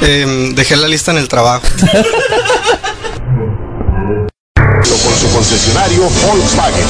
Em, 0.00 0.54
dejé 0.54 0.76
la 0.76 0.88
lista 0.88 1.10
en 1.12 1.18
el 1.18 1.28
trabajo. 1.28 1.66
con 5.02 5.14
su 5.14 5.28
concesionario 5.32 6.02
Volkswagen. 6.26 6.86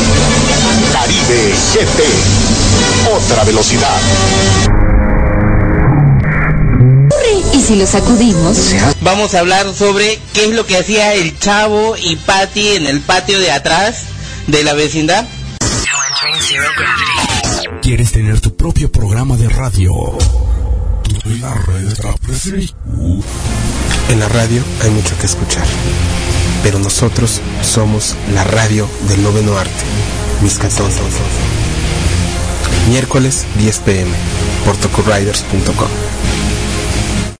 Caribe 0.92 1.54
GT. 1.72 2.02
Otra 3.14 3.44
velocidad. 3.44 4.00
¿Y 7.66 7.70
si 7.70 7.76
lo 7.80 7.86
sacudimos? 7.86 8.76
Vamos 9.00 9.34
a 9.34 9.40
hablar 9.40 9.74
sobre 9.74 10.20
qué 10.32 10.44
es 10.44 10.50
lo 10.52 10.66
que 10.66 10.78
hacía 10.78 11.14
el 11.14 11.36
chavo 11.36 11.96
y 11.96 12.14
Patty 12.14 12.76
en 12.76 12.86
el 12.86 13.00
patio 13.00 13.40
de 13.40 13.50
atrás 13.50 14.04
de 14.46 14.62
la 14.62 14.72
vecindad. 14.74 15.26
¿Quieres 17.82 18.12
tener 18.12 18.40
tu 18.40 18.54
propio 18.54 18.92
programa 18.92 19.36
de 19.36 19.48
radio? 19.48 19.92
La 21.40 21.54
red 21.54 21.92
En 24.10 24.20
la 24.20 24.28
radio 24.28 24.62
hay 24.84 24.90
mucho 24.90 25.18
que 25.18 25.26
escuchar, 25.26 25.66
pero 26.62 26.78
nosotros 26.78 27.40
somos 27.62 28.14
la 28.32 28.44
radio 28.44 28.88
del 29.08 29.24
noveno 29.24 29.58
arte, 29.58 29.72
Miscatón. 30.40 30.92
Miércoles 32.90 33.44
10 33.58 33.78
pm 33.80 34.12
por 34.64 34.76
tokuriders.com. 34.76 35.88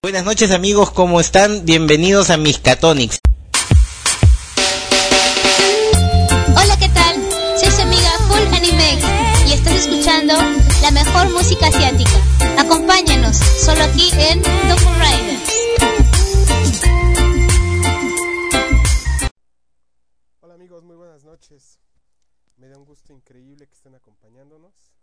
Buenas 0.07 0.25
noches 0.25 0.53
amigos, 0.53 0.93
¿cómo 0.93 1.19
están? 1.19 1.65
Bienvenidos 1.65 2.31
a 2.31 2.37
Miscatonics. 2.37 3.19
Hola, 6.57 6.79
¿qué 6.79 6.89
tal? 6.91 7.17
Soy 7.59 7.73
su 7.73 7.83
amiga 7.83 8.11
Full 8.29 8.55
Animex 8.55 9.03
y 9.49 9.53
estás 9.55 9.75
escuchando 9.75 10.35
la 10.81 10.93
mejor 10.93 11.31
música 11.31 11.67
asiática. 11.67 12.13
Acompáñanos, 12.57 13.37
solo 13.37 13.83
aquí 13.83 14.13
en 14.13 14.43
Toku 14.43 14.95
Riders. 14.95 15.51
Hola 20.39 20.55
amigos, 20.55 20.85
muy 20.85 20.95
buenas 20.95 21.25
noches. 21.25 21.81
Me 22.59 22.69
da 22.69 22.79
un 22.79 22.85
gusto 22.85 23.13
increíble 23.13 23.67
que 23.67 23.75
estén 23.75 23.97
acompañándonos. 23.97 24.96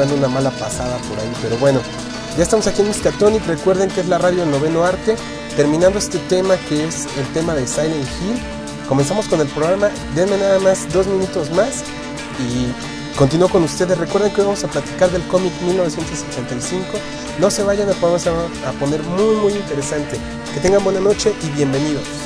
Jugando 0.00 0.16
una 0.16 0.28
mala 0.28 0.50
pasada 0.52 0.96
por 1.08 1.18
ahí. 1.18 1.30
Pero 1.42 1.58
bueno, 1.58 1.80
ya 2.36 2.42
estamos 2.42 2.66
aquí 2.66 2.80
en 2.80 2.88
Miskatonic. 2.88 3.46
Recuerden 3.46 3.90
que 3.90 4.00
es 4.00 4.08
la 4.08 4.16
radio 4.16 4.46
noveno 4.46 4.82
arte. 4.82 5.14
Terminando 5.56 5.98
este 5.98 6.18
tema 6.20 6.56
que 6.68 6.86
es 6.86 7.06
el 7.18 7.26
tema 7.34 7.54
de 7.54 7.66
Silent 7.66 8.08
Hill. 8.22 8.40
Comenzamos 8.88 9.28
con 9.28 9.40
el 9.40 9.48
programa. 9.48 9.90
Denme 10.14 10.38
nada 10.38 10.58
más 10.58 10.90
dos 10.92 11.06
minutos 11.06 11.50
más 11.50 11.84
y 12.38 12.72
continúo 13.18 13.50
con 13.50 13.62
ustedes. 13.62 13.98
Recuerden 13.98 14.32
que 14.32 14.40
hoy 14.40 14.46
vamos 14.46 14.64
a 14.64 14.68
platicar 14.68 15.10
del 15.10 15.22
cómic 15.24 15.52
1985. 15.66 16.86
No 17.38 17.50
se 17.50 17.62
vayan, 17.62 17.88
el 17.88 17.94
programa 17.96 18.18
se 18.18 18.30
va 18.30 18.44
a 18.66 18.72
poner 18.80 19.02
muy 19.02 19.36
muy 19.36 19.52
interesante. 19.52 20.16
Que 20.54 20.60
tengan 20.60 20.82
buena 20.82 21.00
noche 21.00 21.34
y 21.42 21.50
bienvenidos. 21.50 22.19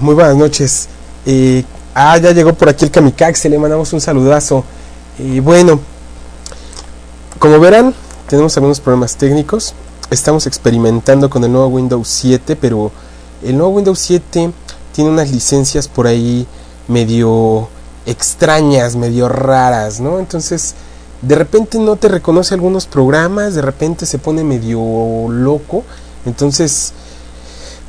Muy 0.00 0.14
buenas 0.14 0.34
noches. 0.34 0.88
Eh, 1.26 1.62
ah, 1.94 2.16
ya 2.16 2.32
llegó 2.32 2.54
por 2.54 2.70
aquí 2.70 2.86
el 2.86 2.90
Kamikaze, 2.90 3.50
le 3.50 3.58
mandamos 3.58 3.92
un 3.92 4.00
saludazo. 4.00 4.64
Y 5.18 5.40
bueno, 5.40 5.78
como 7.38 7.60
verán, 7.60 7.94
tenemos 8.26 8.56
algunos 8.56 8.80
problemas 8.80 9.16
técnicos. 9.16 9.74
Estamos 10.10 10.46
experimentando 10.46 11.28
con 11.28 11.44
el 11.44 11.52
nuevo 11.52 11.66
Windows 11.66 12.08
7, 12.08 12.56
pero 12.56 12.90
el 13.42 13.58
nuevo 13.58 13.74
Windows 13.74 13.98
7 13.98 14.50
tiene 14.94 15.10
unas 15.10 15.30
licencias 15.30 15.86
por 15.86 16.06
ahí 16.06 16.46
medio 16.88 17.68
extrañas, 18.06 18.96
medio 18.96 19.28
raras, 19.28 20.00
¿no? 20.00 20.18
Entonces, 20.18 20.76
de 21.20 21.34
repente 21.34 21.78
no 21.78 21.96
te 21.96 22.08
reconoce 22.08 22.54
algunos 22.54 22.86
programas, 22.86 23.54
de 23.54 23.60
repente 23.60 24.06
se 24.06 24.16
pone 24.16 24.44
medio 24.44 25.28
loco. 25.28 25.84
Entonces, 26.24 26.94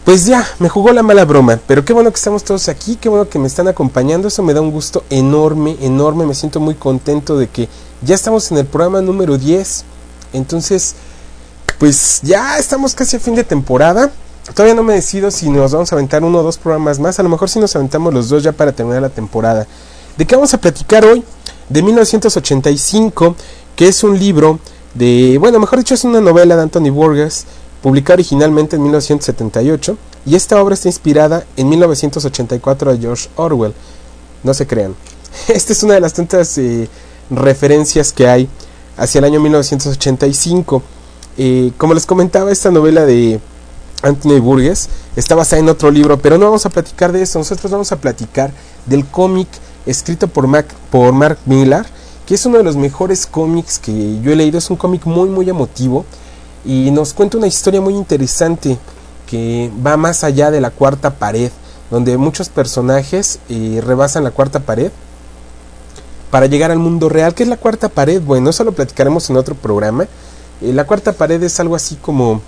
pues 0.04 0.26
ya, 0.26 0.48
me 0.60 0.68
jugó 0.68 0.92
la 0.92 1.04
mala 1.04 1.26
broma. 1.26 1.60
Pero 1.68 1.86
qué 1.86 1.94
bueno 1.94 2.10
que 2.10 2.18
estamos 2.18 2.44
todos 2.44 2.70
aquí, 2.70 2.96
qué 2.96 3.08
bueno 3.08 3.30
que 3.30 3.40
me 3.40 3.48
están 3.48 3.68
acompañando. 3.68 4.28
Eso 4.28 4.42
me 4.42 4.54
da 4.54 4.62
un 4.62 4.72
gusto 4.72 5.04
enorme, 5.10 5.78
enorme. 5.82 6.26
Me 6.26 6.34
siento 6.34 6.60
muy 6.60 6.76
contento 6.76 7.38
de 7.38 7.48
que 7.48 7.70
ya 8.02 8.16
estamos 8.16 8.52
en 8.52 8.58
el 8.58 8.66
programa 8.66 9.02
número 9.02 9.38
10. 9.38 9.86
Entonces, 10.34 10.96
pues 11.78 12.20
ya 12.24 12.58
estamos 12.58 12.96
casi 12.96 13.18
a 13.18 13.20
fin 13.20 13.36
de 13.36 13.44
temporada. 13.44 14.12
Todavía 14.56 14.74
no 14.74 14.84
me 14.84 14.94
decido 14.94 15.30
si 15.30 15.50
nos 15.50 15.72
vamos 15.72 15.92
a 15.92 15.96
aventar 15.96 16.24
uno 16.24 16.40
o 16.40 16.44
dos 16.44 16.58
programas 16.58 17.00
más. 17.00 17.20
A 17.20 17.24
lo 17.24 17.30
mejor 17.30 17.50
si 17.50 17.60
nos 17.60 17.76
aventamos 17.76 18.14
los 18.14 18.28
dos 18.30 18.42
ya 18.44 18.52
para 18.52 18.72
terminar 18.72 19.02
la 19.02 19.10
temporada. 19.10 19.68
¿De 20.18 20.26
qué 20.26 20.36
vamos 20.36 20.54
a 20.54 20.58
platicar 20.58 21.06
hoy? 21.06 21.24
De 21.70 21.82
1985, 21.82 23.36
que 23.76 23.88
es 23.88 24.04
un 24.04 24.18
libro 24.18 24.60
de, 24.94 25.38
bueno, 25.40 25.60
mejor 25.60 25.80
dicho, 25.80 25.94
es 25.94 26.04
una 26.04 26.20
novela 26.20 26.56
de 26.56 26.64
Anthony 26.64 26.90
Burgess, 26.90 27.46
publicada 27.82 28.16
originalmente 28.16 28.76
en 28.76 28.84
1978, 28.84 29.98
y 30.26 30.36
esta 30.36 30.62
obra 30.62 30.76
está 30.76 30.88
inspirada 30.88 31.46
en 31.58 31.70
1984 31.70 32.94
de 32.94 33.00
George 33.00 33.30
Orwell. 33.36 33.74
No 34.44 34.54
se 34.54 34.68
crean. 34.68 34.96
Esta 35.48 35.74
es 35.74 35.84
una 35.84 35.96
de 35.96 36.02
las 36.02 36.14
tantas 36.14 36.58
eh, 36.58 36.90
referencias 37.30 38.14
que 38.14 38.28
hay 38.28 38.48
hacia 38.98 39.20
el 39.20 39.26
año 39.26 39.40
1985. 39.40 40.84
Eh, 41.38 41.72
como 41.78 41.94
les 41.94 42.06
comentaba, 42.06 42.52
esta 42.52 42.70
novela 42.72 43.06
de 43.06 43.40
Anthony 44.04 44.40
Burgess 44.40 44.90
está 45.16 45.36
basada 45.36 45.62
en 45.62 45.70
otro 45.70 45.90
libro, 45.90 46.20
pero 46.20 46.38
no 46.38 46.46
vamos 46.46 46.66
a 46.66 46.70
platicar 46.70 47.12
de 47.12 47.22
eso. 47.22 47.40
Nosotros 47.40 47.72
vamos 47.72 47.92
a 47.92 48.00
platicar 48.00 48.52
del 48.86 49.06
cómic 49.06 49.48
escrito 49.86 50.28
por, 50.28 50.48
Mac, 50.48 50.68
por 50.92 51.12
Mark 51.14 51.40
Millar, 51.46 51.86
que 52.26 52.36
es 52.36 52.46
uno 52.46 52.58
de 52.58 52.64
los 52.64 52.76
mejores 52.76 53.26
cómics 53.26 53.80
que 53.80 54.20
yo 54.22 54.32
he 54.32 54.36
leído. 54.36 54.58
Es 54.58 54.70
un 54.70 54.78
cómic 54.78 55.06
muy, 55.06 55.30
muy 55.30 55.50
emotivo 55.50 56.06
y 56.66 56.92
nos 56.92 57.14
cuenta 57.14 57.38
una 57.38 57.48
historia 57.48 57.82
muy 57.82 57.96
interesante 57.96 58.78
que 59.28 59.72
va 59.86 59.98
más 59.98 60.24
allá 60.24 60.52
de 60.52 60.62
la 60.62 60.72
cuarta 60.72 61.12
pared, 61.12 61.52
donde 61.90 62.18
muchos 62.18 62.50
personajes 62.50 63.40
eh, 63.50 63.82
rebasan 63.86 64.24
la 64.24 64.32
cuarta 64.32 64.60
pared 64.60 64.92
para 66.30 66.46
llegar 66.46 66.72
al 66.72 66.80
mundo 66.80 67.10
real. 67.10 67.34
¿Qué 67.34 67.44
es 67.44 67.50
la 67.50 67.58
cuarta 67.58 67.90
pared? 67.90 68.22
Bueno, 68.22 68.50
eso 68.50 68.64
lo 68.64 68.72
platicaremos 68.72 69.30
en 69.30 69.38
otro 69.38 69.56
programa. 69.56 70.06
Eh, 70.62 70.74
la 70.74 70.86
cuarta 70.86 71.14
pared 71.14 71.42
es 71.44 71.60
algo 71.60 71.76
así 71.76 71.96
como 71.96 72.42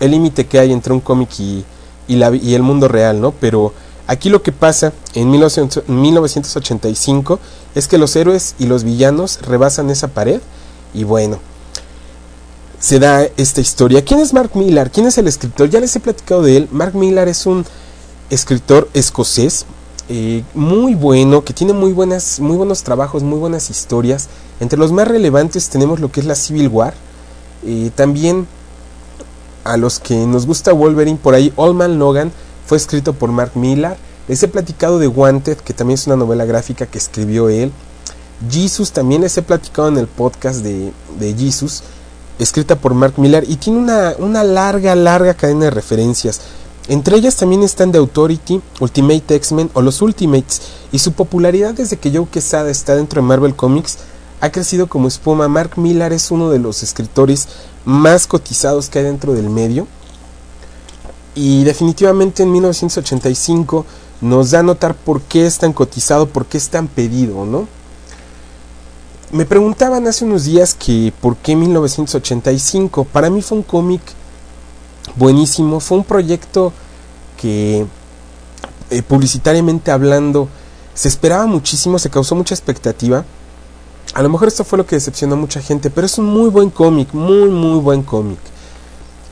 el 0.00 0.10
límite 0.10 0.46
que 0.46 0.58
hay 0.58 0.72
entre 0.72 0.92
un 0.92 1.00
cómic 1.00 1.38
y, 1.38 1.64
y, 2.08 2.16
y 2.16 2.54
el 2.54 2.62
mundo 2.62 2.88
real, 2.88 3.20
¿no? 3.20 3.32
Pero 3.32 3.72
Aquí 4.08 4.30
lo 4.30 4.42
que 4.42 4.52
pasa 4.52 4.92
en 5.14 5.30
1985 5.30 7.40
es 7.74 7.88
que 7.88 7.98
los 7.98 8.14
héroes 8.14 8.54
y 8.58 8.66
los 8.66 8.84
villanos 8.84 9.40
rebasan 9.42 9.90
esa 9.90 10.06
pared 10.08 10.40
y 10.94 11.02
bueno, 11.02 11.40
se 12.86 13.00
da 13.00 13.26
esta 13.36 13.60
historia. 13.60 14.04
¿Quién 14.04 14.20
es 14.20 14.32
Mark 14.32 14.52
Millar? 14.54 14.92
¿Quién 14.92 15.06
es 15.06 15.18
el 15.18 15.26
escritor? 15.26 15.68
Ya 15.68 15.80
les 15.80 15.96
he 15.96 15.98
platicado 15.98 16.42
de 16.42 16.56
él. 16.56 16.68
Mark 16.70 16.94
Millar 16.94 17.26
es 17.26 17.44
un 17.44 17.64
escritor 18.30 18.88
escocés 18.94 19.66
eh, 20.08 20.44
muy 20.54 20.94
bueno, 20.94 21.42
que 21.42 21.52
tiene 21.52 21.72
muy, 21.72 21.92
buenas, 21.92 22.38
muy 22.38 22.56
buenos 22.56 22.84
trabajos, 22.84 23.24
muy 23.24 23.40
buenas 23.40 23.70
historias. 23.70 24.28
Entre 24.60 24.78
los 24.78 24.92
más 24.92 25.08
relevantes 25.08 25.68
tenemos 25.68 25.98
lo 25.98 26.12
que 26.12 26.20
es 26.20 26.26
la 26.26 26.36
Civil 26.36 26.68
War. 26.68 26.94
Eh, 27.64 27.90
también 27.96 28.46
a 29.64 29.76
los 29.76 29.98
que 29.98 30.14
nos 30.14 30.46
gusta 30.46 30.72
Wolverine, 30.72 31.18
por 31.20 31.34
ahí 31.34 31.52
Allman 31.56 31.98
Logan 31.98 32.30
fue 32.66 32.76
escrito 32.76 33.14
por 33.14 33.32
Mark 33.32 33.56
Millar. 33.56 33.96
Les 34.28 34.40
he 34.44 34.46
platicado 34.46 35.00
de 35.00 35.08
Wanted, 35.08 35.56
que 35.56 35.74
también 35.74 35.96
es 35.96 36.06
una 36.06 36.14
novela 36.14 36.44
gráfica 36.44 36.86
que 36.86 36.98
escribió 36.98 37.48
él. 37.48 37.72
Jesus 38.48 38.92
también 38.92 39.22
les 39.22 39.36
he 39.36 39.42
platicado 39.42 39.88
en 39.88 39.98
el 39.98 40.06
podcast 40.06 40.60
de, 40.60 40.92
de 41.18 41.34
Jesus, 41.34 41.82
escrita 42.38 42.76
por 42.76 42.94
Mark 42.94 43.14
Millar, 43.16 43.44
y 43.46 43.56
tiene 43.56 43.78
una, 43.78 44.14
una 44.18 44.44
larga, 44.44 44.94
larga 44.94 45.34
cadena 45.34 45.66
de 45.66 45.70
referencias. 45.70 46.40
Entre 46.88 47.16
ellas 47.16 47.36
también 47.36 47.62
están 47.62 47.90
The 47.90 47.98
Authority, 47.98 48.60
Ultimate 48.80 49.34
X-Men 49.34 49.70
o 49.74 49.82
los 49.82 50.00
Ultimates, 50.02 50.62
y 50.92 50.98
su 50.98 51.12
popularidad 51.12 51.74
desde 51.74 51.96
que 51.96 52.10
Joe 52.10 52.28
Quesada 52.30 52.70
está 52.70 52.94
dentro 52.94 53.20
de 53.20 53.26
Marvel 53.26 53.56
Comics 53.56 53.98
ha 54.40 54.50
crecido 54.50 54.86
como 54.86 55.08
espuma. 55.08 55.48
Mark 55.48 55.72
Millar 55.76 56.12
es 56.12 56.30
uno 56.30 56.50
de 56.50 56.58
los 56.58 56.82
escritores 56.82 57.48
más 57.84 58.26
cotizados 58.26 58.88
que 58.88 58.98
hay 58.98 59.04
dentro 59.04 59.34
del 59.34 59.50
medio. 59.50 59.86
Y 61.34 61.64
definitivamente 61.64 62.42
en 62.42 62.52
1985 62.52 63.84
nos 64.20 64.50
da 64.50 64.60
a 64.60 64.62
notar 64.62 64.94
por 64.94 65.20
qué 65.22 65.46
es 65.46 65.58
tan 65.58 65.72
cotizado, 65.72 66.26
por 66.28 66.46
qué 66.46 66.58
es 66.58 66.68
tan 66.68 66.88
pedido, 66.88 67.44
¿no? 67.44 67.68
Me 69.32 69.44
preguntaban 69.44 70.06
hace 70.06 70.24
unos 70.24 70.44
días 70.44 70.74
que 70.74 71.12
por 71.20 71.36
qué 71.36 71.56
1985. 71.56 73.04
Para 73.04 73.28
mí 73.28 73.42
fue 73.42 73.58
un 73.58 73.64
cómic 73.64 74.00
buenísimo, 75.16 75.80
fue 75.80 75.98
un 75.98 76.04
proyecto 76.04 76.72
que 77.36 77.86
eh, 78.90 79.02
publicitariamente 79.02 79.90
hablando 79.90 80.48
se 80.94 81.08
esperaba 81.08 81.46
muchísimo, 81.46 81.98
se 81.98 82.08
causó 82.08 82.36
mucha 82.36 82.54
expectativa. 82.54 83.24
A 84.14 84.22
lo 84.22 84.28
mejor 84.28 84.48
esto 84.48 84.64
fue 84.64 84.78
lo 84.78 84.86
que 84.86 84.96
decepcionó 84.96 85.34
a 85.34 85.38
mucha 85.38 85.60
gente, 85.60 85.90
pero 85.90 86.06
es 86.06 86.16
un 86.18 86.26
muy 86.26 86.48
buen 86.48 86.70
cómic, 86.70 87.12
muy 87.12 87.48
muy 87.48 87.80
buen 87.80 88.02
cómic. 88.02 88.38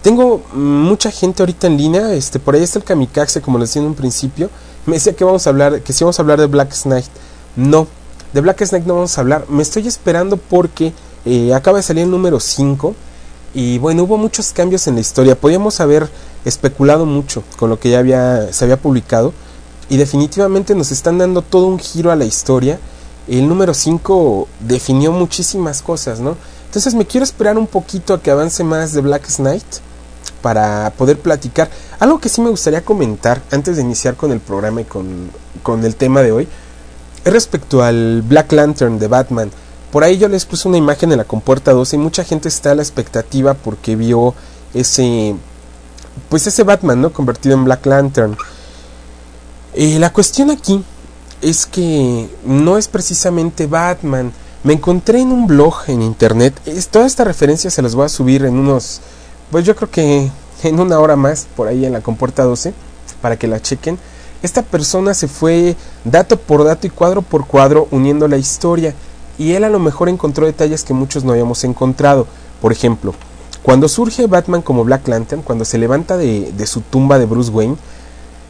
Tengo 0.02 0.42
mucha 0.52 1.10
gente 1.10 1.42
ahorita 1.42 1.68
en 1.68 1.78
línea, 1.78 2.12
este, 2.12 2.38
por 2.38 2.54
ahí 2.54 2.62
está 2.62 2.80
el 2.80 2.84
Kamikaze, 2.84 3.40
como 3.40 3.58
les 3.58 3.70
decía 3.70 3.80
en 3.80 3.88
un 3.88 3.94
principio. 3.94 4.50
Me 4.84 4.96
decía 4.96 5.14
que 5.14 5.24
vamos 5.24 5.46
a 5.46 5.50
hablar, 5.50 5.80
que 5.80 5.92
si 5.94 6.04
vamos 6.04 6.18
a 6.18 6.22
hablar 6.22 6.40
de 6.40 6.46
Black 6.46 6.74
Knight. 6.82 7.06
No, 7.56 7.86
de 8.34 8.40
Black 8.40 8.66
Knight 8.68 8.84
no 8.84 8.94
vamos 8.94 9.16
a 9.16 9.20
hablar. 9.20 9.46
Me 9.48 9.62
estoy 9.62 9.86
esperando 9.86 10.36
porque 10.36 10.92
eh, 11.24 11.54
acaba 11.54 11.78
de 11.78 11.84
salir 11.84 12.02
el 12.02 12.10
número 12.10 12.40
5. 12.40 12.94
Y 13.54 13.78
bueno, 13.78 14.02
hubo 14.02 14.18
muchos 14.18 14.52
cambios 14.52 14.88
en 14.88 14.96
la 14.96 15.00
historia. 15.00 15.36
Podíamos 15.36 15.80
haber 15.80 16.10
especulado 16.44 17.06
mucho 17.06 17.44
con 17.56 17.70
lo 17.70 17.78
que 17.78 17.90
ya 17.90 18.00
había, 18.00 18.52
se 18.52 18.64
había 18.64 18.76
publicado. 18.76 19.32
Y 19.88 19.98
definitivamente 19.98 20.74
nos 20.74 20.90
están 20.90 21.16
dando 21.16 21.42
todo 21.42 21.68
un 21.68 21.78
giro 21.78 22.10
a 22.10 22.16
la 22.16 22.24
historia. 22.24 22.80
El 23.28 23.48
número 23.48 23.72
5 23.72 24.48
definió 24.58 25.12
muchísimas 25.12 25.80
cosas, 25.80 26.18
¿no? 26.18 26.36
Entonces 26.66 26.94
me 26.96 27.06
quiero 27.06 27.22
esperar 27.22 27.56
un 27.56 27.68
poquito 27.68 28.14
a 28.14 28.20
que 28.20 28.32
avance 28.32 28.64
más 28.64 28.92
de 28.92 29.00
Black 29.00 29.28
Knight 29.36 29.64
para 30.42 30.92
poder 30.98 31.20
platicar. 31.20 31.70
Algo 32.00 32.18
que 32.18 32.28
sí 32.28 32.40
me 32.40 32.50
gustaría 32.50 32.84
comentar 32.84 33.40
antes 33.52 33.76
de 33.76 33.82
iniciar 33.82 34.16
con 34.16 34.32
el 34.32 34.40
programa 34.40 34.80
y 34.80 34.84
con, 34.84 35.30
con 35.62 35.84
el 35.84 35.94
tema 35.94 36.20
de 36.22 36.32
hoy 36.32 36.48
es 37.24 37.32
respecto 37.32 37.82
al 37.82 38.22
Black 38.22 38.52
Lantern 38.52 38.98
de 38.98 39.08
Batman. 39.08 39.50
Por 39.90 40.04
ahí 40.04 40.18
yo 40.18 40.28
les 40.28 40.44
puse 40.44 40.68
una 40.68 40.76
imagen 40.76 41.12
en 41.12 41.18
la 41.18 41.24
compuerta 41.24 41.72
12 41.72 41.96
y 41.96 41.98
mucha 41.98 42.24
gente 42.24 42.48
está 42.48 42.72
a 42.72 42.74
la 42.74 42.82
expectativa 42.82 43.54
porque 43.54 43.96
vio 43.96 44.34
ese 44.74 45.34
pues 46.28 46.46
ese 46.46 46.62
Batman, 46.62 47.00
¿no? 47.00 47.12
convertido 47.12 47.54
en 47.54 47.64
Black 47.64 47.86
Lantern. 47.86 48.36
Eh, 49.74 49.98
la 49.98 50.12
cuestión 50.12 50.50
aquí 50.50 50.84
es 51.42 51.66
que 51.66 52.28
no 52.44 52.78
es 52.78 52.88
precisamente 52.88 53.66
Batman. 53.66 54.32
Me 54.62 54.72
encontré 54.72 55.20
en 55.20 55.32
un 55.32 55.46
blog 55.46 55.74
en 55.88 56.02
internet. 56.02 56.54
Es, 56.66 56.88
toda 56.88 57.06
esta 57.06 57.24
referencia 57.24 57.70
se 57.70 57.82
las 57.82 57.94
voy 57.94 58.06
a 58.06 58.08
subir 58.08 58.44
en 58.44 58.56
unos 58.56 59.00
pues 59.50 59.64
yo 59.64 59.76
creo 59.76 59.90
que 59.90 60.30
en 60.64 60.80
una 60.80 60.98
hora 60.98 61.16
más, 61.16 61.46
por 61.54 61.68
ahí 61.68 61.84
en 61.84 61.92
la 61.92 62.00
compuerta 62.00 62.42
12, 62.42 62.74
para 63.20 63.36
que 63.36 63.46
la 63.46 63.60
chequen, 63.60 63.98
esta 64.46 64.62
persona 64.62 65.14
se 65.14 65.28
fue 65.28 65.76
dato 66.04 66.38
por 66.38 66.64
dato 66.64 66.86
y 66.86 66.90
cuadro 66.90 67.22
por 67.22 67.46
cuadro 67.46 67.88
uniendo 67.90 68.28
la 68.28 68.36
historia 68.36 68.94
y 69.38 69.52
él 69.52 69.64
a 69.64 69.70
lo 69.70 69.78
mejor 69.78 70.08
encontró 70.08 70.46
detalles 70.46 70.84
que 70.84 70.94
muchos 70.94 71.24
no 71.24 71.32
habíamos 71.32 71.64
encontrado. 71.64 72.26
Por 72.60 72.72
ejemplo, 72.72 73.14
cuando 73.62 73.88
surge 73.88 74.26
Batman 74.26 74.62
como 74.62 74.84
Black 74.84 75.08
Lantern, 75.08 75.42
cuando 75.42 75.64
se 75.64 75.78
levanta 75.78 76.16
de, 76.16 76.66
su 76.66 76.80
tumba 76.80 77.18
de 77.18 77.26
Bruce 77.26 77.50
Wayne, 77.50 77.76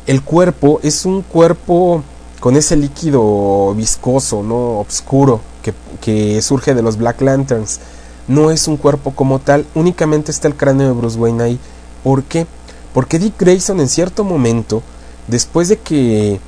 el 0.06 0.22
cuerpo 0.22 0.80
es 0.82 1.04
un 1.04 1.22
cuerpo 1.22 2.02
con 2.40 2.56
ese 2.56 2.76
líquido 2.76 3.74
viscoso, 3.74 4.42
no 4.42 4.80
oscuro, 4.80 5.40
que, 5.62 5.72
que 6.00 6.42
surge 6.42 6.74
de 6.74 6.82
los 6.82 6.98
Black 6.98 7.22
Lanterns 7.22 7.80
no 8.26 8.50
es 8.50 8.68
un 8.68 8.76
cuerpo 8.76 9.12
como 9.12 9.38
tal, 9.38 9.66
únicamente 9.74 10.30
está 10.30 10.48
el 10.48 10.56
cráneo 10.56 10.88
de 10.88 10.94
Bruce 10.94 11.18
Wayne 11.18 11.42
ahí. 11.42 11.58
¿Por 12.02 12.22
qué? 12.22 12.46
Porque 12.92 13.18
Dick 13.18 13.38
Grayson 13.38 13.80
en 13.80 13.88
cierto 13.88 14.24
momento, 14.24 14.82
después 15.28 15.68
de 15.68 15.78
que 15.78 16.40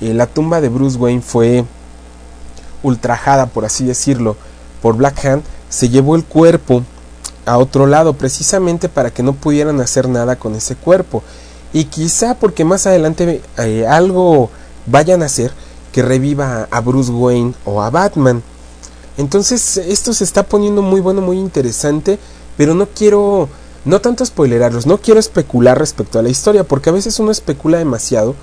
eh, 0.00 0.14
la 0.14 0.26
tumba 0.26 0.60
de 0.60 0.68
Bruce 0.68 0.98
Wayne 0.98 1.22
fue 1.22 1.64
ultrajada, 2.82 3.46
por 3.46 3.64
así 3.64 3.84
decirlo, 3.84 4.36
por 4.82 4.96
Black 4.96 5.24
Hand, 5.24 5.42
se 5.68 5.88
llevó 5.88 6.16
el 6.16 6.24
cuerpo 6.24 6.82
a 7.46 7.58
otro 7.58 7.86
lado 7.86 8.14
precisamente 8.14 8.88
para 8.88 9.10
que 9.10 9.22
no 9.22 9.32
pudieran 9.32 9.80
hacer 9.80 10.08
nada 10.08 10.36
con 10.36 10.54
ese 10.54 10.76
cuerpo. 10.76 11.22
Y 11.72 11.84
quizá 11.86 12.34
porque 12.34 12.64
más 12.64 12.86
adelante 12.86 13.42
eh, 13.58 13.86
algo 13.86 14.50
vayan 14.86 15.22
a 15.22 15.26
hacer 15.26 15.52
que 15.92 16.02
reviva 16.02 16.68
a 16.70 16.80
Bruce 16.80 17.10
Wayne 17.10 17.54
o 17.64 17.82
a 17.82 17.90
Batman. 17.90 18.42
Entonces 19.16 19.76
esto 19.76 20.12
se 20.12 20.24
está 20.24 20.42
poniendo 20.42 20.82
muy 20.82 21.00
bueno, 21.00 21.20
muy 21.20 21.38
interesante, 21.38 22.18
pero 22.56 22.74
no 22.74 22.86
quiero, 22.86 23.48
no 23.84 24.00
tanto 24.00 24.24
spoilerarlos, 24.24 24.86
no 24.86 24.98
quiero 24.98 25.20
especular 25.20 25.78
respecto 25.78 26.18
a 26.18 26.22
la 26.22 26.28
historia, 26.28 26.64
porque 26.64 26.90
a 26.90 26.92
veces 26.92 27.18
uno 27.18 27.30
especula 27.30 27.78
demasiado 27.78 28.34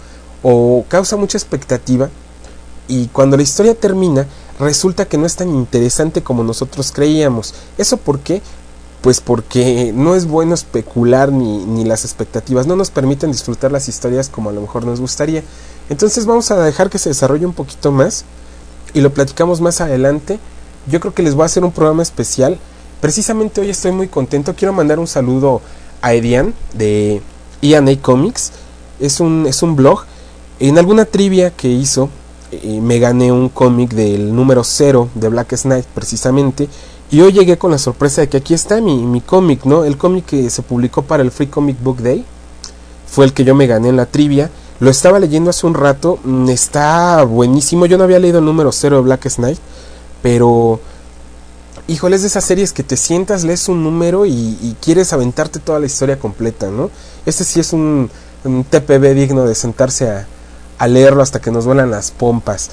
o 0.44 0.86
causa 0.88 1.18
mucha 1.18 1.38
expectativa 1.38 2.10
y 2.88 3.08
cuando 3.08 3.38
la 3.38 3.44
historia 3.44 3.74
termina, 3.74 4.28
resulta 4.60 5.06
que 5.06 5.18
no 5.18 5.26
es 5.26 5.38
tan 5.38 5.50
interesante 5.50 6.22
como 6.24 6.44
nosotros 6.44 6.92
creíamos. 6.92 7.54
¿Eso 7.78 7.98
por 7.98 8.20
qué? 8.20 8.42
Pues 9.02 9.22
porque 9.22 9.94
no 9.96 10.14
es 10.14 10.26
bueno 10.28 10.54
especular 10.54 11.32
ni, 11.32 11.66
ni 11.66 11.86
las 11.86 12.04
expectativas, 12.04 12.68
no 12.68 12.76
nos 12.76 12.92
permiten 12.92 13.32
disfrutar 13.32 13.72
las 13.72 13.88
historias 13.88 14.30
como 14.30 14.50
a 14.50 14.54
lo 14.54 14.62
mejor 14.62 14.86
nos 14.86 15.00
gustaría. 15.00 15.42
Entonces 15.90 16.26
vamos 16.26 16.52
a 16.52 16.62
dejar 16.62 16.90
que 16.90 17.00
se 17.00 17.10
desarrolle 17.10 17.46
un 17.46 17.54
poquito 17.54 17.92
más 17.92 18.26
y 18.94 19.02
lo 19.02 19.14
platicamos 19.14 19.62
más 19.62 19.82
adelante. 19.82 20.40
Yo 20.88 21.00
creo 21.00 21.14
que 21.14 21.24
les 21.24 21.34
voy 21.34 21.44
a 21.44 21.46
hacer 21.46 21.64
un 21.64 21.72
programa 21.72 22.04
especial. 22.04 22.60
Precisamente 23.02 23.60
hoy 23.60 23.72
estoy 23.72 23.92
muy 23.92 24.08
contento. 24.08 24.56
Quiero 24.56 24.74
mandar 24.74 25.00
un 25.00 25.08
saludo 25.08 25.60
a 26.04 26.14
Edian 26.14 26.54
de 26.74 27.20
EA 27.64 27.82
Comics. 28.00 28.52
Es 29.00 29.20
un, 29.20 29.48
es 29.48 29.64
un 29.64 29.76
blog. 29.76 30.04
En 30.60 30.78
alguna 30.78 31.06
trivia 31.06 31.50
que 31.50 31.68
hizo, 31.68 32.10
eh, 32.52 32.80
me 32.80 33.00
gané 33.00 33.32
un 33.32 33.50
cómic 33.50 33.94
del 33.94 34.36
número 34.36 34.64
0 34.64 35.10
de 35.16 35.30
Black 35.30 35.58
Knight 35.64 35.86
precisamente. 35.86 36.70
Y 37.10 37.22
hoy 37.22 37.34
llegué 37.34 37.58
con 37.58 37.72
la 37.72 37.80
sorpresa 37.80 38.22
de 38.22 38.30
que 38.30 38.38
aquí 38.38 38.54
está 38.54 38.80
mi, 38.80 39.04
mi 39.04 39.20
cómic, 39.20 39.66
¿no? 39.66 39.84
El 39.84 39.98
cómic 39.98 40.28
que 40.28 40.50
se 40.52 40.62
publicó 40.62 41.02
para 41.02 41.24
el 41.24 41.32
Free 41.32 41.48
Comic 41.48 41.82
Book 41.82 42.04
Day. 42.04 42.24
Fue 43.08 43.26
el 43.26 43.34
que 43.34 43.44
yo 43.44 43.56
me 43.56 43.66
gané 43.66 43.90
en 43.90 43.98
la 43.98 44.06
trivia. 44.06 44.52
Lo 44.80 44.92
estaba 44.92 45.20
leyendo 45.20 45.50
hace 45.50 45.66
un 45.66 45.74
rato. 45.74 46.20
mm, 46.24 46.50
Está 46.50 47.24
buenísimo. 47.24 47.88
Yo 47.88 47.98
no 47.98 48.04
había 48.04 48.20
leído 48.20 48.38
el 48.38 48.46
número 48.46 48.72
0 48.72 48.98
de 48.98 49.02
Black 49.02 49.28
Knight. 49.38 49.58
Pero... 50.22 50.80
Híjole, 51.88 52.16
es 52.16 52.22
de 52.22 52.28
esas 52.28 52.46
series 52.46 52.74
que 52.74 52.84
te 52.84 52.96
sientas, 52.96 53.44
lees 53.44 53.68
un 53.68 53.84
número 53.84 54.26
y, 54.26 54.76
quieres 54.82 55.14
aventarte 55.14 55.60
toda 55.60 55.80
la 55.80 55.88
historia 55.88 56.20
completa, 56.20 56.70
¿no? 56.70 56.90
Este 57.26 57.44
sí 57.44 57.60
es 57.60 57.74
un, 57.74 58.10
un 58.44 58.64
TPB 58.64 59.14
digno 59.14 59.46
de 59.46 59.56
sentarse 59.56 60.10
a, 60.10 60.88
leerlo 60.88 61.22
hasta 61.22 61.40
que 61.40 61.52
nos 61.52 61.66
vuelan 61.66 61.92
las 61.92 62.10
pompas. 62.10 62.72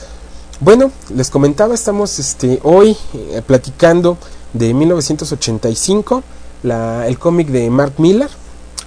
Bueno, 0.60 0.90
les 1.14 1.28
comentaba, 1.28 1.74
estamos 1.74 2.18
este, 2.18 2.58
hoy 2.62 2.96
eh, 3.12 3.42
platicando 3.46 4.16
de 4.54 4.72
1985, 4.72 6.22
la, 6.62 7.06
el 7.06 7.18
cómic 7.18 7.48
de 7.48 7.68
Mark 7.68 7.94
Miller. 7.98 8.30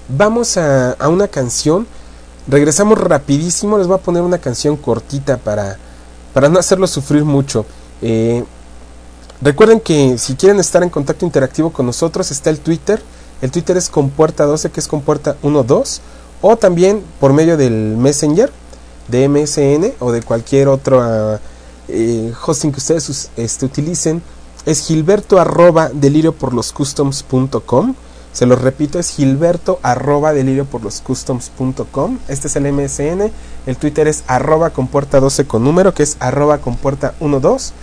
Vamos 0.09 0.57
a, 0.57 0.93
a 0.93 1.07
una 1.07 1.27
canción, 1.27 1.85
regresamos 2.47 2.97
rapidísimo, 2.97 3.77
les 3.77 3.85
voy 3.85 3.97
a 3.97 4.01
poner 4.01 4.23
una 4.23 4.39
canción 4.39 4.75
cortita 4.75 5.37
para, 5.37 5.77
para 6.33 6.49
no 6.49 6.57
hacerlo 6.59 6.87
sufrir 6.87 7.23
mucho. 7.23 7.65
Eh, 8.01 8.43
recuerden 9.41 9.79
que 9.79 10.17
si 10.17 10.35
quieren 10.35 10.59
estar 10.59 10.83
en 10.83 10.89
contacto 10.89 11.25
interactivo 11.25 11.71
con 11.71 11.85
nosotros 11.85 12.31
está 12.31 12.49
el 12.49 12.59
Twitter, 12.59 13.01
el 13.41 13.51
Twitter 13.51 13.77
es 13.77 13.89
compuerta 13.89 14.45
12 14.45 14.69
que 14.71 14.79
es 14.79 14.87
compuerta 14.87 15.35
12 15.41 16.01
o 16.41 16.57
también 16.57 17.03
por 17.19 17.33
medio 17.33 17.57
del 17.57 17.95
Messenger 17.97 18.51
de 19.07 19.27
MSN 19.27 19.93
o 19.99 20.11
de 20.11 20.21
cualquier 20.21 20.67
otro 20.67 21.39
eh, 21.87 22.33
hosting 22.45 22.71
que 22.71 22.77
ustedes 22.77 23.09
us- 23.09 23.29
este, 23.35 23.65
utilicen. 23.65 24.21
Es 24.65 24.85
gilberto 24.85 25.39
arroba 25.39 25.89
delirio 25.91 26.33
por 26.33 26.53
los 26.53 26.71
customs.com 26.71 27.95
se 28.31 28.45
los 28.45 28.61
repito 28.61 28.97
es 28.97 29.09
gilberto 29.09 29.79
arroba 29.83 30.31
delirio 30.33 30.63
por 30.65 30.81
los 30.83 31.01
customs.com 31.01 32.19
este 32.29 32.47
es 32.47 32.55
el 32.55 32.71
MSN 32.71 33.29
el 33.65 33.75
Twitter 33.75 34.07
es 34.07 34.23
arroba 34.27 34.69
compuerta 34.69 35.19
12 35.19 35.45
con 35.47 35.63
número 35.65 35.93
que 35.93 36.03
es 36.03 36.15
arroba 36.21 36.59
compuerta 36.59 37.13
12 37.19 37.73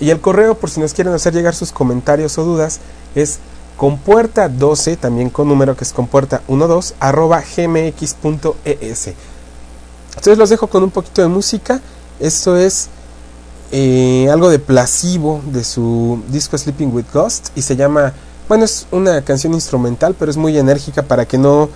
y 0.00 0.10
el 0.10 0.20
correo 0.20 0.54
por 0.56 0.70
si 0.70 0.80
nos 0.80 0.94
quieren 0.94 1.12
hacer 1.12 1.34
llegar 1.34 1.54
sus 1.54 1.72
comentarios 1.72 2.38
o 2.38 2.44
dudas 2.44 2.80
es 3.14 3.38
compuerta 3.76 4.48
12 4.48 4.96
también 4.96 5.30
con 5.30 5.48
número 5.48 5.76
que 5.76 5.84
es 5.84 5.92
compuerta 5.92 6.42
12 6.48 6.94
arroba 7.00 7.40
gmx.es 7.40 9.14
entonces 10.18 10.36
los 10.36 10.50
dejo 10.50 10.66
con 10.66 10.82
un 10.82 10.90
poquito 10.90 11.22
de 11.22 11.28
música. 11.28 11.80
Esto 12.18 12.56
es 12.56 12.88
eh, 13.70 14.28
algo 14.32 14.50
de 14.50 14.58
Placebo 14.58 15.40
de 15.46 15.62
su 15.62 16.20
disco 16.28 16.58
Sleeping 16.58 16.92
with 16.92 17.04
Ghost 17.14 17.50
y 17.54 17.62
se 17.62 17.76
llama, 17.76 18.12
bueno, 18.48 18.64
es 18.64 18.88
una 18.90 19.22
canción 19.22 19.54
instrumental, 19.54 20.16
pero 20.18 20.28
es 20.28 20.36
muy 20.36 20.58
enérgica 20.58 21.02
para 21.04 21.24
que 21.24 21.38
no, 21.38 21.68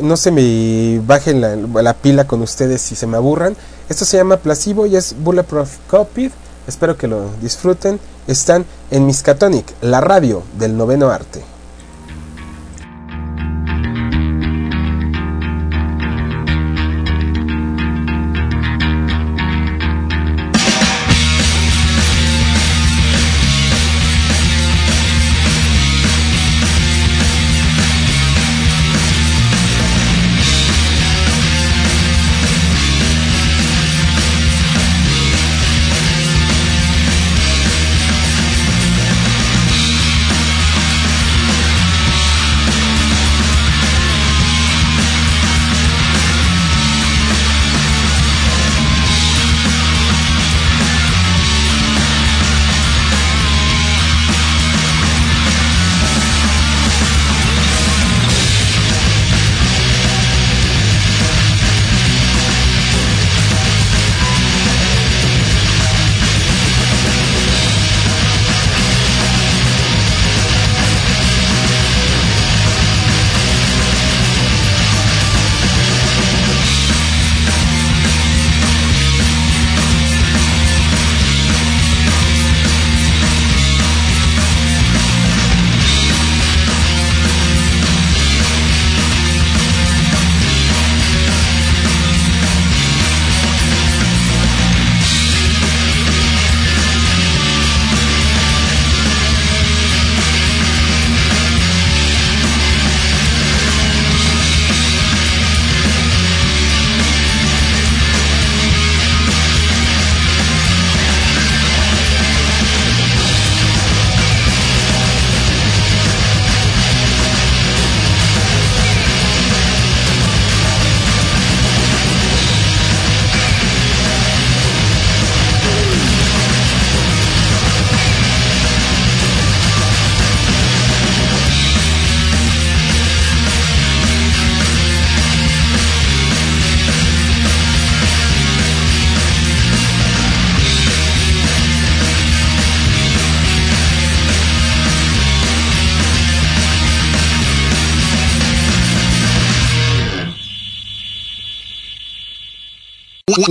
no 0.00 0.16
se 0.16 0.30
me 0.30 1.02
baje 1.06 1.34
la, 1.34 1.54
la 1.56 1.92
pila 1.92 2.26
con 2.26 2.40
ustedes 2.40 2.80
si 2.80 2.96
se 2.96 3.06
me 3.06 3.18
aburran. 3.18 3.54
Esto 3.90 4.06
se 4.06 4.16
llama 4.16 4.38
Placebo 4.38 4.86
y 4.86 4.96
es 4.96 5.14
Bulletproof 5.22 5.76
Copied. 5.90 6.32
Espero 6.66 6.96
que 6.96 7.08
lo 7.08 7.30
disfruten. 7.40 7.98
Están 8.26 8.64
en 8.90 9.06
Miskatonic, 9.06 9.66
la 9.80 10.00
radio 10.00 10.42
del 10.58 10.76
noveno 10.76 11.10
arte. 11.10 11.51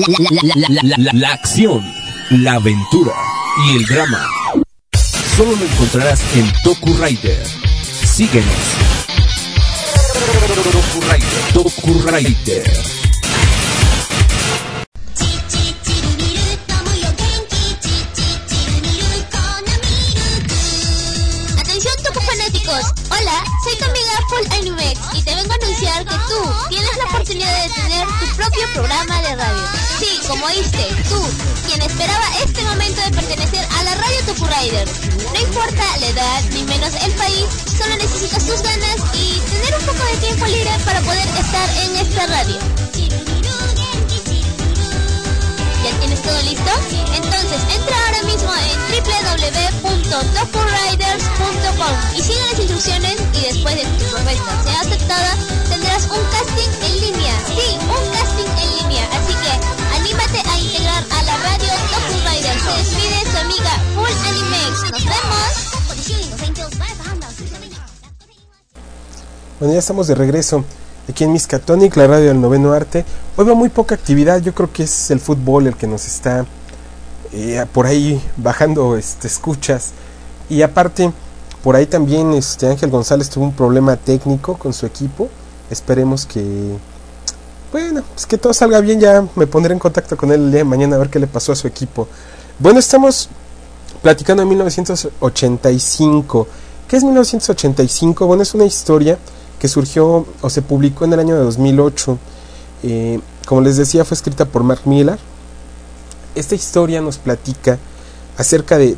la, 0.08 1.30
acción, 1.30 1.84
la 2.30 2.54
aventura 2.54 3.14
y 3.66 3.78
el 3.78 3.86
drama. 3.86 4.28
Solo 5.38 5.56
lo 5.56 5.66
encontrarás 5.66 6.22
en 6.36 6.52
Toku 6.64 6.94
Rider. 6.94 7.46
Síguenos. 8.06 8.46
Toku 11.54 11.94
Rider. 12.08 12.64
Atención 21.60 21.94
Toku. 22.04 22.22
Hola, 23.10 23.44
soy 23.64 23.78
tu 23.78 23.86
amiga 23.86 24.14
Full 24.30 24.60
Animex 24.60 25.00
y 25.14 25.22
te 25.22 25.36
vengo 25.36 25.52
a 25.52 25.56
anunciar 25.56 26.06
que 26.06 26.16
tú 26.16 26.70
tienes 26.70 26.98
la 26.98 27.04
oportunidad 27.06 27.64
de 27.64 27.70
tener 27.74 28.08
tu 28.20 28.36
propio 28.36 28.68
programa 28.74 29.22
de 29.22 29.36
radio 29.36 29.81
como 30.32 30.46
oíste, 30.46 30.88
tú, 31.10 31.20
quien 31.68 31.82
esperaba 31.82 32.24
este 32.42 32.64
momento 32.64 33.02
de 33.02 33.12
pertenecer 33.12 33.68
a 33.78 33.84
la 33.84 33.96
radio 33.96 34.18
Topu 34.28 34.46
Rider. 34.46 34.88
No 35.34 35.42
importa 35.42 35.84
la 36.00 36.08
edad 36.08 36.42
ni 36.54 36.64
menos 36.64 36.94
el 37.04 37.12
país, 37.16 37.48
solo 37.78 37.98
necesitas 37.98 38.46
tus 38.46 38.62
ganas 38.62 38.96
y 39.14 39.42
tener 39.52 39.76
un 39.76 39.82
poco 39.86 40.02
de 40.06 40.16
tiempo 40.26 40.46
libre 40.46 40.72
para 40.86 41.02
poder 41.02 41.28
estar 41.28 41.70
en 41.84 41.98
esta 41.98 42.28
radio. 42.28 42.58
¿Ya 45.84 45.92
tienes 46.00 46.22
todo 46.22 46.42
listo? 46.44 46.72
Entonces 47.14 47.62
entra 47.76 47.98
ahora 48.06 48.24
mismo 48.24 48.54
en 48.56 48.80
www.topuriders.com 49.84 51.94
y 52.16 52.22
sigue 52.22 52.40
las 52.52 52.58
instrucciones 52.58 53.18
y 53.34 53.42
después 53.52 53.76
de 53.76 53.82
que 53.82 53.90
tu 54.00 54.06
propuesta 54.06 54.64
sea 54.64 54.80
aceptada 54.80 55.36
tendrás 55.68 56.06
un 56.06 56.24
casting 56.32 56.72
en 56.86 57.02
línea. 57.02 57.38
Sí, 57.48 57.78
un 57.82 58.21
Full. 63.96 64.32
Bueno, 69.62 69.76
ya 69.76 69.80
estamos 69.80 70.08
de 70.08 70.16
regreso 70.16 70.66
aquí 71.08 71.24
en 71.24 71.34
Miskatonic, 71.34 71.96
la 71.96 72.08
radio 72.08 72.30
del 72.30 72.42
noveno 72.42 72.74
arte. 72.74 73.06
Hoy 73.38 73.46
va 73.46 73.54
muy 73.54 73.70
poca 73.70 73.94
actividad, 73.94 74.42
yo 74.42 74.56
creo 74.56 74.74
que 74.74 74.82
es 74.82 75.12
el 75.12 75.20
fútbol 75.20 75.68
el 75.68 75.76
que 75.76 75.86
nos 75.86 76.08
está 76.08 76.48
eh, 77.32 77.64
por 77.72 77.86
ahí 77.86 78.20
bajando 78.38 78.98
este, 78.98 79.28
escuchas. 79.28 79.92
Y 80.50 80.64
aparte, 80.64 81.12
por 81.64 81.76
ahí 81.76 81.86
también 81.86 82.34
este 82.34 82.68
Ángel 82.68 82.90
González 82.90 83.30
tuvo 83.30 83.46
un 83.46 83.54
problema 83.54 83.98
técnico 83.98 84.58
con 84.58 84.74
su 84.74 84.88
equipo. 84.88 85.30
Esperemos 85.70 86.26
que, 86.26 86.76
bueno, 87.72 88.02
pues 88.16 88.26
que 88.26 88.40
todo 88.40 88.56
salga 88.56 88.82
bien. 88.82 89.00
Ya 89.00 89.24
me 89.36 89.46
pondré 89.46 89.74
en 89.74 89.80
contacto 89.80 90.18
con 90.18 90.32
él 90.32 90.42
el 90.42 90.52
día 90.52 90.62
de 90.62 90.66
mañana 90.66 90.96
a 90.96 91.00
ver 91.00 91.10
qué 91.10 91.20
le 91.20 91.28
pasó 91.28 91.52
a 91.52 91.56
su 91.56 91.68
equipo. 91.68 92.08
Bueno, 92.58 92.80
estamos 92.80 93.30
platicando 94.02 94.42
de 94.44 94.50
1985. 94.50 96.48
¿Qué 96.88 96.98
es 96.98 97.04
1985? 97.04 98.26
Bueno, 98.26 98.44
es 98.44 98.54
una 98.54 98.66
historia 98.66 99.18
que 99.60 99.68
surgió 99.68 100.26
o 100.42 100.50
se 100.50 100.62
publicó 100.62 101.06
en 101.06 101.14
el 101.14 101.20
año 101.20 101.36
de 101.36 101.44
2008. 101.44 102.18
Eh, 102.84 103.20
como 103.46 103.62
les 103.62 103.78
decía, 103.78 104.04
fue 104.06 104.16
escrita 104.16 104.46
por 104.46 104.64
Mark 104.64 104.82
Miller. 104.86 105.20
Esta 106.36 106.56
historia 106.56 107.02
nos 107.02 107.18
platica 107.18 107.78
acerca 108.38 108.78
de 108.78 108.98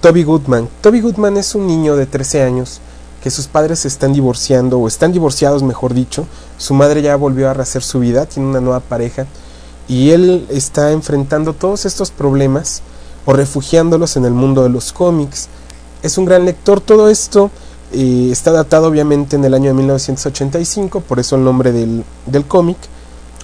Toby 0.00 0.24
Goodman. 0.24 0.68
Toby 0.80 1.00
Goodman 1.00 1.36
es 1.36 1.54
un 1.54 1.66
niño 1.66 1.96
de 1.96 2.06
13 2.06 2.42
años 2.42 2.80
que 3.22 3.30
sus 3.30 3.48
padres 3.48 3.80
se 3.80 3.88
están 3.88 4.12
divorciando 4.12 4.78
o 4.78 4.88
están 4.88 5.12
divorciados, 5.12 5.62
mejor 5.62 5.92
dicho. 5.92 6.26
Su 6.56 6.74
madre 6.74 7.02
ya 7.02 7.16
volvió 7.16 7.50
a 7.50 7.54
rehacer 7.54 7.82
su 7.82 7.98
vida, 8.00 8.26
tiene 8.26 8.48
una 8.48 8.60
nueva 8.60 8.80
pareja 8.80 9.26
y 9.88 10.10
él 10.10 10.46
está 10.50 10.92
enfrentando 10.92 11.54
todos 11.54 11.86
estos 11.86 12.10
problemas 12.10 12.82
o 13.24 13.32
refugiándolos 13.32 14.16
en 14.16 14.24
el 14.24 14.32
mundo 14.32 14.62
de 14.62 14.68
los 14.70 14.92
cómics. 14.92 15.48
Es 16.02 16.18
un 16.18 16.24
gran 16.24 16.44
lector, 16.44 16.80
todo 16.80 17.10
esto 17.10 17.50
está 17.92 18.52
datado 18.52 18.88
obviamente 18.88 19.36
en 19.36 19.44
el 19.44 19.54
año 19.54 19.68
de 19.68 19.74
1985, 19.74 21.00
por 21.00 21.18
eso 21.18 21.36
el 21.36 21.44
nombre 21.44 21.72
del, 21.72 22.04
del 22.26 22.44
cómic 22.44 22.76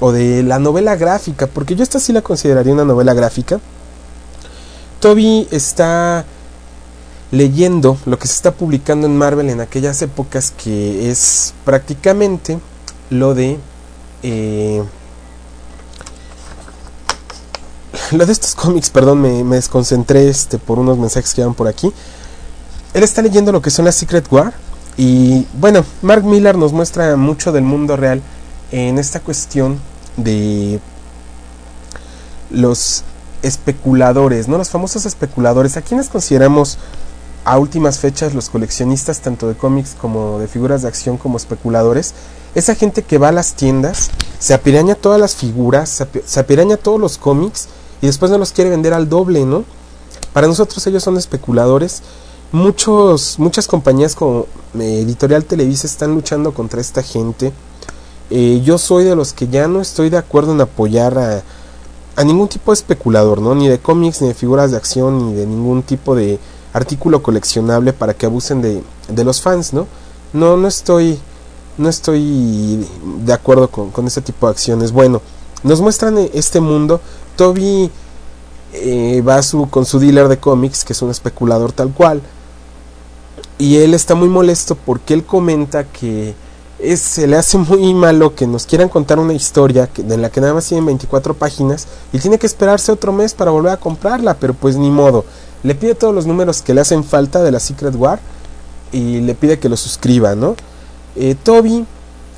o 0.01 0.13
de 0.13 0.43
la 0.43 0.59
novela 0.59 0.97
gráfica, 0.97 1.47
porque 1.47 1.75
yo 1.75 1.83
esta 1.83 2.01
sí 2.01 2.13
la 2.13 2.23
consideraría 2.23 2.73
una 2.73 2.85
novela 2.85 3.15
gráfica. 3.15 3.61
Toby 5.01 5.49
está 5.51 6.25
leyendo 7.31 7.99
lo 8.07 8.19
que 8.19 8.29
se 8.29 8.35
está 8.35 8.53
publicando 8.53 9.07
en 9.07 9.17
Marvel 9.17 9.51
en 9.51 9.61
aquellas 9.61 10.01
épocas 10.03 10.53
que 10.57 11.11
es 11.11 11.53
prácticamente 11.65 12.59
lo 13.11 13.35
de 13.35 13.59
eh, 14.23 14.83
lo 18.13 18.27
de 18.27 18.33
estos 18.33 18.55
cómics, 18.55 18.91
perdón, 18.91 19.21
me, 19.21 19.57
desconcentré 19.57 20.29
este, 20.29 20.59
por 20.59 20.79
unos 20.79 20.99
mensajes 20.99 21.35
que 21.35 21.41
iban 21.41 21.55
por 21.55 21.69
aquí. 21.69 21.93
Él 22.93 23.03
está 23.03 23.23
leyendo 23.23 23.53
lo 23.53 23.63
que 23.63 23.71
son 23.71 23.85
las 23.85 23.95
Secret 23.95 24.31
War. 24.31 24.55
Y 24.97 25.47
bueno, 25.55 25.85
Mark 26.03 26.25
Miller 26.25 26.57
nos 26.57 26.73
muestra 26.73 27.17
mucho 27.17 27.51
del 27.51 27.65
mundo 27.65 27.97
real 27.97 28.23
en 28.71 28.99
esta 28.99 29.21
cuestión 29.21 29.81
de 30.17 30.79
los 32.51 33.03
especuladores, 33.43 34.47
¿no? 34.47 34.57
Los 34.59 34.71
famosos 34.71 35.07
especuladores. 35.07 35.77
¿A 35.77 35.83
quienes 35.83 36.09
consideramos 36.09 36.79
a 37.45 37.59
últimas 37.59 37.99
fechas 37.99 38.35
los 38.35 38.49
coleccionistas 38.49 39.21
tanto 39.21 39.49
de 39.49 39.55
cómics 39.55 39.97
como 40.01 40.39
de 40.39 40.47
figuras 40.47 40.83
de 40.83 40.89
acción 40.89 41.17
como 41.17 41.37
especuladores? 41.37 42.15
Esa 42.55 42.77
gente 42.77 43.03
que 43.03 43.19
va 43.19 43.29
a 43.29 43.33
las 43.33 43.55
tiendas, 43.55 44.11
se 44.39 44.55
apiraña 44.55 44.95
todas 44.95 45.21
las 45.21 45.35
figuras, 45.35 46.05
se 46.25 46.41
apiraña 46.41 46.77
todos 46.77 47.01
los 47.01 47.19
cómics 47.19 47.69
y 48.05 48.07
después 48.07 48.31
no 48.31 48.37
los 48.37 48.53
quiere 48.53 48.69
vender 48.69 48.93
al 48.93 49.09
doble, 49.09 49.47
¿no? 49.47 49.65
Para 50.35 50.47
nosotros 50.47 50.87
ellos 50.87 51.03
son 51.03 51.17
especuladores. 51.17 52.03
Muchos, 52.53 53.39
muchas 53.39 53.67
compañías 53.67 54.15
como 54.15 54.45
eh, 54.79 55.01
Editorial 55.01 55.47
Televisa 55.47 55.87
están 55.87 56.15
luchando 56.15 56.53
contra 56.53 56.83
esta 56.83 57.03
gente. 57.03 57.55
Eh, 58.29 58.61
yo 58.63 58.77
soy 58.77 59.05
de 59.05 59.17
los 59.17 59.33
que 59.33 59.49
ya 59.49 59.69
no 59.69 59.81
estoy 59.81 60.11
de 60.11 60.19
acuerdo 60.19 60.53
en 60.53 60.61
apoyar 60.61 61.17
a, 61.17 61.43
a 62.15 62.25
ningún 62.25 62.49
tipo 62.49 62.73
de 62.73 62.75
especulador, 62.75 63.41
¿no? 63.41 63.55
Ni 63.55 63.69
de 63.69 63.79
cómics, 63.79 64.21
ni 64.21 64.29
de 64.29 64.35
figuras 64.35 64.71
de 64.71 64.77
acción, 64.77 65.29
ni 65.29 65.35
de 65.37 65.47
ningún 65.47 65.83
tipo 65.83 66.15
de 66.15 66.39
artículo 66.75 67.23
coleccionable 67.23 67.95
para 67.95 68.13
que 68.13 68.27
abusen 68.27 68.61
de, 68.61 68.83
de 69.09 69.25
los 69.25 69.41
fans, 69.41 69.73
¿no? 69.73 69.87
No, 70.35 70.59
no 70.59 70.69
estoy, 70.69 71.19
no 71.79 71.89
estoy 71.89 72.87
de 73.25 73.33
acuerdo 73.33 73.69
con, 73.69 73.91
con 73.91 74.07
ese 74.07 74.21
tipo 74.21 74.47
de 74.47 74.51
acciones. 74.51 74.93
Bueno, 74.93 75.23
nos 75.63 75.81
muestran 75.81 76.19
este 76.35 76.61
mundo. 76.61 77.01
Toby 77.37 77.91
eh, 78.73 79.23
va 79.27 79.43
su, 79.43 79.69
con 79.69 79.85
su 79.85 79.99
dealer 79.99 80.29
de 80.29 80.39
cómics, 80.39 80.85
que 80.85 80.93
es 80.93 81.03
un 81.03 81.11
especulador 81.11 81.73
tal 81.73 81.93
cual. 81.93 82.23
Y 83.59 83.77
él 83.77 83.95
está 83.95 84.15
muy 84.15 84.29
molesto 84.29 84.75
porque 84.75 85.15
él 85.15 85.25
comenta 85.25 85.85
que 85.85 86.35
se 86.97 87.27
le 87.27 87.37
hace 87.37 87.57
muy 87.57 87.95
malo 87.95 88.35
que 88.35 88.47
nos 88.47 88.67
quieran 88.67 88.89
contar 88.89 89.19
una 89.19 89.33
historia 89.33 89.87
que, 89.87 90.03
en 90.03 90.21
la 90.21 90.31
que 90.31 90.41
nada 90.41 90.55
más 90.55 90.67
tienen 90.67 90.85
24 90.85 91.35
páginas 91.35 91.87
y 92.13 92.19
tiene 92.19 92.39
que 92.39 92.47
esperarse 92.47 92.93
otro 92.93 93.13
mes 93.13 93.33
para 93.33 93.51
volver 93.51 93.73
a 93.73 93.77
comprarla, 93.79 94.35
pero 94.35 94.55
pues 94.55 94.77
ni 94.77 94.91
modo. 94.91 95.25
Le 95.63 95.75
pide 95.75 95.95
todos 95.95 96.15
los 96.15 96.27
números 96.27 96.61
que 96.61 96.75
le 96.75 96.83
hacen 96.83 97.05
falta 97.05 97.43
de 97.43 97.51
la 97.51 97.61
Secret 97.61 97.95
War 97.97 98.21
y 98.93 99.21
le 99.21 99.35
pide 99.35 99.59
que 99.59 99.69
lo 99.69 99.77
suscriba, 99.77 100.35
¿no? 100.35 100.57
Eh, 101.17 101.37
Toby 101.43 101.87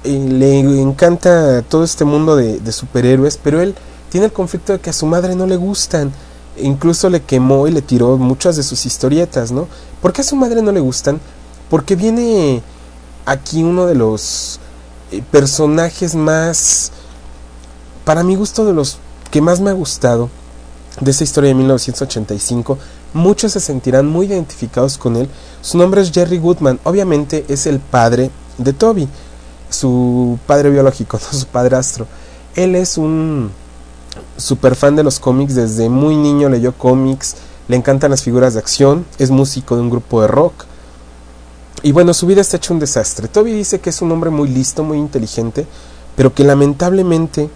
eh, 0.04 0.26
le 0.30 0.60
encanta 0.80 1.62
todo 1.62 1.82
este 1.82 2.04
mundo 2.04 2.36
de, 2.36 2.72
superhéroes, 2.72 3.38
pero 3.42 3.60
él 3.60 3.74
tiene 4.10 4.26
el 4.26 4.32
conflicto 4.32 4.72
de 4.72 4.80
que 4.80 4.90
a 4.90 4.92
su 4.92 5.06
madre 5.06 5.34
no 5.34 5.46
le 5.46 5.56
gustan. 5.56 6.12
Incluso 6.58 7.10
le 7.10 7.22
quemó 7.22 7.66
y 7.66 7.70
le 7.70 7.82
tiró 7.82 8.16
muchas 8.16 8.56
de 8.56 8.62
sus 8.62 8.86
historietas, 8.86 9.52
¿no? 9.52 9.68
¿Por 10.00 10.12
qué 10.12 10.22
a 10.22 10.24
su 10.24 10.36
madre 10.36 10.62
no 10.62 10.72
le 10.72 10.80
gustan? 10.80 11.20
Porque 11.68 11.96
viene 11.96 12.62
aquí 13.26 13.62
uno 13.62 13.86
de 13.86 13.94
los 13.94 14.58
eh, 15.10 15.22
personajes 15.30 16.14
más, 16.14 16.92
para 18.04 18.22
mi 18.22 18.36
gusto, 18.36 18.64
de 18.64 18.72
los 18.72 18.98
que 19.30 19.40
más 19.40 19.60
me 19.60 19.70
ha 19.70 19.74
gustado 19.74 20.30
de 21.00 21.10
esa 21.10 21.24
historia 21.24 21.48
de 21.48 21.54
1985. 21.54 22.78
Muchos 23.12 23.52
se 23.52 23.60
sentirán 23.60 24.06
muy 24.06 24.26
identificados 24.26 24.98
con 24.98 25.16
él. 25.16 25.28
Su 25.60 25.78
nombre 25.78 26.00
es 26.00 26.10
Jerry 26.10 26.38
Goodman. 26.38 26.80
Obviamente 26.84 27.44
es 27.48 27.66
el 27.66 27.80
padre 27.80 28.30
de 28.58 28.72
Toby, 28.72 29.08
su 29.70 30.38
padre 30.46 30.70
biológico, 30.70 31.18
su 31.30 31.46
padrastro. 31.46 32.06
Él 32.54 32.74
es 32.74 32.96
un 32.96 33.50
super 34.36 34.74
fan 34.76 34.96
de 34.96 35.02
los 35.02 35.18
cómics. 35.18 35.54
Desde 35.54 35.88
muy 35.88 36.16
niño 36.16 36.48
leyó 36.48 36.72
cómics. 36.72 37.36
Le 37.68 37.76
encantan 37.76 38.10
las 38.10 38.22
figuras 38.22 38.54
de 38.54 38.60
acción. 38.60 39.06
Es 39.18 39.30
músico 39.30 39.76
de 39.76 39.82
un 39.82 39.90
grupo 39.90 40.22
de 40.22 40.28
rock. 40.28 40.64
Y 41.82 41.92
bueno, 41.92 42.14
su 42.14 42.26
vida 42.26 42.40
está 42.40 42.56
hecho 42.56 42.74
un 42.74 42.80
desastre. 42.80 43.28
Toby 43.28 43.52
dice 43.52 43.80
que 43.80 43.90
es 43.90 44.02
un 44.02 44.10
hombre 44.10 44.30
muy 44.30 44.48
listo, 44.48 44.82
muy 44.82 44.98
inteligente, 44.98 45.66
pero 46.16 46.34
que 46.34 46.42
lamentablemente, 46.42 47.50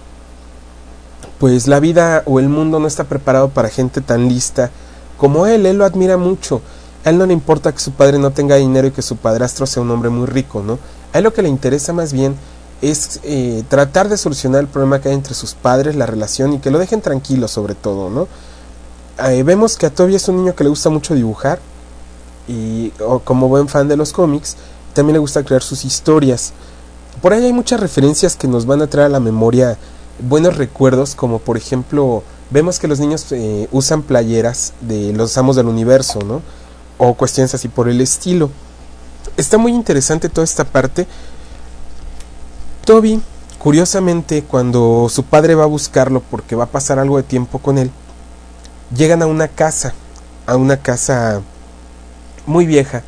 pues 1.38 1.66
la 1.66 1.80
vida 1.80 2.22
o 2.26 2.38
el 2.38 2.48
mundo 2.48 2.78
no 2.78 2.86
está 2.86 3.04
preparado 3.04 3.48
para 3.48 3.70
gente 3.70 4.00
tan 4.00 4.28
lista 4.28 4.70
como 5.16 5.46
él. 5.46 5.66
Él 5.66 5.78
lo 5.78 5.84
admira 5.84 6.16
mucho. 6.16 6.60
A 7.04 7.10
él 7.10 7.18
no 7.18 7.26
le 7.26 7.32
importa 7.32 7.72
que 7.72 7.80
su 7.80 7.92
padre 7.92 8.18
no 8.18 8.30
tenga 8.30 8.56
dinero 8.56 8.86
y 8.86 8.90
que 8.90 9.02
su 9.02 9.16
padrastro 9.16 9.66
sea 9.66 9.82
un 9.82 9.90
hombre 9.90 10.10
muy 10.10 10.26
rico, 10.26 10.62
¿no? 10.62 10.78
A 11.12 11.18
él 11.18 11.24
lo 11.24 11.32
que 11.32 11.42
le 11.42 11.48
interesa 11.48 11.92
más 11.92 12.12
bien 12.12 12.36
es 12.82 13.20
eh, 13.22 13.62
tratar 13.68 14.08
de 14.08 14.16
solucionar 14.16 14.62
el 14.62 14.68
problema 14.68 15.00
que 15.00 15.08
hay 15.08 15.14
entre 15.14 15.34
sus 15.34 15.54
padres, 15.54 15.96
la 15.96 16.06
relación 16.06 16.54
y 16.54 16.58
que 16.58 16.70
lo 16.70 16.78
dejen 16.78 17.00
tranquilo 17.00 17.48
sobre 17.48 17.74
todo, 17.74 18.10
¿no? 18.10 18.28
Eh, 19.28 19.42
vemos 19.42 19.76
que 19.76 19.86
a 19.86 19.90
Toby 19.90 20.14
es 20.14 20.28
un 20.28 20.38
niño 20.38 20.54
que 20.54 20.64
le 20.64 20.70
gusta 20.70 20.88
mucho 20.88 21.14
dibujar 21.14 21.60
y 22.48 22.90
como 23.24 23.48
buen 23.48 23.68
fan 23.68 23.86
de 23.86 23.96
los 23.96 24.12
cómics, 24.12 24.56
también 24.94 25.14
le 25.14 25.18
gusta 25.20 25.44
crear 25.44 25.62
sus 25.62 25.84
historias. 25.84 26.52
Por 27.22 27.32
ahí 27.32 27.44
hay 27.44 27.52
muchas 27.52 27.80
referencias 27.80 28.34
que 28.34 28.48
nos 28.48 28.66
van 28.66 28.82
a 28.82 28.86
traer 28.86 29.06
a 29.06 29.10
la 29.10 29.20
memoria 29.20 29.76
buenos 30.28 30.56
recuerdos, 30.56 31.14
como 31.14 31.38
por 31.38 31.56
ejemplo, 31.56 32.22
vemos 32.50 32.78
que 32.78 32.88
los 32.88 32.98
niños 32.98 33.26
eh, 33.30 33.68
usan 33.72 34.02
playeras 34.02 34.72
de 34.80 35.12
los 35.12 35.36
amos 35.38 35.56
del 35.56 35.66
universo, 35.66 36.20
¿no? 36.24 36.42
O 36.98 37.14
cuestiones 37.14 37.54
así 37.54 37.68
por 37.68 37.88
el 37.88 38.00
estilo. 38.00 38.50
está 39.36 39.58
muy 39.58 39.72
interesante 39.72 40.28
toda 40.28 40.44
esta 40.44 40.64
parte. 40.64 41.06
Toby, 42.90 43.22
curiosamente, 43.60 44.42
cuando 44.42 45.06
su 45.08 45.22
padre 45.22 45.54
va 45.54 45.62
a 45.62 45.68
buscarlo 45.68 46.24
porque 46.28 46.56
va 46.56 46.64
a 46.64 46.70
pasar 46.72 46.98
algo 46.98 47.18
de 47.18 47.22
tiempo 47.22 47.60
con 47.60 47.78
él, 47.78 47.88
llegan 48.92 49.22
a 49.22 49.28
una 49.28 49.46
casa, 49.46 49.94
a 50.44 50.56
una 50.56 50.76
casa 50.76 51.40
muy 52.46 52.66
vieja, 52.66 53.04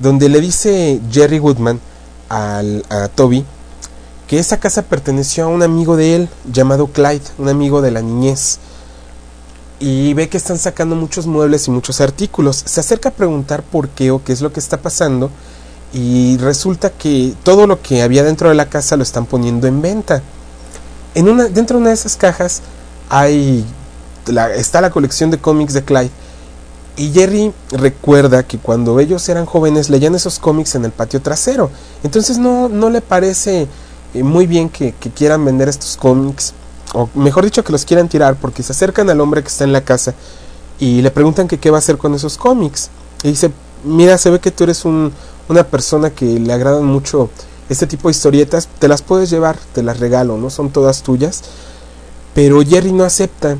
donde 0.00 0.28
le 0.28 0.38
dice 0.38 1.00
Jerry 1.10 1.38
Woodman 1.38 1.80
al, 2.28 2.84
a 2.90 3.08
Toby 3.08 3.46
que 4.28 4.38
esa 4.38 4.60
casa 4.60 4.82
perteneció 4.82 5.44
a 5.44 5.48
un 5.48 5.62
amigo 5.62 5.96
de 5.96 6.14
él 6.14 6.28
llamado 6.52 6.88
Clyde, 6.88 7.24
un 7.38 7.48
amigo 7.48 7.80
de 7.80 7.90
la 7.90 8.02
niñez. 8.02 8.58
Y 9.80 10.12
ve 10.12 10.28
que 10.28 10.36
están 10.36 10.58
sacando 10.58 10.94
muchos 10.94 11.26
muebles 11.26 11.68
y 11.68 11.70
muchos 11.70 12.02
artículos. 12.02 12.62
Se 12.66 12.80
acerca 12.80 13.08
a 13.08 13.12
preguntar 13.12 13.62
por 13.62 13.88
qué 13.88 14.10
o 14.10 14.22
qué 14.22 14.34
es 14.34 14.42
lo 14.42 14.52
que 14.52 14.60
está 14.60 14.82
pasando. 14.82 15.30
Y 15.92 16.38
resulta 16.38 16.90
que 16.90 17.34
todo 17.42 17.66
lo 17.66 17.82
que 17.82 18.02
había 18.02 18.22
dentro 18.22 18.48
de 18.48 18.54
la 18.54 18.68
casa 18.68 18.96
lo 18.96 19.02
están 19.02 19.26
poniendo 19.26 19.66
en 19.66 19.82
venta. 19.82 20.22
En 21.14 21.28
una, 21.28 21.44
dentro 21.44 21.76
de 21.76 21.82
una 21.82 21.88
de 21.90 21.94
esas 21.94 22.16
cajas 22.16 22.62
hay 23.10 23.66
la, 24.26 24.54
está 24.54 24.80
la 24.80 24.90
colección 24.90 25.30
de 25.30 25.38
cómics 25.38 25.74
de 25.74 25.84
Clyde. 25.84 26.10
Y 26.96 27.10
Jerry 27.10 27.52
recuerda 27.70 28.42
que 28.42 28.58
cuando 28.58 29.00
ellos 29.00 29.26
eran 29.28 29.46
jóvenes 29.46 29.88
leían 29.88 30.14
esos 30.14 30.38
cómics 30.38 30.74
en 30.74 30.84
el 30.84 30.92
patio 30.92 31.20
trasero. 31.22 31.70
Entonces 32.02 32.38
no, 32.38 32.68
no 32.68 32.90
le 32.90 33.00
parece 33.00 33.66
eh, 34.14 34.22
muy 34.22 34.46
bien 34.46 34.68
que, 34.68 34.92
quieran 35.14 35.44
vender 35.44 35.68
estos 35.68 35.96
cómics. 35.96 36.52
O 36.94 37.08
mejor 37.14 37.44
dicho, 37.44 37.64
que 37.64 37.72
los 37.72 37.84
quieran 37.84 38.08
tirar 38.08 38.36
porque 38.36 38.62
se 38.62 38.72
acercan 38.72 39.08
al 39.08 39.20
hombre 39.20 39.42
que 39.42 39.48
está 39.48 39.64
en 39.64 39.72
la 39.72 39.82
casa 39.82 40.14
y 40.78 41.00
le 41.00 41.10
preguntan 41.10 41.48
que 41.48 41.58
qué 41.58 41.70
va 41.70 41.78
a 41.78 41.80
hacer 41.80 41.96
con 41.96 42.14
esos 42.14 42.36
cómics. 42.36 42.90
Y 43.22 43.28
dice, 43.28 43.50
mira, 43.84 44.18
se 44.18 44.30
ve 44.30 44.40
que 44.40 44.50
tú 44.50 44.64
eres 44.64 44.84
un, 44.84 45.12
una 45.48 45.64
persona 45.64 46.10
que 46.10 46.38
le 46.38 46.52
agradan 46.52 46.84
mucho 46.84 47.30
este 47.68 47.86
tipo 47.86 48.08
de 48.08 48.12
historietas. 48.12 48.68
Te 48.78 48.88
las 48.88 49.02
puedes 49.02 49.30
llevar, 49.30 49.56
te 49.74 49.82
las 49.82 50.00
regalo, 50.00 50.36
¿no? 50.36 50.50
Son 50.50 50.70
todas 50.70 51.02
tuyas. 51.02 51.42
Pero 52.34 52.62
Jerry 52.62 52.92
no 52.92 53.04
acepta 53.04 53.56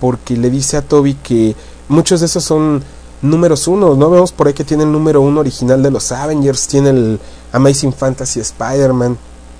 porque 0.00 0.36
le 0.36 0.50
dice 0.50 0.76
a 0.76 0.82
Toby 0.82 1.14
que 1.14 1.54
muchos 1.88 2.20
de 2.20 2.26
esos 2.26 2.44
son 2.44 2.82
números 3.22 3.68
uno, 3.68 3.94
¿no? 3.94 4.10
Vemos 4.10 4.32
por 4.32 4.46
ahí 4.46 4.54
que 4.54 4.64
tiene 4.64 4.84
el 4.84 4.92
número 4.92 5.20
uno 5.20 5.40
original 5.40 5.82
de 5.82 5.90
los 5.90 6.10
Avengers, 6.12 6.66
tiene 6.66 6.90
el 6.90 7.20
Amazing 7.52 7.92
Fantasy 7.92 8.40
Spider-Man. 8.40 9.18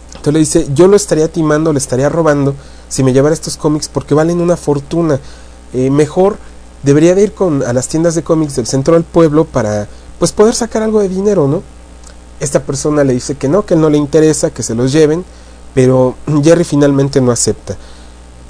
Entonces 0.09 0.33
le 0.33 0.39
dice, 0.41 0.69
yo 0.75 0.89
lo 0.89 0.97
estaría 0.97 1.29
timando, 1.29 1.73
le 1.73 1.79
estaría 1.79 2.09
robando 2.09 2.55
si 2.89 3.03
me 3.03 3.13
llevara 3.13 3.33
estos 3.33 3.57
cómics 3.57 3.89
porque 3.89 4.15
valen 4.15 4.41
una 4.41 4.57
fortuna. 4.57 5.19
Eh, 5.73 5.91
mejor 5.91 6.37
debería 6.83 7.15
de 7.15 7.23
ir 7.23 7.33
con, 7.33 7.63
a 7.63 7.73
las 7.73 7.89
tiendas 7.89 8.15
de 8.15 8.23
cómics 8.23 8.57
del 8.57 8.67
centro 8.67 8.95
del 8.95 9.05
pueblo 9.05 9.45
para 9.45 9.89
pues 10.21 10.33
poder 10.33 10.55
sacar 10.55 10.83
algo 10.83 11.01
de 11.01 11.09
dinero, 11.09 11.49
¿no? 11.49 11.63
Esta 12.41 12.63
persona 12.63 13.05
le 13.05 13.15
dice 13.15 13.37
que 13.37 13.49
no, 13.49 13.65
que 13.65 13.75
no 13.75 13.89
le 13.89 13.97
interesa, 13.97 14.51
que 14.51 14.63
se 14.63 14.75
los 14.75 14.93
lleven, 14.93 15.25
pero 15.75 16.15
Jerry 16.45 16.63
finalmente 16.63 17.23
no 17.23 17.33
acepta. 17.33 17.77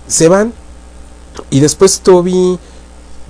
Se 0.09 0.28
van 0.28 0.52
y 1.48 1.61
después 1.61 2.00
Toby 2.00 2.59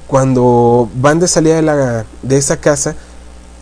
cuando 0.06 0.88
van 0.94 1.20
de 1.20 1.28
salida 1.28 1.56
de, 1.56 1.62
la, 1.62 2.06
de 2.22 2.36
esa 2.38 2.56
casa, 2.56 2.96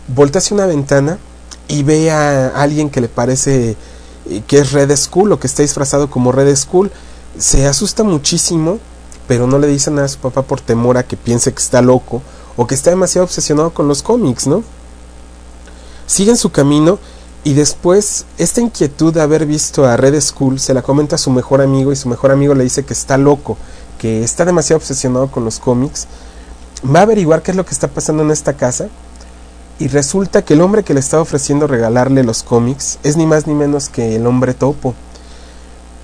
voltea 0.07 0.39
hacia 0.39 0.55
una 0.55 0.65
ventana 0.65 1.19
y 1.67 1.83
ve 1.83 2.09
a 2.09 2.47
alguien 2.47 2.89
que 2.89 3.01
le 3.01 3.09
parece 3.09 3.75
que 4.47 4.59
es 4.59 4.71
Red 4.71 4.95
School 4.95 5.33
o 5.33 5.39
que 5.39 5.47
está 5.47 5.61
disfrazado 5.61 6.09
como 6.09 6.31
Red 6.31 6.55
School. 6.55 6.89
Se 7.37 7.67
asusta 7.67 8.03
muchísimo, 8.03 8.79
pero 9.27 9.45
no 9.45 9.59
le 9.59 9.67
dice 9.67 9.91
nada 9.91 10.05
a 10.05 10.09
su 10.09 10.19
papá 10.19 10.41
por 10.41 10.61
temor 10.61 10.97
a 10.97 11.03
que 11.03 11.17
piense 11.17 11.53
que 11.53 11.61
está 11.61 11.81
loco 11.81 12.23
o 12.59 12.67
que 12.67 12.75
está 12.75 12.89
demasiado 12.89 13.23
obsesionado 13.23 13.73
con 13.73 13.87
los 13.87 14.03
cómics, 14.03 14.45
¿no? 14.45 14.63
Siguen 16.07 16.35
su 16.35 16.51
camino 16.51 16.99
y 17.45 17.53
después 17.53 18.25
esta 18.37 18.59
inquietud 18.59 19.13
de 19.13 19.21
haber 19.21 19.45
visto 19.45 19.85
a 19.85 19.95
Red 19.95 20.19
School 20.19 20.59
se 20.59 20.73
la 20.73 20.81
comenta 20.81 21.15
a 21.15 21.19
su 21.19 21.31
mejor 21.31 21.61
amigo 21.61 21.93
y 21.93 21.95
su 21.95 22.09
mejor 22.09 22.31
amigo 22.31 22.53
le 22.53 22.65
dice 22.65 22.83
que 22.83 22.91
está 22.91 23.17
loco, 23.17 23.57
que 23.97 24.25
está 24.25 24.43
demasiado 24.43 24.79
obsesionado 24.79 25.31
con 25.31 25.45
los 25.45 25.57
cómics. 25.57 26.05
Va 26.83 26.99
a 26.99 27.03
averiguar 27.03 27.43
qué 27.43 27.51
es 27.51 27.57
lo 27.57 27.65
que 27.65 27.71
está 27.71 27.87
pasando 27.87 28.23
en 28.23 28.31
esta 28.31 28.51
casa 28.57 28.89
y 29.79 29.87
resulta 29.87 30.41
que 30.41 30.55
el 30.55 30.59
hombre 30.59 30.83
que 30.83 30.93
le 30.93 30.99
está 30.99 31.21
ofreciendo 31.21 31.65
regalarle 31.65 32.25
los 32.25 32.43
cómics 32.43 32.99
es 33.03 33.15
ni 33.15 33.25
más 33.25 33.47
ni 33.47 33.53
menos 33.53 33.87
que 33.87 34.17
el 34.17 34.27
hombre 34.27 34.53
topo. 34.53 34.95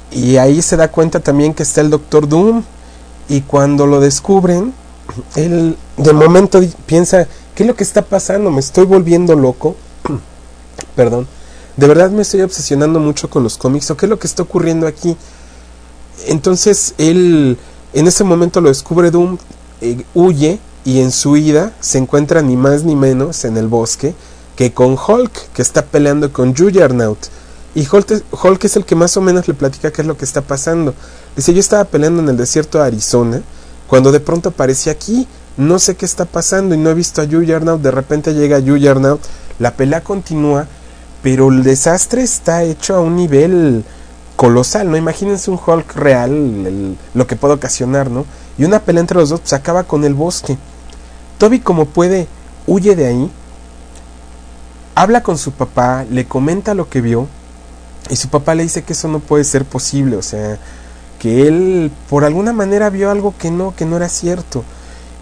Y 0.09 0.37
ahí 0.37 0.61
se 0.61 0.77
da 0.77 0.87
cuenta 0.87 1.19
también 1.19 1.53
que 1.53 1.63
está 1.63 1.81
el 1.81 1.89
Doctor 1.89 2.29
Doom. 2.29 2.63
Y 3.27 3.41
cuando 3.41 3.87
lo 3.87 3.99
descubren, 3.99 4.73
él 5.35 5.77
de 5.97 6.13
momento 6.13 6.61
piensa, 6.85 7.27
¿qué 7.53 7.63
es 7.63 7.67
lo 7.67 7.75
que 7.75 7.83
está 7.83 8.03
pasando? 8.03 8.51
¿Me 8.51 8.59
estoy 8.59 8.85
volviendo 8.85 9.35
loco? 9.35 9.75
Perdón. 10.95 11.27
¿De 11.77 11.87
verdad 11.87 12.09
me 12.09 12.21
estoy 12.21 12.41
obsesionando 12.41 12.99
mucho 12.99 13.29
con 13.29 13.43
los 13.43 13.57
cómics? 13.57 13.91
¿O 13.91 13.97
qué 13.97 14.05
es 14.05 14.09
lo 14.09 14.19
que 14.19 14.27
está 14.27 14.43
ocurriendo 14.43 14.87
aquí? 14.87 15.17
Entonces 16.27 16.93
él 16.97 17.57
en 17.93 18.07
ese 18.07 18.23
momento 18.23 18.61
lo 18.61 18.69
descubre 18.69 19.11
Doom, 19.11 19.37
eh, 19.81 20.03
huye 20.13 20.59
y 20.85 21.01
en 21.01 21.11
su 21.11 21.35
ida 21.37 21.73
se 21.79 21.97
encuentra 21.97 22.41
ni 22.41 22.55
más 22.55 22.83
ni 22.83 22.95
menos 22.95 23.45
en 23.45 23.57
el 23.57 23.67
bosque 23.67 24.13
que 24.55 24.73
con 24.73 24.97
Hulk, 24.97 25.51
que 25.53 25.61
está 25.61 25.85
peleando 25.85 26.31
con 26.31 26.55
Juggernaut. 26.55 27.17
Y 27.73 27.87
Hulk, 27.89 28.23
Hulk, 28.31 28.63
es 28.63 28.77
el 28.77 28.85
que 28.85 28.95
más 28.95 29.17
o 29.17 29.21
menos 29.21 29.47
le 29.47 29.53
platica 29.53 29.91
qué 29.91 30.01
es 30.01 30.07
lo 30.07 30.17
que 30.17 30.23
está 30.23 30.41
pasando. 30.41 30.93
Dice, 31.35 31.53
yo 31.53 31.59
estaba 31.59 31.83
peleando 31.83 32.21
en 32.21 32.29
el 32.29 32.37
desierto 32.37 32.77
de 32.77 32.85
Arizona, 32.85 33.41
cuando 33.87 34.11
de 34.11 34.19
pronto 34.19 34.49
aparecí 34.49 34.89
aquí, 34.89 35.27
no 35.57 35.79
sé 35.79 35.95
qué 35.95 36.05
está 36.05 36.25
pasando 36.25 36.75
y 36.75 36.77
no 36.77 36.89
he 36.89 36.93
visto 36.93 37.21
a 37.21 37.25
Juggernaut, 37.25 37.81
de 37.81 37.91
repente 37.91 38.33
llega 38.33 38.61
Juggernaut, 38.61 39.21
la 39.59 39.75
pelea 39.75 40.01
continúa, 40.01 40.67
pero 41.21 41.49
el 41.49 41.63
desastre 41.63 42.23
está 42.23 42.63
hecho 42.63 42.95
a 42.95 43.01
un 43.01 43.15
nivel 43.15 43.83
colosal, 44.35 44.91
¿no? 44.91 44.97
Imagínense 44.97 45.49
un 45.49 45.59
Hulk 45.65 45.95
real, 45.95 46.31
el, 46.31 46.97
lo 47.13 47.25
que 47.25 47.35
puede 47.35 47.53
ocasionar, 47.53 48.11
¿no? 48.11 48.25
Y 48.57 48.65
una 48.65 48.79
pelea 48.79 49.01
entre 49.01 49.17
los 49.17 49.29
dos 49.29 49.41
se 49.43 49.55
acaba 49.55 49.83
con 49.83 50.03
el 50.03 50.13
bosque. 50.13 50.57
Toby 51.37 51.59
como 51.59 51.85
puede 51.85 52.27
huye 52.67 52.95
de 52.95 53.07
ahí, 53.07 53.31
habla 54.93 55.23
con 55.23 55.37
su 55.37 55.51
papá, 55.51 56.05
le 56.09 56.25
comenta 56.25 56.73
lo 56.73 56.89
que 56.89 57.01
vio 57.01 57.27
y 58.09 58.15
su 58.15 58.29
papá 58.29 58.55
le 58.55 58.63
dice 58.63 58.83
que 58.83 58.93
eso 58.93 59.07
no 59.07 59.19
puede 59.19 59.43
ser 59.43 59.65
posible, 59.65 60.15
o 60.15 60.21
sea, 60.21 60.57
que 61.19 61.47
él 61.47 61.91
por 62.09 62.25
alguna 62.25 62.53
manera 62.53 62.89
vio 62.89 63.09
algo 63.09 63.33
que 63.37 63.51
no, 63.51 63.75
que 63.75 63.85
no 63.85 63.97
era 63.97 64.09
cierto. 64.09 64.63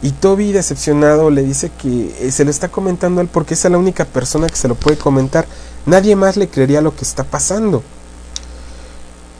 Y 0.01 0.11
Toby 0.11 0.51
decepcionado 0.51 1.29
le 1.29 1.43
dice 1.43 1.71
que 1.81 2.13
eh, 2.19 2.31
se 2.31 2.43
lo 2.43 2.51
está 2.51 2.67
comentando 2.67 3.21
él 3.21 3.29
porque 3.31 3.53
es 3.53 3.63
la 3.63 3.77
única 3.77 4.05
persona 4.05 4.47
que 4.47 4.57
se 4.57 4.67
lo 4.67 4.75
puede 4.75 4.97
comentar. 4.97 5.45
Nadie 5.85 6.15
más 6.15 6.35
le 6.35 6.49
creería 6.49 6.81
lo 6.81 6.95
que 6.95 7.05
está 7.05 7.23
pasando. 7.23 7.83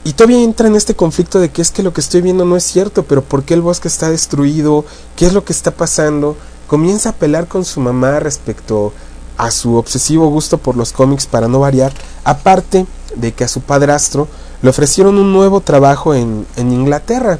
Y 0.04 0.12
todavía 0.14 0.42
entra 0.42 0.68
en 0.68 0.74
este 0.74 0.94
conflicto 0.94 1.40
de 1.40 1.50
que 1.50 1.62
es 1.62 1.70
que 1.70 1.82
lo 1.82 1.92
que 1.92 2.00
estoy 2.00 2.20
viendo 2.20 2.44
no 2.44 2.56
es 2.56 2.64
cierto, 2.64 3.04
pero 3.04 3.22
¿por 3.22 3.42
qué 3.44 3.54
el 3.54 3.62
bosque 3.62 3.88
está 3.88 4.10
destruido? 4.10 4.84
¿Qué 5.16 5.26
es 5.26 5.32
lo 5.32 5.44
que 5.44 5.52
está 5.52 5.70
pasando? 5.70 6.36
Comienza 6.66 7.10
a 7.10 7.14
pelear 7.14 7.46
con 7.46 7.64
su 7.64 7.80
mamá 7.80 8.20
respecto 8.20 8.92
a 9.36 9.50
su 9.50 9.76
obsesivo 9.76 10.28
gusto 10.28 10.58
por 10.58 10.76
los 10.76 10.92
cómics 10.92 11.26
para 11.26 11.48
no 11.48 11.60
variar, 11.60 11.92
aparte 12.24 12.86
de 13.16 13.32
que 13.32 13.44
a 13.44 13.48
su 13.48 13.60
padrastro 13.60 14.28
le 14.62 14.70
ofrecieron 14.70 15.18
un 15.18 15.32
nuevo 15.32 15.60
trabajo 15.60 16.14
en, 16.14 16.46
en 16.56 16.72
Inglaterra. 16.72 17.38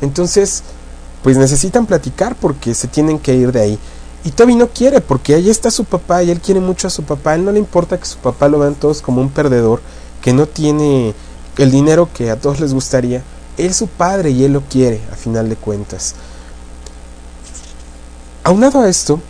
Entonces, 0.00 0.62
pues 1.22 1.36
necesitan 1.36 1.86
platicar 1.86 2.34
porque 2.34 2.74
se 2.74 2.88
tienen 2.88 3.18
que 3.18 3.34
ir 3.34 3.52
de 3.52 3.60
ahí. 3.60 3.78
Y 4.24 4.30
Toby 4.30 4.54
no 4.54 4.68
quiere 4.68 5.00
porque 5.00 5.34
ahí 5.34 5.50
está 5.50 5.70
su 5.70 5.84
papá 5.84 6.22
y 6.22 6.30
él 6.30 6.40
quiere 6.40 6.60
mucho 6.60 6.86
a 6.86 6.90
su 6.90 7.02
papá. 7.02 7.32
A 7.32 7.34
él 7.34 7.44
no 7.44 7.52
le 7.52 7.58
importa 7.58 7.98
que 7.98 8.06
su 8.06 8.18
papá 8.18 8.48
lo 8.48 8.58
vean 8.58 8.74
todos 8.74 9.02
como 9.02 9.20
un 9.20 9.30
perdedor, 9.30 9.80
que 10.20 10.32
no 10.32 10.46
tiene 10.46 11.14
el 11.58 11.70
dinero 11.70 12.08
que 12.12 12.30
a 12.30 12.38
todos 12.38 12.60
les 12.60 12.72
gustaría. 12.72 13.22
Él 13.56 13.66
es 13.70 13.76
su 13.76 13.88
padre 13.88 14.30
y 14.30 14.44
él 14.44 14.52
lo 14.52 14.62
quiere, 14.62 15.00
a 15.12 15.16
final 15.16 15.48
de 15.48 15.56
cuentas. 15.56 16.14
Aunado 18.44 18.80
a 18.80 18.88
esto, 18.88 19.20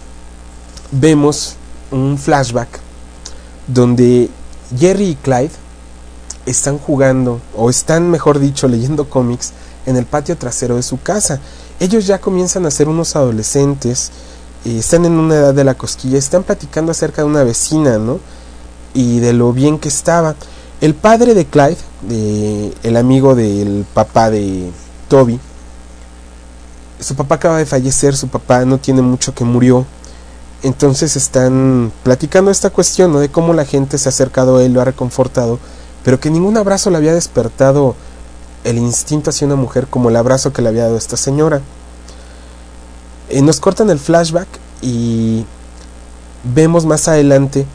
vemos 0.91 1.57
un 1.91 2.19
flashback 2.19 2.81
donde 3.67 4.31
Jerry 4.79 5.11
y 5.11 5.15
Clyde 5.17 5.51
están 6.47 6.79
jugando, 6.79 7.41
o 7.57 7.71
están, 7.71 8.11
mejor 8.11 8.39
dicho, 8.39 8.69
leyendo 8.69 9.09
cómics 9.09 9.53
en 9.87 9.97
el 9.97 10.07
patio 10.07 10.37
trasero 10.37 10.77
de 10.77 10.83
su 10.83 11.01
casa. 11.01 11.41
Ellos 11.81 12.07
ya 12.07 12.21
comienzan 12.21 12.67
a 12.67 12.71
ser 12.71 12.89
unos 12.89 13.17
adolescentes, 13.17 14.11
eh, 14.65 14.79
están 14.79 15.05
en 15.05 15.13
una 15.13 15.35
edad 15.35 15.55
de 15.55 15.65
la 15.65 15.75
cosquilla, 15.75 16.19
están 16.19 16.43
platicando 16.43 16.93
acerca 16.93 17.23
de 17.23 17.29
una 17.29 17.45
vecina, 17.45 17.99
¿no? 17.99 18.21
Y 18.95 19.21
de 19.21 19.33
lo 19.33 19.53
bien 19.53 19.79
que 19.79 19.89
estaba. 19.89 20.35
El 20.81 20.95
padre 20.95 21.35
de 21.35 21.47
Clyde, 21.47 21.79
de, 22.03 22.75
el 22.83 22.97
amigo 22.97 23.35
del 23.35 23.87
papá 23.95 24.31
de 24.31 24.71
Toby, 25.09 25.39
su 27.01 27.15
papá 27.17 27.37
acaba 27.37 27.59
de 27.59 27.67
fallecer, 27.67 28.17
su 28.17 28.29
papá 28.29 28.65
no 28.65 28.79
tiene 28.79 29.03
mucho 29.03 29.35
que 29.35 29.45
murió. 29.45 29.87
Entonces 30.62 31.16
están 31.16 31.92
platicando 32.05 32.51
esta 32.51 32.70
cuestión 32.70 33.12
¿no? 33.12 33.18
de 33.18 33.31
cómo 33.31 33.53
la 33.53 33.64
gente 33.64 33.98
se 33.98 34.09
ha 34.09 34.11
acercado 34.11 34.59
a 34.59 34.62
él, 34.62 34.72
lo 34.72 34.81
ha 34.81 34.85
reconfortado, 34.85 35.59
pero 36.05 36.20
que 36.20 36.31
ningún 36.31 36.57
abrazo 36.57 36.90
le 36.90 36.98
había 36.98 37.14
despertado 37.14 37.96
el 38.62 38.79
instinto 38.79 39.31
hacia 39.31 39.46
una 39.46 39.57
mujer 39.57 39.88
como 39.88 40.09
el 40.09 40.16
abrazo 40.16 40.53
que 40.53 40.62
le 40.62 40.68
había 40.68 40.85
dado 40.85 40.96
esta 40.96 41.16
señora. 41.16 41.61
Eh, 43.29 43.42
nos 43.42 43.59
cortan 43.59 43.90
el 43.90 43.98
flashback 43.98 44.46
y 44.81 45.44
vemos 46.44 46.87
más 46.87 47.09
adelante 47.09 47.66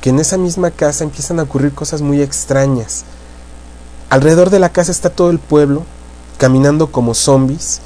que 0.00 0.10
en 0.10 0.20
esa 0.20 0.36
misma 0.36 0.70
casa 0.70 1.02
empiezan 1.02 1.40
a 1.40 1.44
ocurrir 1.44 1.72
cosas 1.72 2.00
muy 2.00 2.22
extrañas. 2.22 3.04
Alrededor 4.08 4.50
de 4.50 4.60
la 4.60 4.68
casa 4.68 4.92
está 4.92 5.10
todo 5.10 5.30
el 5.30 5.40
pueblo, 5.40 5.82
caminando 6.38 6.92
como 6.92 7.12
zombies, 7.12 7.80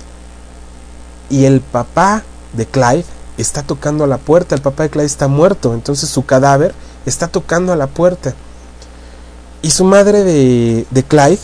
y 1.31 1.45
el 1.45 1.63
papá 1.63 2.25
de 2.53 2.67
Clyde 2.67 3.07
está 3.39 3.63
tocando 3.63 4.05
a 4.05 4.07
la 4.07 4.19
puerta, 4.19 4.55
el 4.55 4.63
papá 4.63 4.85
de 4.85 4.91
Clyde 4.91 5.07
está 5.07 5.29
muerto, 5.29 5.75
entonces 5.75 6.09
su 6.09 6.25
cadáver 6.25 6.75
está 7.07 7.29
tocando 7.29 7.73
a 7.73 7.77
la 7.77 7.87
puerta. 7.87 8.35
Y 9.63 9.71
su 9.71 9.85
madre 9.85 10.25
de, 10.25 10.87
de 10.91 11.03
Clyde 11.03 11.39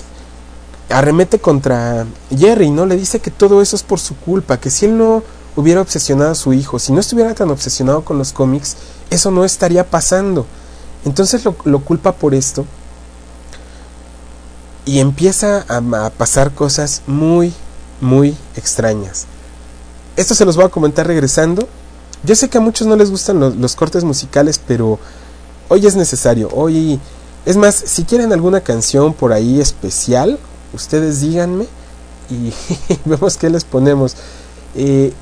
arremete 0.89 1.39
contra 1.39 2.07
Jerry, 2.37 2.71
¿no? 2.71 2.87
Le 2.87 2.97
dice 2.97 3.21
que 3.21 3.31
todo 3.31 3.61
eso 3.61 3.77
es 3.77 3.83
por 3.83 4.01
su 4.01 4.17
culpa, 4.17 4.59
que 4.59 4.71
si 4.71 4.87
él 4.87 4.97
no 4.97 5.23
hubiera 5.57 5.81
obsesionado 5.81 6.33
a 6.33 6.35
su 6.37 6.53
hijo, 6.53 6.79
si 6.79 6.93
no 6.93 7.01
estuviera 7.01 7.35
tan 7.35 7.51
obsesionado 7.51 8.05
con 8.05 8.19
los 8.19 8.33
cómics, 8.33 8.77
eso 9.11 9.31
no 9.31 9.45
estaría 9.45 9.89
pasando. 9.89 10.47
Entonces 11.05 11.45
lo, 11.45 11.81
culpa 11.81 12.13
por 12.13 12.35
esto. 12.35 12.67
Y 14.85 15.01
empieza 15.01 15.65
a, 15.69 16.07
a, 16.07 16.11
pasar 16.11 16.53
cosas 16.53 17.03
muy, 17.07 17.53
muy 18.01 18.37
extrañas. 18.57 19.27
Esto 20.17 20.35
se 20.35 20.45
los 20.45 20.57
voy 20.57 20.65
a 20.65 20.71
comentar 20.71 21.07
regresando. 21.07 21.69
Yo 22.23 22.35
sé 22.35 22.49
que 22.49 22.59
a 22.59 22.61
muchos 22.61 22.87
no 22.87 22.97
les 22.97 23.11
gustan 23.11 23.61
los, 23.61 23.77
cortes 23.77 24.03
musicales, 24.03 24.59
pero 24.67 24.99
hoy 25.69 25.87
es 25.87 25.95
necesario. 25.95 26.49
Hoy, 26.53 26.99
es 27.45 27.57
más, 27.57 27.75
si 27.75 28.05
quieren 28.05 28.33
alguna 28.33 28.63
canción 28.63 29.13
por 29.13 29.33
ahí 29.33 29.61
especial, 29.61 30.39
ustedes 30.73 31.21
díganme 31.21 31.67
y 32.31 32.53
vemos 33.05 33.37
qué 33.37 33.51
les 33.51 33.65
ponemos. 33.65 34.17
Eh, 34.75 35.13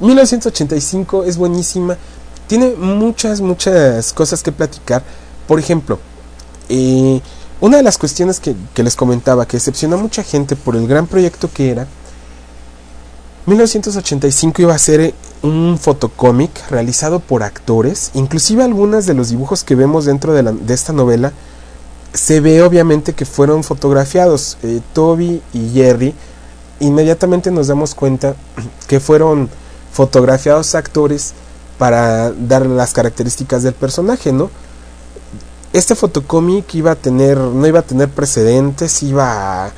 1985 0.00 1.24
es 1.24 1.36
buenísima, 1.36 1.96
tiene 2.48 2.74
muchas, 2.76 3.40
muchas 3.40 4.12
cosas 4.12 4.42
que 4.42 4.52
platicar. 4.52 5.04
Por 5.46 5.60
ejemplo, 5.60 6.00
eh, 6.68 7.20
una 7.60 7.78
de 7.78 7.82
las 7.82 7.96
cuestiones 7.96 8.40
que, 8.40 8.54
que, 8.74 8.82
les 8.82 8.96
comentaba 8.96 9.46
que 9.46 9.56
decepcionó 9.56 9.96
a 9.96 10.00
mucha 10.00 10.22
gente 10.22 10.56
por 10.56 10.76
el 10.76 10.86
gran 10.86 11.06
proyecto 11.06 11.50
que 11.52 11.70
era, 11.70 11.86
1985 13.48 14.62
iba 14.62 14.74
a 14.74 14.78
ser 14.78 15.14
un 15.42 15.78
fotocómic 15.80 16.50
realizado 16.70 17.18
por 17.20 17.42
actores, 17.42 18.10
inclusive 18.14 18.62
algunas 18.62 19.06
de 19.06 19.14
los 19.14 19.30
dibujos 19.30 19.64
que 19.64 19.74
vemos 19.74 20.04
dentro 20.04 20.34
de, 20.34 20.42
la, 20.42 20.52
de 20.52 20.74
esta 20.74 20.92
novela 20.92 21.32
se 22.12 22.40
ve 22.40 22.62
obviamente 22.62 23.12
que 23.12 23.24
fueron 23.24 23.64
fotografiados. 23.64 24.58
Eh, 24.62 24.80
Toby 24.92 25.42
y 25.52 25.70
Jerry 25.70 26.14
inmediatamente 26.80 27.50
nos 27.50 27.68
damos 27.68 27.94
cuenta 27.94 28.34
que 28.86 29.00
fueron 29.00 29.48
fotografiados 29.92 30.74
actores 30.74 31.34
para 31.78 32.30
dar 32.32 32.66
las 32.66 32.92
características 32.92 33.62
del 33.62 33.74
personaje, 33.74 34.32
¿no? 34.32 34.50
Este 35.72 35.94
fotocómic 35.94 36.74
iba 36.74 36.92
a 36.92 36.96
tener, 36.96 37.38
no 37.38 37.66
iba 37.66 37.80
a 37.80 37.82
tener 37.82 38.08
precedentes, 38.08 39.02
iba 39.02 39.70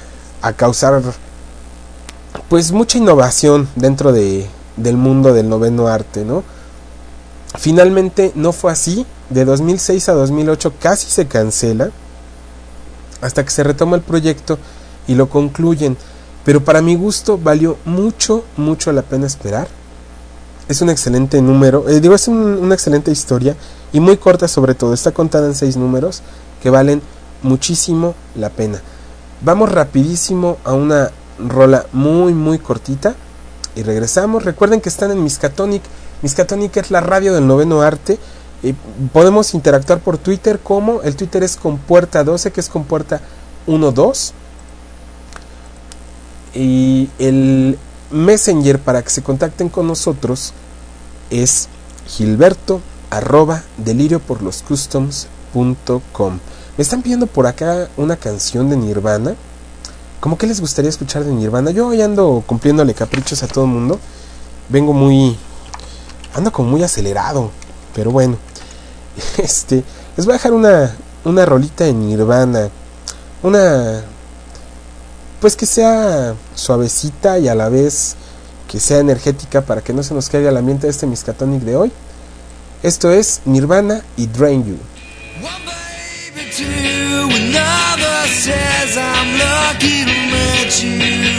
a 0.43 0.53
causar 0.55 1.03
pues 2.51 2.73
mucha 2.73 2.99
innovación 2.99 3.69
dentro 3.77 4.11
de, 4.11 4.45
del 4.77 4.97
mundo 4.97 5.33
del 5.33 5.49
noveno 5.49 5.87
arte, 5.87 6.25
¿no? 6.25 6.43
Finalmente 7.57 8.33
no 8.35 8.51
fue 8.51 8.73
así, 8.73 9.07
de 9.31 9.45
2006 9.45 10.09
a 10.09 10.15
2008 10.15 10.75
casi 10.81 11.09
se 11.09 11.29
cancela, 11.29 11.91
hasta 13.21 13.45
que 13.45 13.51
se 13.53 13.63
retoma 13.63 13.95
el 13.95 14.03
proyecto 14.03 14.59
y 15.07 15.15
lo 15.15 15.29
concluyen. 15.29 15.97
Pero 16.45 16.65
para 16.65 16.83
mi 16.83 16.97
gusto 16.97 17.39
valió 17.39 17.77
mucho, 17.85 18.45
mucho 18.57 18.91
la 18.91 19.03
pena 19.03 19.29
esperar. 19.29 19.69
Es 20.69 20.83
un 20.83 20.91
excelente 20.91 21.41
número, 21.41 21.89
eh, 21.89 22.01
digo, 22.01 22.17
es 22.17 22.27
un, 22.27 22.37
una 22.37 22.75
excelente 22.75 23.13
historia 23.13 23.55
y 23.93 24.01
muy 24.01 24.17
corta 24.17 24.49
sobre 24.49 24.75
todo. 24.75 24.93
Está 24.93 25.13
contada 25.13 25.47
en 25.47 25.55
seis 25.55 25.77
números 25.77 26.23
que 26.61 26.71
valen 26.71 27.01
muchísimo 27.43 28.17
la 28.35 28.51
pena. 28.51 28.83
Vamos 29.41 29.71
rapidísimo 29.71 30.59
a 30.65 30.73
una 30.73 31.13
rola 31.49 31.87
muy, 31.93 32.35
muy 32.35 32.59
cortita 32.59 33.15
y 33.75 33.83
regresamos. 33.83 34.45
Recuerden 34.45 34.81
que 34.81 34.89
están 34.89 35.11
en 35.11 35.23
Miskatonic. 35.23 35.83
Miskatonic 36.23 36.77
es 36.77 36.91
la 36.91 37.01
radio 37.01 37.35
del 37.35 37.47
noveno 37.47 37.83
arte. 37.83 38.19
Y 38.63 38.75
podemos 39.13 39.55
interactuar 39.55 40.01
por 40.01 40.19
Twitter 40.19 40.59
como 40.59 41.01
el 41.03 41.17
Twitter 41.17 41.43
es 41.43 41.57
con 41.57 41.79
puerta 41.79 42.25
12 42.25 42.53
que 42.53 42.61
es 42.61 42.69
con 42.69 42.85
puerta 42.85 43.23
12 43.67 44.35
y 46.55 47.09
el 47.19 47.79
messenger 48.11 48.79
para 48.79 49.03
que 49.03 49.11
se 49.11 49.23
contacten 49.23 49.69
con 49.69 49.87
nosotros 49.87 50.53
es 51.31 51.69
gilberto 52.07 52.81
arroba 53.11 53.63
delirio 53.77 54.19
por 54.21 54.43
los 54.43 54.63
customs.com 54.63 56.39
me 56.77 56.83
están 56.83 57.03
pidiendo 57.03 57.27
por 57.27 57.47
acá 57.47 57.89
una 57.97 58.17
canción 58.17 58.69
de 58.69 58.77
Nirvana 58.77 59.37
como 60.21 60.39
que 60.39 60.47
les 60.47 60.61
gustaría 60.61 60.91
escuchar 60.91 61.25
de 61.25 61.33
Nirvana 61.33 61.71
yo 61.71 61.89
hoy 61.89 62.03
ando 62.03 62.45
cumpliéndole 62.47 62.95
caprichos 62.95 63.43
a 63.43 63.49
todo 63.49 63.65
el 63.65 63.71
mundo 63.71 63.99
vengo 64.69 64.93
muy 64.93 65.37
ando 66.35 66.53
como 66.53 66.69
muy 66.69 66.83
acelerado 66.83 67.51
pero 67.95 68.11
bueno 68.11 68.37
este, 69.39 69.83
les 70.17 70.27
voy 70.27 70.35
a 70.35 70.39
dejar 70.39 70.53
una, 70.53 70.97
una 71.25 71.45
rolita 71.45 71.87
en 71.87 72.09
Nirvana. 72.09 72.69
Una. 73.43 74.03
Pues 75.41 75.57
que 75.57 75.67
sea 75.67 76.35
suavecita 76.55 77.39
y 77.39 77.49
a 77.49 77.55
la 77.55 77.69
vez 77.69 78.17
que 78.69 78.79
sea 78.79 78.99
energética 78.99 79.63
para 79.63 79.81
que 79.81 79.93
no 79.93 80.03
se 80.03 80.15
nos 80.15 80.29
caiga 80.29 80.51
el 80.51 80.57
ambiente 80.57 80.87
de 80.87 80.91
este 80.91 81.07
Miskatonic 81.07 81.63
de 81.63 81.77
hoy. 81.77 81.93
Esto 82.83 83.11
es 83.11 83.41
Nirvana 83.45 84.03
y 84.17 84.27
Drain 84.27 84.65
You. 84.65 84.79
says 88.41 88.97
I'm 88.97 89.39
lucky 89.39 90.05
to 90.09 90.17
meet 90.33 90.83
you. 90.83 91.30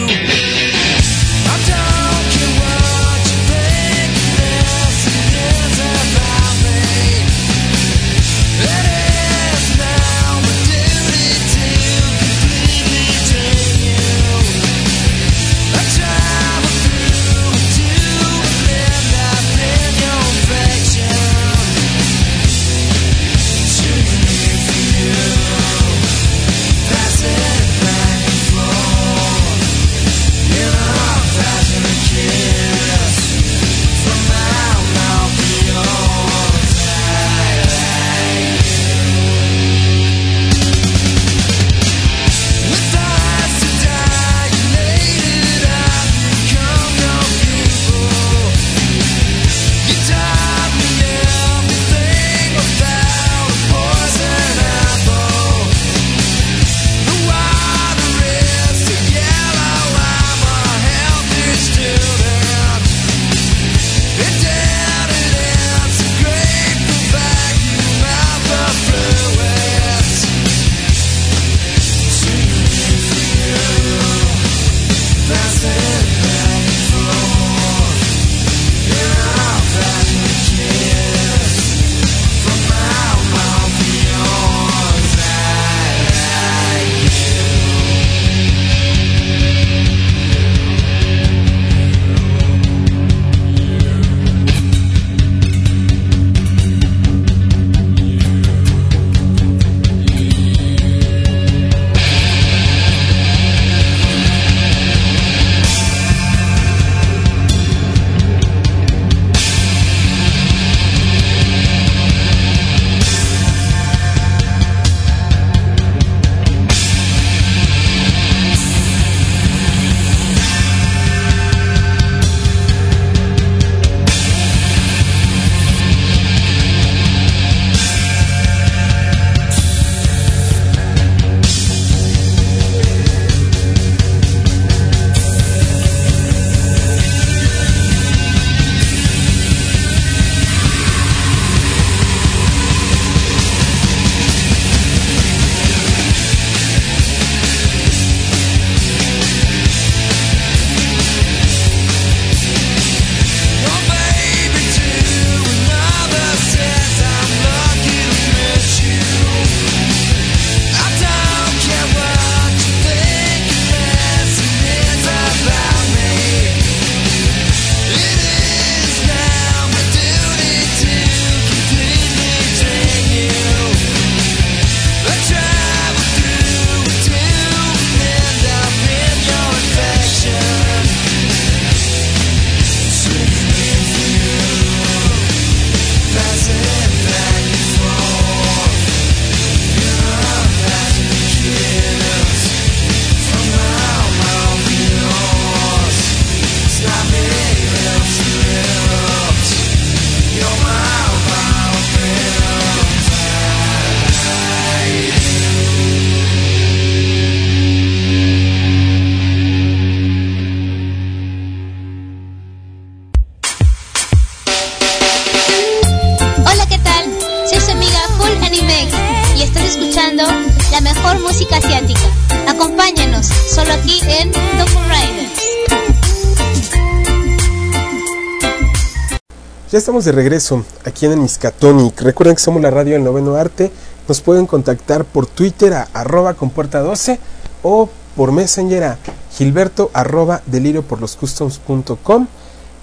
De 230.05 230.11
regreso 230.11 230.63
aquí 230.85 231.05
en 231.05 231.13
el 231.13 231.19
Miskatonic. 231.19 232.01
Recuerden 232.01 232.35
que 232.35 232.41
somos 232.41 232.61
la 232.61 232.71
radio 232.71 232.93
del 232.93 233.03
noveno 233.03 233.35
arte. 233.35 233.71
Nos 234.07 234.21
pueden 234.21 234.47
contactar 234.47 235.05
por 235.05 235.27
Twitter 235.27 235.73
a 235.73 235.87
arroba 235.93 236.33
con 236.33 236.49
puerta 236.49 236.79
12 236.79 237.19
o 237.63 237.89
por 238.15 238.31
Messenger 238.31 238.83
a 238.83 238.97
gilberto 239.35 239.91
arroba 239.93 240.41
delirio 240.45 240.83
por 240.83 240.99
los 240.99 241.15
customs.com 241.15 242.27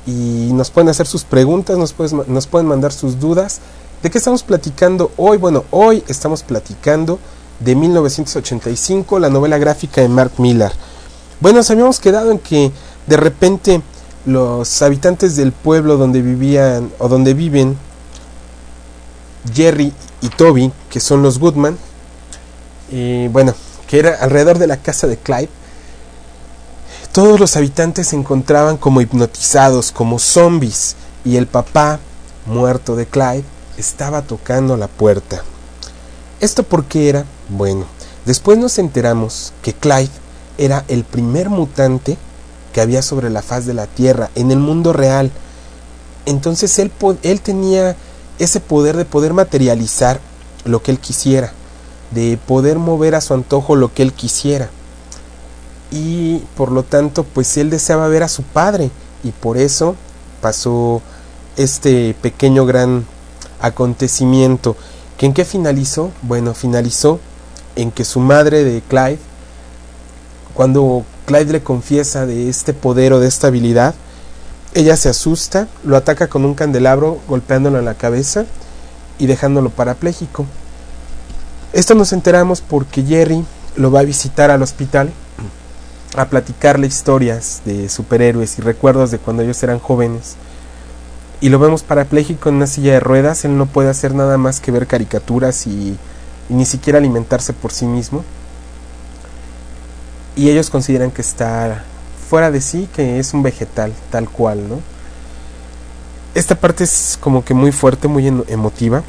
y 0.07 0.51
nos 0.53 0.71
pueden 0.71 0.89
hacer 0.89 1.07
sus 1.07 1.25
preguntas, 1.25 1.77
nos, 1.77 1.95
nos 2.29 2.47
pueden 2.47 2.69
mandar 2.69 2.93
sus 2.93 3.19
dudas. 3.19 3.61
¿De 4.03 4.11
qué 4.11 4.19
estamos 4.19 4.43
platicando 4.43 5.11
hoy? 5.17 5.39
Bueno, 5.39 5.65
hoy 5.71 6.05
estamos 6.09 6.43
platicando 6.43 7.19
de 7.61 7.75
1985, 7.75 9.19
la 9.19 9.29
novela 9.29 9.59
gráfica 9.59 10.01
de 10.01 10.09
Mark 10.09 10.33
Millar. 10.39 10.73
Bueno, 11.41 11.59
nos 11.59 11.71
habíamos 11.71 12.01
quedado 12.01 12.31
en 12.31 12.39
que 12.39 12.71
de 13.07 13.17
repente 13.17 13.83
los 14.29 14.83
habitantes 14.83 15.37
del 15.37 15.53
pueblo 15.53 15.97
donde 15.97 16.21
vivían 16.21 16.93
o 16.99 17.09
donde 17.09 17.33
viven 17.33 17.79
Jerry 19.55 19.93
y 20.21 20.29
Toby, 20.29 20.71
que 20.91 21.01
son 21.01 21.23
los 21.23 21.39
Goodman, 21.39 21.79
y 22.91 23.29
bueno, 23.29 23.55
que 23.87 23.99
era 23.99 24.17
alrededor 24.21 24.59
de 24.59 24.67
la 24.67 24.77
casa 24.77 25.07
de 25.07 25.17
Clyde, 25.17 25.49
todos 27.13 27.41
los 27.41 27.57
habitantes 27.57 28.09
se 28.09 28.17
encontraban 28.17 28.77
como 28.77 29.01
hipnotizados, 29.01 29.93
como 29.93 30.19
zombies, 30.19 30.97
y 31.25 31.37
el 31.37 31.47
papá, 31.47 31.99
muerto 32.45 32.97
de 32.97 33.07
Clyde, 33.07 33.45
estaba 33.79 34.23
tocando 34.23 34.77
la 34.77 34.89
puerta. 34.89 35.43
¿Esto 36.41 36.65
por 36.65 36.85
qué 36.85 37.09
era? 37.09 37.25
Bueno, 37.49 37.87
después 38.27 38.59
nos 38.59 38.79
enteramos 38.79 39.55
que 39.63 39.73
Clyde 39.73 40.11
era 40.59 40.85
el 40.89 41.05
primer 41.05 41.49
mutante 41.49 42.19
que 42.79 42.83
había 42.83 43.03
sobre 43.03 43.29
la 43.29 43.43
faz 43.43 43.67
de 43.67 43.75
la 43.75 43.89
Tierra, 43.89 44.31
en 44.37 44.53
el 44.53 44.61
mundo 44.61 44.93
real. 44.93 45.33
Entonces 46.27 46.79
él, 46.79 46.93
él 47.25 47.41
tenía 47.41 47.97
ese 48.39 48.61
poder 48.61 48.97
de 48.97 49.05
poder 49.05 49.35
materializar 49.35 50.21
lo 50.65 50.81
que 50.81 50.93
él 50.93 51.01
quisiera, 51.01 51.53
de 52.13 52.39
poder 52.47 52.79
mover 52.79 53.17
a 53.17 53.21
su 53.21 53.35
antojo 53.35 53.75
lo 53.75 53.93
que 53.93 54.05
él 54.05 54.13
quisiera. 54.13 54.71
Y 55.91 56.39
por 56.57 56.71
lo 56.71 56.85
tanto, 56.85 57.25
pues 57.25 57.57
él 57.57 57.69
deseaba 57.69 58.07
ver 58.07 58.23
a 58.23 58.29
su 58.29 58.45
padre 58.45 58.93
y 59.25 59.33
por 59.33 59.59
eso 59.59 59.97
pasó 60.41 61.03
este 61.57 62.15
pequeño 62.23 62.65
gran 62.65 63.07
acontecimiento. 63.61 64.77
¿Que 65.17 65.27
¿En 65.27 65.35
qué 65.35 65.45
finalizó? 65.45 66.13
Bueno, 66.23 66.55
finalizó 66.55 67.19
en 67.75 67.91
que 67.91 68.05
su 68.05 68.21
madre 68.21 68.63
de 68.63 68.83
Clyde, 68.83 69.19
cuando 70.55 71.05
Clyde 71.29 71.53
le 71.53 71.63
confiesa 71.63 72.25
de 72.25 72.49
este 72.49 72.73
poder 72.73 73.13
o 73.13 73.21
de 73.21 73.29
esta 73.29 73.49
habilidad, 73.49 73.95
ella 74.73 74.97
se 74.97 75.11
asusta, 75.11 75.69
lo 75.85 75.95
ataca 75.95 76.29
con 76.29 76.47
un 76.47 76.55
candelabro 76.55 77.21
golpeándolo 77.29 77.79
en 77.79 77.85
la 77.85 77.93
cabeza 77.93 78.47
y 79.19 79.27
dejándolo 79.27 79.69
parapléjico. 79.69 80.47
Esto 81.75 81.95
nos 81.95 82.15
enteramos 82.15 82.63
porque 82.63 83.03
Jerry 83.03 83.45
lo 83.77 83.91
va 83.91 84.01
a 84.01 84.05
visitar 84.05 84.51
al 84.51 84.63
hospital 84.63 85.11
a 86.17 86.25
platicarle 86.25 86.87
historias 86.87 87.61
de 87.67 87.91
superhéroes 87.91 88.59
y 88.59 88.63
recuerdos 88.63 89.11
de 89.11 89.19
cuando 89.19 89.43
ellos 89.43 89.63
eran 89.63 89.81
jóvenes. 89.81 90.37
Y 91.43 91.51
lo 91.51 91.59
vemos 91.59 91.83
parapléjico 91.83 92.49
en 92.49 92.55
una 92.55 92.67
silla 92.67 92.95
de 92.95 93.01
ruedas, 93.01 93.45
él 93.45 93.59
no 93.59 93.67
puede 93.67 93.91
hacer 93.91 94.15
nada 94.15 94.39
más 94.39 94.61
que 94.61 94.71
ver 94.71 94.87
caricaturas 94.87 95.67
y, 95.67 95.99
y 96.49 96.55
ni 96.55 96.65
siquiera 96.65 96.99
alimentarse 96.99 97.53
por 97.53 97.71
sí 97.71 97.85
mismo. 97.85 98.25
Y 100.39 100.49
ellos 100.51 100.71
consideran 100.71 101.11
que 101.11 101.21
está 101.21 101.83
fuera 102.31 102.53
de 102.53 102.61
sí, 102.61 102.89
que 102.95 103.19
es 103.19 103.35
un 103.35 103.43
vegetal, 103.43 103.93
tal 104.09 104.31
cual, 104.31 104.69
¿no? 104.69 104.79
Esta 106.33 106.55
parte 106.55 106.85
es 106.85 107.19
como 107.21 107.45
que 107.45 107.55
muy 107.55 107.73
fuerte, 107.73 108.07
muy 108.07 108.25
emotiva. 108.29 109.03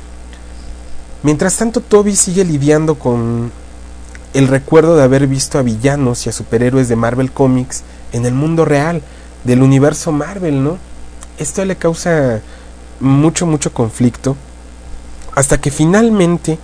Mientras 1.21 1.55
tanto, 1.55 1.81
Toby 1.81 2.15
sigue 2.15 2.43
lidiando 2.43 2.95
con 2.95 3.51
el 4.33 4.47
recuerdo 4.47 4.95
de 4.95 5.03
haber 5.03 5.27
visto 5.27 5.59
a 5.59 5.61
villanos 5.61 6.25
y 6.25 6.29
a 6.29 6.31
superhéroes 6.31 6.89
de 6.89 6.95
Marvel 6.95 7.31
Comics 7.31 7.83
en 8.11 8.25
el 8.25 8.33
mundo 8.33 8.65
real, 8.65 9.03
del 9.43 9.61
universo 9.61 10.11
Marvel, 10.11 10.63
¿no? 10.63 10.79
Esto 11.37 11.63
le 11.63 11.75
causa 11.75 12.41
mucho, 12.99 13.45
mucho 13.45 13.71
conflicto. 13.71 14.35
Hasta 15.35 15.61
que 15.61 15.69
finalmente 15.69 16.57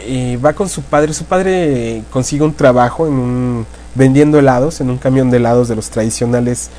eh, 0.00 0.38
va 0.44 0.52
con 0.52 0.68
su 0.68 0.82
padre. 0.82 1.14
Su 1.14 1.24
padre 1.24 2.04
consigue 2.10 2.44
un 2.44 2.52
trabajo 2.52 3.06
en 3.06 3.14
un, 3.14 3.66
vendiendo 3.96 4.38
helados, 4.38 4.80
en 4.80 4.90
un 4.90 4.98
camión 4.98 5.30
de 5.30 5.38
helados 5.38 5.68
de 5.68 5.76
los 5.76 5.90
tradicionales 5.90 6.70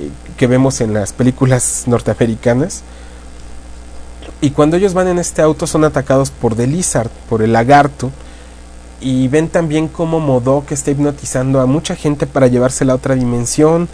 eh, 0.00 0.10
que 0.36 0.46
vemos 0.46 0.80
en 0.80 0.94
las 0.94 1.12
películas 1.12 1.84
norteamericanas. 1.86 2.82
Y 4.40 4.50
cuando 4.50 4.76
ellos 4.76 4.94
van 4.94 5.08
en 5.08 5.18
este 5.18 5.42
auto 5.42 5.66
son 5.66 5.84
atacados 5.84 6.30
por 6.30 6.54
The 6.54 6.66
Lizard, 6.66 7.10
por 7.28 7.42
el 7.42 7.52
lagarto. 7.52 8.10
Y 9.00 9.28
ven 9.28 9.48
también 9.48 9.88
cómo 9.88 10.20
Modok 10.20 10.72
está 10.72 10.90
hipnotizando 10.90 11.60
a 11.60 11.66
mucha 11.66 11.96
gente 11.96 12.26
para 12.26 12.46
llevársela 12.46 12.92
a 12.92 12.96
otra 12.96 13.14
dimensión. 13.14 13.88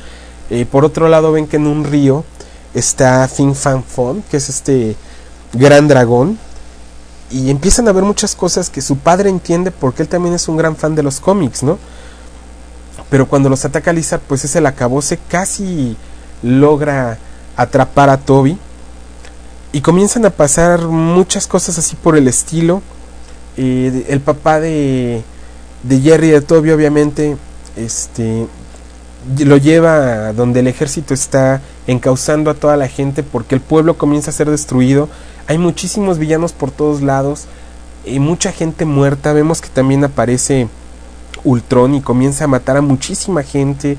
Eh, 0.50 0.66
por 0.66 0.84
otro 0.84 1.08
lado 1.08 1.32
ven 1.32 1.46
que 1.46 1.56
en 1.56 1.66
un 1.66 1.84
río 1.84 2.24
está 2.74 3.26
Fin 3.28 3.54
Fan 3.54 3.82
Fon, 3.84 4.22
que 4.30 4.36
es 4.36 4.48
este 4.48 4.96
gran 5.52 5.88
dragón. 5.88 6.38
Y 7.30 7.50
empiezan 7.50 7.88
a 7.88 7.92
ver 7.92 8.04
muchas 8.04 8.34
cosas 8.34 8.68
que 8.68 8.82
su 8.82 8.96
padre 8.96 9.30
entiende 9.30 9.70
porque 9.70 10.02
él 10.02 10.08
también 10.08 10.34
es 10.34 10.46
un 10.48 10.56
gran 10.56 10.76
fan 10.76 10.94
de 10.94 11.02
los 11.02 11.20
cómics, 11.20 11.62
¿no? 11.62 11.78
Pero 13.14 13.28
cuando 13.28 13.48
los 13.48 13.64
ataca 13.64 13.92
Lizard, 13.92 14.22
pues 14.26 14.44
es 14.44 14.56
el 14.56 14.66
acabose, 14.66 15.20
casi 15.28 15.96
logra 16.42 17.16
atrapar 17.56 18.10
a 18.10 18.16
Toby 18.16 18.58
y 19.70 19.82
comienzan 19.82 20.26
a 20.26 20.30
pasar 20.30 20.88
muchas 20.88 21.46
cosas 21.46 21.78
así 21.78 21.94
por 21.94 22.16
el 22.16 22.26
estilo. 22.26 22.82
Eh, 23.56 24.06
el 24.08 24.18
papá 24.18 24.58
de, 24.58 25.22
de 25.84 26.00
Jerry 26.00 26.30
de 26.30 26.40
Toby 26.40 26.72
obviamente 26.72 27.36
este, 27.76 28.48
lo 29.38 29.58
lleva 29.58 30.32
donde 30.32 30.58
el 30.58 30.66
ejército 30.66 31.14
está 31.14 31.60
encauzando 31.86 32.50
a 32.50 32.54
toda 32.54 32.76
la 32.76 32.88
gente 32.88 33.22
porque 33.22 33.54
el 33.54 33.60
pueblo 33.60 33.96
comienza 33.96 34.30
a 34.30 34.34
ser 34.34 34.50
destruido. 34.50 35.08
Hay 35.46 35.58
muchísimos 35.58 36.18
villanos 36.18 36.52
por 36.52 36.72
todos 36.72 37.00
lados 37.00 37.44
y 38.04 38.18
mucha 38.18 38.50
gente 38.50 38.84
muerta. 38.84 39.32
Vemos 39.32 39.60
que 39.60 39.68
también 39.68 40.02
aparece 40.02 40.66
Ultron 41.44 41.94
y 41.94 42.00
comienza 42.00 42.44
a 42.44 42.48
matar 42.48 42.76
a 42.76 42.80
muchísima 42.80 43.42
gente. 43.42 43.96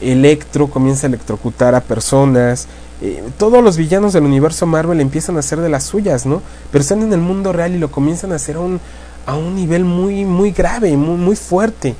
Electro 0.00 0.68
comienza 0.68 1.06
a 1.06 1.08
electrocutar 1.08 1.74
a 1.74 1.80
personas. 1.80 2.66
Eh, 3.02 3.22
todos 3.38 3.62
los 3.62 3.76
villanos 3.76 4.12
del 4.12 4.24
universo 4.24 4.66
Marvel 4.66 5.00
empiezan 5.00 5.36
a 5.36 5.40
hacer 5.40 5.60
de 5.60 5.68
las 5.68 5.84
suyas, 5.84 6.26
¿no? 6.26 6.42
Pero 6.70 6.82
están 6.82 7.02
en 7.02 7.12
el 7.12 7.20
mundo 7.20 7.52
real 7.52 7.74
y 7.74 7.78
lo 7.78 7.90
comienzan 7.90 8.32
a 8.32 8.36
hacer 8.36 8.56
a 8.56 8.60
un, 8.60 8.80
a 9.26 9.36
un 9.36 9.54
nivel 9.54 9.84
muy, 9.84 10.24
muy 10.24 10.52
grave, 10.52 10.96
muy, 10.96 11.16
muy 11.16 11.36
fuerte. 11.36 11.94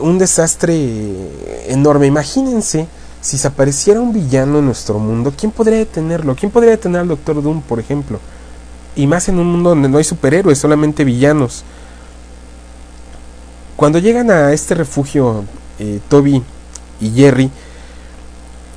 Un 0.00 0.18
desastre 0.18 1.12
enorme. 1.68 2.06
Imagínense 2.06 2.86
si 3.20 3.36
se 3.36 3.48
apareciera 3.48 4.00
un 4.00 4.12
villano 4.12 4.58
en 4.58 4.66
nuestro 4.66 4.98
mundo, 4.98 5.32
¿quién 5.36 5.52
podría 5.52 5.78
detenerlo? 5.78 6.34
¿Quién 6.34 6.50
podría 6.50 6.72
detener 6.72 7.00
al 7.00 7.08
Doctor 7.08 7.42
Doom, 7.42 7.62
por 7.62 7.80
ejemplo? 7.80 8.20
Y 8.94 9.06
más 9.06 9.28
en 9.28 9.38
un 9.38 9.46
mundo 9.46 9.70
donde 9.70 9.88
no 9.88 9.98
hay 9.98 10.04
superhéroes, 10.04 10.58
solamente 10.58 11.04
villanos. 11.04 11.64
Cuando 13.78 14.00
llegan 14.00 14.28
a 14.32 14.52
este 14.52 14.74
refugio, 14.74 15.44
eh, 15.78 16.00
Toby 16.08 16.42
y 17.00 17.10
Jerry, 17.12 17.48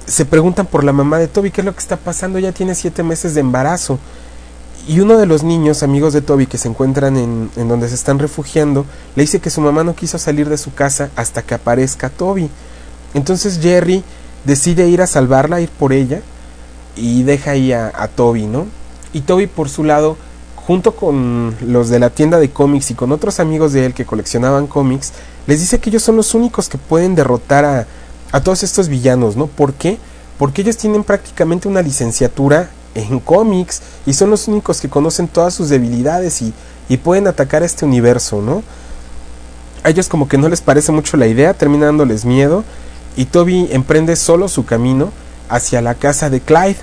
se 0.05 0.25
preguntan 0.25 0.67
por 0.67 0.83
la 0.83 0.93
mamá 0.93 1.17
de 1.17 1.27
Toby, 1.27 1.49
¿qué 1.49 1.61
es 1.61 1.65
lo 1.65 1.73
que 1.73 1.79
está 1.79 1.97
pasando? 1.97 2.37
Ya 2.37 2.51
tiene 2.51 2.75
siete 2.75 3.01
meses 3.01 3.33
de 3.33 3.41
embarazo. 3.41 3.97
Y 4.87 4.99
uno 4.99 5.17
de 5.17 5.25
los 5.25 5.41
niños, 5.41 5.81
amigos 5.81 6.13
de 6.13 6.21
Toby, 6.21 6.45
que 6.45 6.59
se 6.59 6.67
encuentran 6.67 7.17
en, 7.17 7.49
en, 7.55 7.67
donde 7.67 7.89
se 7.89 7.95
están 7.95 8.19
refugiando, 8.19 8.85
le 9.15 9.23
dice 9.23 9.39
que 9.39 9.49
su 9.49 9.59
mamá 9.59 9.83
no 9.83 9.95
quiso 9.95 10.19
salir 10.19 10.47
de 10.47 10.59
su 10.59 10.71
casa 10.71 11.09
hasta 11.15 11.41
que 11.41 11.55
aparezca 11.55 12.11
Toby. 12.11 12.51
Entonces 13.15 13.59
Jerry 13.59 14.03
decide 14.45 14.87
ir 14.87 15.01
a 15.01 15.07
salvarla, 15.07 15.61
ir 15.61 15.69
por 15.69 15.93
ella, 15.93 16.21
y 16.95 17.23
deja 17.23 17.51
ahí 17.51 17.73
a, 17.73 17.91
a 17.95 18.07
Toby, 18.07 18.45
¿no? 18.45 18.67
Y 19.13 19.21
Toby 19.21 19.47
por 19.47 19.67
su 19.67 19.83
lado, 19.83 20.15
junto 20.67 20.95
con 20.95 21.55
los 21.61 21.89
de 21.89 21.99
la 21.99 22.09
tienda 22.09 22.39
de 22.39 22.51
cómics 22.51 22.91
y 22.91 22.93
con 22.93 23.11
otros 23.11 23.39
amigos 23.39 23.73
de 23.73 23.85
él 23.85 23.93
que 23.93 24.05
coleccionaban 24.05 24.67
cómics, 24.67 25.11
les 25.47 25.59
dice 25.59 25.79
que 25.79 25.89
ellos 25.89 26.03
son 26.03 26.15
los 26.17 26.33
únicos 26.33 26.69
que 26.69 26.77
pueden 26.77 27.15
derrotar 27.15 27.65
a, 27.65 27.87
a 28.31 28.41
todos 28.41 28.63
estos 28.63 28.87
villanos, 28.87 29.35
¿no? 29.35 29.47
¿Por 29.47 29.73
qué? 29.73 29.97
Porque 30.37 30.61
ellos 30.61 30.77
tienen 30.77 31.03
prácticamente 31.03 31.67
una 31.67 31.81
licenciatura 31.81 32.69
en 32.95 33.19
cómics 33.19 33.81
y 34.05 34.13
son 34.13 34.29
los 34.29 34.47
únicos 34.47 34.81
que 34.81 34.89
conocen 34.89 35.27
todas 35.27 35.53
sus 35.53 35.69
debilidades 35.69 36.41
y, 36.41 36.53
y, 36.89 36.97
pueden 36.97 37.27
atacar 37.27 37.63
a 37.63 37.65
este 37.65 37.85
universo, 37.85 38.41
¿no? 38.41 38.63
A 39.83 39.89
ellos 39.89 40.09
como 40.09 40.27
que 40.27 40.37
no 40.37 40.49
les 40.49 40.61
parece 40.61 40.91
mucho 40.91 41.17
la 41.17 41.27
idea, 41.27 41.53
termina 41.53 41.87
dándoles 41.87 42.25
miedo 42.25 42.63
y 43.15 43.25
Toby 43.25 43.69
emprende 43.71 44.15
solo 44.15 44.47
su 44.47 44.65
camino 44.65 45.11
hacia 45.49 45.81
la 45.81 45.95
casa 45.95 46.29
de 46.29 46.39
Clyde 46.39 46.77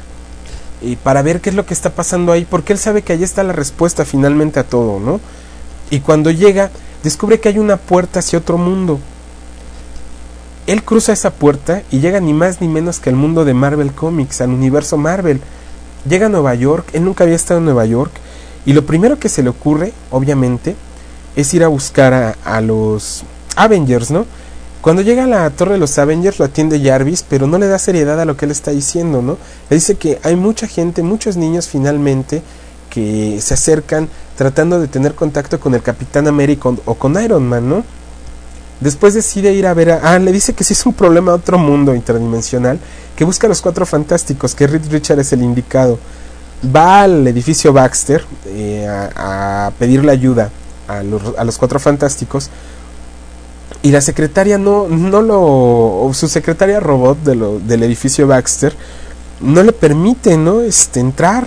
y 0.81 0.97
para 0.97 1.23
ver 1.23 1.41
qué 1.41 1.51
es 1.51 1.57
lo 1.57 1.67
que 1.67 1.75
está 1.75 1.91
pasando 1.91 2.33
ahí, 2.33 2.47
porque 2.49 2.73
él 2.73 2.79
sabe 2.79 3.03
que 3.03 3.13
ahí 3.13 3.25
está 3.25 3.43
la 3.43 3.53
respuesta 3.53 4.05
finalmente 4.05 4.61
a 4.61 4.65
todo, 4.65 5.01
¿no? 5.01 5.21
Y 5.91 6.01
cuando 6.01 6.31
llega, 6.31 6.71
descubre 7.03 7.41
que 7.41 7.49
hay 7.49 7.59
una 7.59 7.77
puerta 7.77 8.21
hacia 8.21 8.39
otro 8.39 8.59
mundo. 8.59 9.01
Él 10.67 10.85
cruza 10.85 11.13
esa 11.13 11.31
puerta 11.31 11.83
y 11.91 12.01
llega 12.01 12.21
ni 12.21 12.35
más 12.35 12.61
ni 12.61 12.69
menos 12.69 13.01
que 13.01 13.11
al 13.11 13.17
mundo 13.17 13.45
de 13.45 13.55
Marvel 13.55 13.93
Comics, 13.93 14.41
al 14.41 14.51
universo 14.51 14.99
Marvel. 14.99 15.41
Llega 16.09 16.27
a 16.27 16.29
Nueva 16.29 16.55
York, 16.55 16.91
él 16.93 17.05
nunca 17.05 17.25
había 17.25 17.37
estado 17.37 17.59
en 17.59 17.65
Nueva 17.65 17.87
York, 17.87 18.13
y 18.67 18.73
lo 18.73 18.85
primero 18.85 19.19
que 19.19 19.29
se 19.29 19.43
le 19.43 19.49
ocurre, 19.49 19.93
obviamente, 20.11 20.77
es 21.37 21.55
ir 21.55 21.65
a 21.65 21.69
buscar 21.69 22.13
a, 22.13 22.37
a 22.45 22.61
los 22.61 23.25
Avengers, 23.57 24.11
¿no? 24.11 24.27
Cuando 24.81 25.03
llega 25.03 25.25
a 25.25 25.27
la 25.27 25.51
torre 25.51 25.73
de 25.73 25.79
los 25.79 25.99
Avengers 25.99 26.39
lo 26.39 26.45
atiende 26.45 26.81
Jarvis, 26.81 27.25
pero 27.29 27.47
no 27.47 27.59
le 27.59 27.67
da 27.67 27.79
seriedad 27.79 28.21
a 28.21 28.25
lo 28.25 28.37
que 28.37 28.45
él 28.45 28.53
está 28.53 28.71
diciendo, 28.71 29.23
¿no? 29.23 29.37
Le 29.71 29.77
dice 29.77 29.97
que 29.97 30.21
hay 30.23 30.37
mucha 30.37 30.67
gente, 30.69 31.03
muchos 31.03 31.37
niños 31.37 31.69
finalmente 31.69 32.43
que 32.91 33.41
se 33.41 33.55
acercan 33.55 34.09
tratando 34.37 34.81
de 34.81 34.89
tener 34.89 35.15
contacto 35.15 35.59
con 35.59 35.75
el 35.75 35.83
Capitán 35.83 36.29
América 36.29 36.71
o 36.85 36.95
con 36.95 37.21
Iron 37.23 37.47
Man, 37.49 37.69
¿no? 37.69 37.85
Después 38.81 39.15
decide 39.15 39.53
ir 39.53 39.67
a 39.67 39.75
ver 39.75 39.91
a... 39.91 40.15
Ah, 40.15 40.19
le 40.21 40.31
dice 40.31 40.53
que 40.53 40.63
si 40.63 40.73
es 40.73 40.87
un 40.87 40.95
problema 40.95 41.33
de 41.33 41.39
otro 41.39 41.59
mundo 41.59 41.95
interdimensional, 41.95 42.79
que 43.17 43.25
busca 43.25 43.49
a 43.49 43.51
los 43.51 43.61
cuatro 43.61 43.85
fantásticos, 43.85 44.55
que 44.55 44.69
Reed 44.69 44.91
Richard 44.91 45.19
es 45.19 45.33
el 45.33 45.43
indicado. 45.43 45.99
Va 46.75 47.03
al 47.03 47.27
edificio 47.27 47.73
Baxter 47.73 48.25
eh, 48.47 48.87
a, 48.87 49.67
a, 49.67 49.71
pedirle 49.73 50.13
ayuda 50.13 50.51
a 50.87 51.03
los, 51.03 51.23
a 51.37 51.45
los 51.45 51.59
cuatro 51.59 51.81
fantásticos, 51.81 52.51
y 53.83 53.91
la 53.91 54.01
secretaria 54.01 54.59
no, 54.59 54.89
no 54.89 55.23
lo, 55.23 56.11
su 56.13 56.29
secretaria 56.29 56.81
robot 56.81 57.23
de 57.23 57.35
lo, 57.35 57.59
del 57.61 57.85
edificio 57.85 58.27
Baxter 58.27 58.75
no 59.41 59.63
le 59.63 59.73
permite, 59.73 60.37
¿no? 60.37 60.61
Este, 60.61 61.01
entrar. 61.01 61.47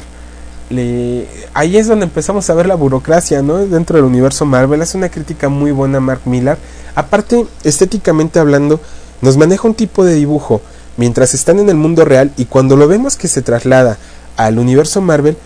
Le, 0.69 1.27
ahí 1.53 1.75
es 1.77 1.88
donde 1.88 2.05
empezamos 2.05 2.49
a 2.49 2.53
ver 2.53 2.65
la 2.67 2.75
burocracia, 2.75 3.41
¿no? 3.41 3.57
Dentro 3.57 3.97
del 3.97 4.05
universo 4.05 4.45
Marvel. 4.45 4.82
Es 4.82 4.95
una 4.95 5.09
crítica 5.09 5.49
muy 5.49 5.71
buena 5.71 5.99
Mark 5.99 6.21
Millar. 6.25 6.57
Aparte, 6.95 7.45
estéticamente 7.63 8.39
hablando, 8.39 8.79
nos 9.21 9.38
maneja 9.38 9.67
un 9.67 9.73
tipo 9.73 10.05
de 10.05 10.15
dibujo 10.15 10.61
mientras 10.97 11.34
están 11.34 11.59
en 11.59 11.69
el 11.69 11.75
mundo 11.75 12.05
real 12.05 12.32
y 12.38 12.45
cuando 12.45 12.75
lo 12.75 12.88
vemos 12.88 13.15
que 13.15 13.27
se 13.27 13.41
traslada 13.41 13.97
al 14.38 14.59
universo 14.59 15.01
Marvel, 15.01 15.38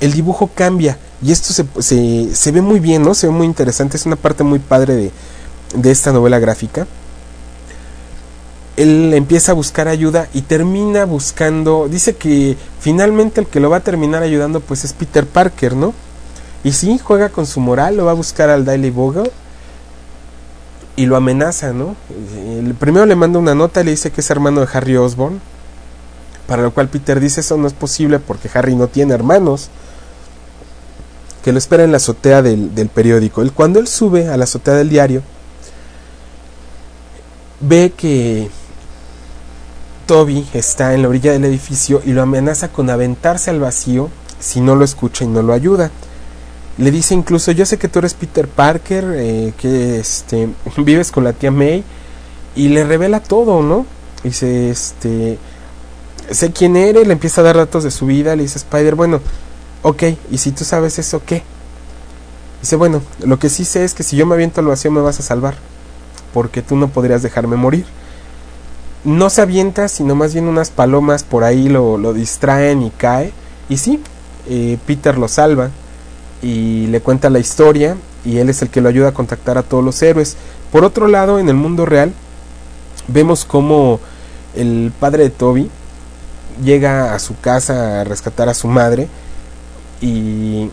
el 0.00 0.12
dibujo 0.12 0.50
cambia. 0.54 0.98
Y 1.22 1.32
esto 1.32 1.54
se, 1.54 1.64
se, 1.80 2.34
se 2.34 2.52
ve 2.52 2.60
muy 2.60 2.80
bien, 2.80 3.02
¿no? 3.02 3.14
Se 3.14 3.28
ve 3.28 3.32
muy 3.32 3.46
interesante. 3.46 3.96
Es 3.96 4.04
una 4.04 4.16
parte 4.16 4.44
muy 4.44 4.58
padre 4.58 4.94
de, 4.94 5.12
de 5.74 5.90
esta 5.90 6.12
novela 6.12 6.38
gráfica, 6.38 6.86
él 8.76 9.12
empieza 9.14 9.52
a 9.52 9.54
buscar 9.54 9.88
ayuda 9.88 10.28
y 10.34 10.42
termina 10.42 11.04
buscando, 11.04 11.88
dice 11.88 12.16
que 12.16 12.56
finalmente 12.80 13.40
el 13.40 13.46
que 13.46 13.60
lo 13.60 13.70
va 13.70 13.78
a 13.78 13.80
terminar 13.80 14.22
ayudando 14.22 14.60
pues 14.60 14.84
es 14.84 14.92
Peter 14.92 15.26
Parker, 15.26 15.74
¿no? 15.76 15.94
Y 16.64 16.72
sí, 16.72 16.98
juega 16.98 17.28
con 17.28 17.46
su 17.46 17.60
moral, 17.60 17.96
lo 17.96 18.06
va 18.06 18.12
a 18.12 18.14
buscar 18.14 18.50
al 18.50 18.64
Daily 18.64 18.90
Bogle 18.90 19.30
y 20.96 21.06
lo 21.06 21.16
amenaza, 21.16 21.72
¿no? 21.72 21.94
El 22.36 22.74
primero 22.74 23.06
le 23.06 23.14
manda 23.14 23.38
una 23.38 23.54
nota 23.54 23.80
y 23.80 23.84
le 23.84 23.90
dice 23.92 24.10
que 24.10 24.22
es 24.22 24.30
hermano 24.30 24.60
de 24.62 24.68
Harry 24.72 24.96
Osborn, 24.96 25.40
para 26.48 26.62
lo 26.62 26.72
cual 26.72 26.88
Peter 26.88 27.20
dice 27.20 27.40
eso 27.40 27.56
no 27.56 27.66
es 27.66 27.74
posible 27.74 28.18
porque 28.18 28.50
Harry 28.54 28.74
no 28.74 28.88
tiene 28.88 29.14
hermanos 29.14 29.70
que 31.44 31.52
lo 31.52 31.58
espera 31.58 31.84
en 31.84 31.90
la 31.90 31.98
azotea 31.98 32.42
del, 32.42 32.74
del 32.74 32.88
periódico. 32.88 33.42
Él, 33.42 33.52
cuando 33.52 33.78
él 33.78 33.86
sube 33.86 34.28
a 34.28 34.36
la 34.38 34.44
azotea 34.44 34.74
del 34.74 34.88
diario, 34.88 35.22
ve 37.66 37.92
que 37.96 38.50
Toby 40.06 40.46
está 40.52 40.94
en 40.94 41.02
la 41.02 41.08
orilla 41.08 41.32
del 41.32 41.44
edificio 41.44 42.02
y 42.04 42.12
lo 42.12 42.22
amenaza 42.22 42.68
con 42.68 42.90
aventarse 42.90 43.50
al 43.50 43.60
vacío 43.60 44.10
si 44.38 44.60
no 44.60 44.74
lo 44.76 44.84
escucha 44.84 45.24
y 45.24 45.28
no 45.28 45.42
lo 45.42 45.52
ayuda. 45.52 45.90
Le 46.76 46.90
dice 46.90 47.14
incluso, 47.14 47.52
yo 47.52 47.64
sé 47.64 47.78
que 47.78 47.88
tú 47.88 48.00
eres 48.00 48.14
Peter 48.14 48.48
Parker, 48.48 49.04
eh, 49.14 49.52
que 49.56 49.98
este, 49.98 50.48
vives 50.76 51.10
con 51.10 51.24
la 51.24 51.32
tía 51.32 51.50
May, 51.50 51.84
y 52.56 52.68
le 52.68 52.84
revela 52.84 53.20
todo, 53.20 53.62
¿no? 53.62 53.86
Dice, 54.22 54.70
este, 54.70 55.38
sé 56.30 56.52
quién 56.52 56.76
eres, 56.76 57.06
le 57.06 57.12
empieza 57.12 57.40
a 57.40 57.44
dar 57.44 57.56
datos 57.56 57.84
de 57.84 57.90
su 57.90 58.06
vida, 58.06 58.36
le 58.36 58.42
dice 58.42 58.58
Spider, 58.58 58.96
bueno, 58.96 59.20
ok, 59.82 60.02
y 60.30 60.38
si 60.38 60.50
tú 60.50 60.64
sabes 60.64 60.98
eso, 60.98 61.22
¿qué? 61.24 61.42
Dice, 62.60 62.76
bueno, 62.76 63.02
lo 63.20 63.38
que 63.38 63.48
sí 63.48 63.64
sé 63.64 63.84
es 63.84 63.94
que 63.94 64.02
si 64.02 64.16
yo 64.16 64.26
me 64.26 64.34
aviento 64.34 64.60
al 64.60 64.66
vacío 64.66 64.90
me 64.90 65.00
vas 65.00 65.20
a 65.20 65.22
salvar 65.22 65.54
porque 66.34 66.60
tú 66.60 66.76
no 66.76 66.88
podrías 66.88 67.22
dejarme 67.22 67.56
morir. 67.56 67.86
No 69.04 69.30
se 69.30 69.40
avienta, 69.40 69.88
sino 69.88 70.14
más 70.14 70.34
bien 70.34 70.48
unas 70.48 70.70
palomas 70.70 71.22
por 71.22 71.44
ahí 71.44 71.68
lo, 71.68 71.96
lo 71.96 72.12
distraen 72.12 72.82
y 72.82 72.90
cae. 72.90 73.32
Y 73.68 73.76
sí, 73.76 74.00
eh, 74.48 74.76
Peter 74.84 75.16
lo 75.16 75.28
salva 75.28 75.70
y 76.42 76.88
le 76.88 77.00
cuenta 77.00 77.30
la 77.30 77.38
historia 77.38 77.96
y 78.24 78.38
él 78.38 78.50
es 78.50 78.60
el 78.62 78.68
que 78.68 78.80
lo 78.80 78.88
ayuda 78.88 79.08
a 79.08 79.14
contactar 79.14 79.56
a 79.56 79.62
todos 79.62 79.84
los 79.84 80.02
héroes. 80.02 80.36
Por 80.72 80.84
otro 80.84 81.06
lado, 81.06 81.38
en 81.38 81.48
el 81.48 81.54
mundo 81.54 81.86
real, 81.86 82.12
vemos 83.06 83.44
como 83.44 84.00
el 84.54 84.92
padre 84.98 85.24
de 85.24 85.30
Toby 85.30 85.70
llega 86.62 87.14
a 87.14 87.18
su 87.18 87.38
casa 87.40 88.00
a 88.00 88.04
rescatar 88.04 88.48
a 88.48 88.54
su 88.54 88.68
madre 88.68 89.08
y 90.00 90.70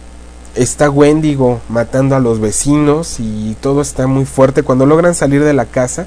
está 0.56 0.89
Wendigo 0.89 1.62
matando 1.70 2.16
a 2.16 2.20
los 2.20 2.39
vecinos 2.39 3.20
y 3.20 3.56
todo 3.62 3.82
está 3.82 4.08
muy 4.08 4.26
fuerte. 4.26 4.64
Cuando 4.64 4.86
logran 4.86 5.16
salir 5.16 5.43
de 5.43 5.54
la 5.54 5.66
casa, 5.66 6.06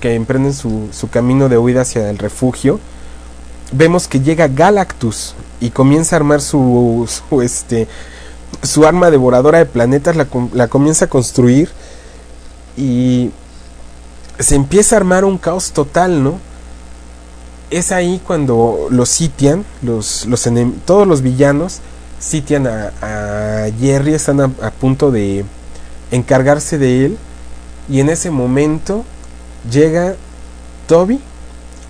que 0.00 0.14
emprenden 0.14 0.52
su, 0.52 0.88
su 0.92 1.08
camino 1.08 1.48
de 1.48 1.58
huida 1.58 1.82
hacia 1.82 2.10
el 2.10 2.18
refugio, 2.18 2.80
vemos 3.72 4.08
que 4.08 4.20
llega 4.20 4.48
Galactus 4.48 5.34
y 5.60 5.70
comienza 5.70 6.16
a 6.16 6.18
armar 6.18 6.40
su, 6.40 7.08
su, 7.08 7.42
este, 7.42 7.86
su 8.62 8.86
arma 8.86 9.10
devoradora 9.10 9.58
de 9.58 9.66
planetas, 9.66 10.16
la, 10.16 10.26
la 10.52 10.68
comienza 10.68 11.06
a 11.06 11.08
construir 11.08 11.70
y 12.76 13.30
se 14.38 14.56
empieza 14.56 14.96
a 14.96 14.98
armar 14.98 15.24
un 15.24 15.38
caos 15.38 15.72
total, 15.72 16.22
¿no? 16.22 16.38
Es 17.70 17.92
ahí 17.92 18.20
cuando 18.26 18.88
los 18.90 19.08
sitian, 19.08 19.64
los, 19.82 20.26
los 20.26 20.46
todos 20.84 21.06
los 21.06 21.22
villanos, 21.22 21.80
sitian 22.22 22.66
a, 22.68 23.66
Jerry, 23.80 24.14
están 24.14 24.40
a, 24.40 24.44
a, 24.44 24.70
punto 24.70 25.10
de 25.10 25.44
encargarse 26.12 26.78
de 26.78 27.06
él 27.06 27.18
y 27.88 27.98
en 27.98 28.08
ese 28.08 28.30
momento 28.30 29.04
llega 29.68 30.14
Toby 30.86 31.20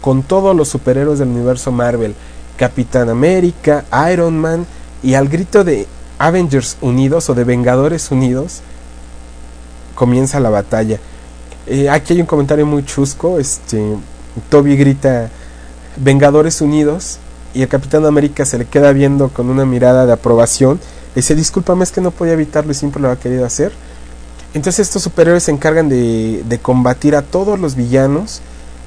con 0.00 0.22
todos 0.22 0.56
los 0.56 0.68
superhéroes 0.68 1.18
del 1.18 1.28
universo 1.28 1.70
Marvel, 1.70 2.14
Capitán 2.56 3.10
América, 3.10 3.84
Iron 4.10 4.38
Man 4.38 4.66
y 5.02 5.14
al 5.14 5.28
grito 5.28 5.64
de 5.64 5.86
Avengers 6.18 6.78
Unidos 6.80 7.28
o 7.28 7.34
de 7.34 7.44
Vengadores 7.44 8.10
Unidos 8.10 8.62
comienza 9.94 10.40
la 10.40 10.50
batalla. 10.50 10.98
Eh, 11.66 11.90
aquí 11.90 12.14
hay 12.14 12.20
un 12.20 12.26
comentario 12.26 12.64
muy 12.64 12.84
chusco, 12.84 13.38
este 13.38 13.96
Toby 14.48 14.76
grita 14.76 15.30
Vengadores 15.96 16.62
Unidos 16.62 17.18
y 17.54 17.62
el 17.62 17.68
Capitán 17.68 18.04
América 18.06 18.44
se 18.44 18.58
le 18.58 18.64
queda 18.64 18.92
viendo 18.92 19.28
con 19.28 19.50
una 19.50 19.64
mirada 19.64 20.06
de 20.06 20.12
aprobación. 20.12 20.80
Le 21.14 21.20
dice, 21.20 21.34
discúlpame, 21.34 21.84
es 21.84 21.92
que 21.92 22.00
no 22.00 22.10
podía 22.10 22.32
evitarlo 22.32 22.72
y 22.72 22.74
siempre 22.74 23.00
lo 23.02 23.08
había 23.08 23.20
querido 23.20 23.44
hacer. 23.44 23.72
Entonces 24.54 24.86
estos 24.86 25.02
superhéroes 25.02 25.44
se 25.44 25.50
encargan 25.50 25.88
de, 25.88 26.42
de 26.46 26.58
combatir 26.58 27.16
a 27.16 27.22
todos 27.22 27.58
los 27.58 27.74
villanos. 27.74 28.40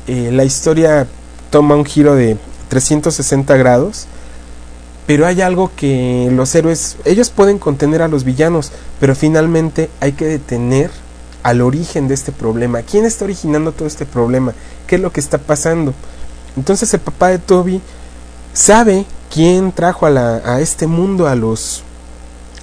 Eh, 0.08 0.32
la 0.32 0.44
historia 0.44 1.08
toma 1.50 1.76
un 1.76 1.86
giro 1.86 2.16
de 2.16 2.38
360 2.70 3.56
grados. 3.58 4.08
Pero 5.08 5.28
hay 5.28 5.42
algo 5.42 5.72
que 5.76 6.30
los 6.32 6.56
héroes, 6.56 6.98
ellos 7.06 7.30
pueden 7.30 7.60
contener 7.60 8.02
a 8.02 8.08
los 8.08 8.24
villanos, 8.24 8.72
pero 9.00 9.16
finalmente 9.16 9.90
hay 10.00 10.14
que 10.14 10.26
detener 10.26 10.90
al 11.44 11.62
origen 11.62 12.08
de 12.08 12.16
este 12.16 12.32
problema. 12.32 12.82
¿Quién 12.82 13.06
está 13.06 13.26
originando 13.26 13.72
todo 13.72 13.88
este 13.88 14.08
problema? 14.08 14.56
¿Qué 14.88 14.96
es 14.96 15.02
lo 15.02 15.12
que 15.12 15.20
está 15.20 15.38
pasando? 15.38 15.94
Entonces 16.58 16.92
el 16.96 17.02
papá 17.02 17.28
de 17.28 17.38
Toby 17.38 17.82
sabe 18.56 19.06
quién 19.32 19.74
trajo 19.74 20.06
a, 20.06 20.10
la, 20.10 20.36
a 20.46 20.62
este 20.62 20.88
mundo 20.88 21.28
a 21.28 21.36
los, 21.36 21.84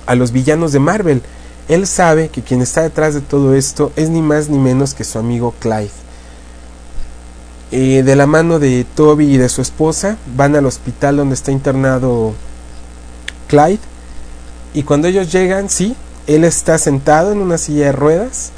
a 0.06 0.14
los 0.14 0.32
villanos 0.32 0.72
de 0.72 0.80
Marvel. 0.80 1.22
Él 1.68 1.86
sabe 1.86 2.30
que 2.30 2.42
quien 2.42 2.62
está 2.62 2.82
detrás 2.82 3.14
de 3.14 3.20
todo 3.20 3.54
esto 3.54 3.92
es 3.94 4.08
ni 4.08 4.22
más 4.22 4.48
ni 4.48 4.58
menos 4.58 4.94
que 4.94 5.04
su 5.04 5.18
amigo 5.18 5.54
Clyde. 5.60 5.90
Eh, 7.70 8.02
de 8.02 8.16
la 8.16 8.26
mano 8.26 8.58
de 8.58 8.84
Toby 8.96 9.34
y 9.34 9.36
de 9.36 9.48
su 9.48 9.62
esposa 9.62 10.16
van 10.36 10.56
al 10.56 10.66
hospital 10.66 11.18
donde 11.18 11.34
está 11.34 11.52
internado 11.52 12.32
Clyde. 13.48 13.80
Y 14.74 14.82
cuando 14.84 15.08
ellos 15.08 15.30
llegan, 15.30 15.68
sí, 15.68 15.94
él 16.26 16.44
está 16.44 16.78
sentado 16.78 17.32
en 17.32 17.38
una 17.38 17.58
silla 17.58 17.86
de 17.86 17.92
ruedas. 17.92 18.50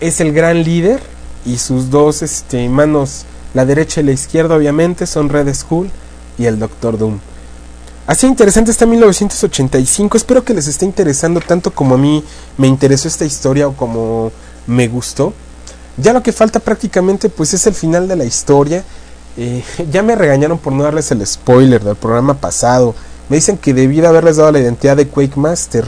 Es 0.00 0.20
el 0.20 0.32
gran 0.32 0.62
líder 0.62 1.02
y 1.44 1.58
sus 1.58 1.90
dos 1.90 2.22
este, 2.22 2.68
manos, 2.68 3.24
la 3.52 3.64
derecha 3.64 4.00
y 4.00 4.04
la 4.04 4.12
izquierda 4.12 4.54
obviamente, 4.54 5.06
son 5.06 5.28
Red 5.28 5.52
Skull 5.52 5.90
y 6.38 6.46
el 6.46 6.58
Doctor 6.58 6.96
Doom. 6.96 7.18
Así 8.06 8.26
interesante 8.26 8.70
está 8.70 8.86
1985. 8.86 10.16
Espero 10.16 10.42
que 10.42 10.54
les 10.54 10.66
esté 10.66 10.86
interesando 10.86 11.40
tanto 11.40 11.70
como 11.72 11.96
a 11.96 11.98
mí 11.98 12.24
me 12.56 12.66
interesó 12.66 13.06
esta 13.06 13.26
historia 13.26 13.68
o 13.68 13.74
como 13.74 14.32
me 14.66 14.88
gustó. 14.88 15.34
Ya 15.98 16.12
lo 16.12 16.22
que 16.22 16.32
falta 16.32 16.60
prácticamente 16.60 17.28
pues 17.28 17.52
es 17.52 17.66
el 17.66 17.74
final 17.74 18.08
de 18.08 18.16
la 18.16 18.24
historia. 18.24 18.82
Eh, 19.36 19.62
ya 19.90 20.02
me 20.02 20.14
regañaron 20.16 20.58
por 20.58 20.72
no 20.72 20.84
darles 20.84 21.10
el 21.10 21.26
spoiler 21.26 21.84
del 21.84 21.96
programa 21.96 22.34
pasado. 22.34 22.94
Me 23.28 23.36
dicen 23.36 23.58
que 23.58 23.74
debí 23.74 24.00
de 24.00 24.06
haberles 24.06 24.36
dado 24.36 24.52
la 24.52 24.60
identidad 24.60 24.96
de 24.96 25.08
Quake 25.08 25.38
Master. 25.38 25.86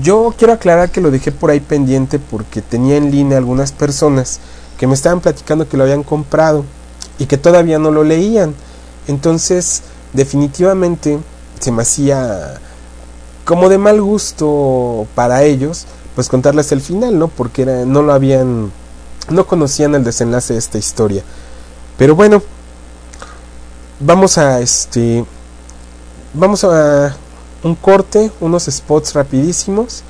Yo 0.00 0.32
quiero 0.38 0.52
aclarar 0.52 0.90
que 0.90 1.00
lo 1.00 1.10
dejé 1.10 1.32
por 1.32 1.50
ahí 1.50 1.58
pendiente 1.58 2.18
porque 2.18 2.62
tenía 2.62 2.96
en 2.96 3.10
línea 3.10 3.38
algunas 3.38 3.72
personas 3.72 4.38
que 4.78 4.86
me 4.86 4.94
estaban 4.94 5.20
platicando 5.20 5.68
que 5.68 5.76
lo 5.76 5.84
habían 5.84 6.02
comprado 6.02 6.64
y 7.18 7.26
que 7.26 7.38
todavía 7.38 7.78
no 7.78 7.90
lo 7.90 8.04
leían. 8.04 8.54
Entonces, 9.08 9.82
definitivamente 10.12 11.18
se 11.60 11.72
me 11.72 11.82
hacía 11.82 12.60
como 13.44 13.68
de 13.68 13.78
mal 13.78 14.02
gusto 14.02 15.06
para 15.14 15.44
ellos, 15.44 15.86
pues 16.14 16.28
contarles 16.28 16.72
el 16.72 16.80
final, 16.80 17.18
¿no? 17.18 17.28
Porque 17.28 17.62
era, 17.62 17.84
no 17.84 18.02
lo 18.02 18.12
habían, 18.12 18.72
no 19.30 19.46
conocían 19.46 19.94
el 19.94 20.02
desenlace 20.02 20.54
de 20.54 20.58
esta 20.58 20.78
historia. 20.78 21.22
Pero 21.96 22.16
bueno, 22.16 22.42
vamos 24.00 24.36
a 24.38 24.60
este, 24.60 25.24
vamos 26.34 26.64
a 26.64 27.16
un 27.62 27.74
corte, 27.74 28.30
unos 28.40 28.64
spots 28.64 29.14
rapidísimos 29.14 30.02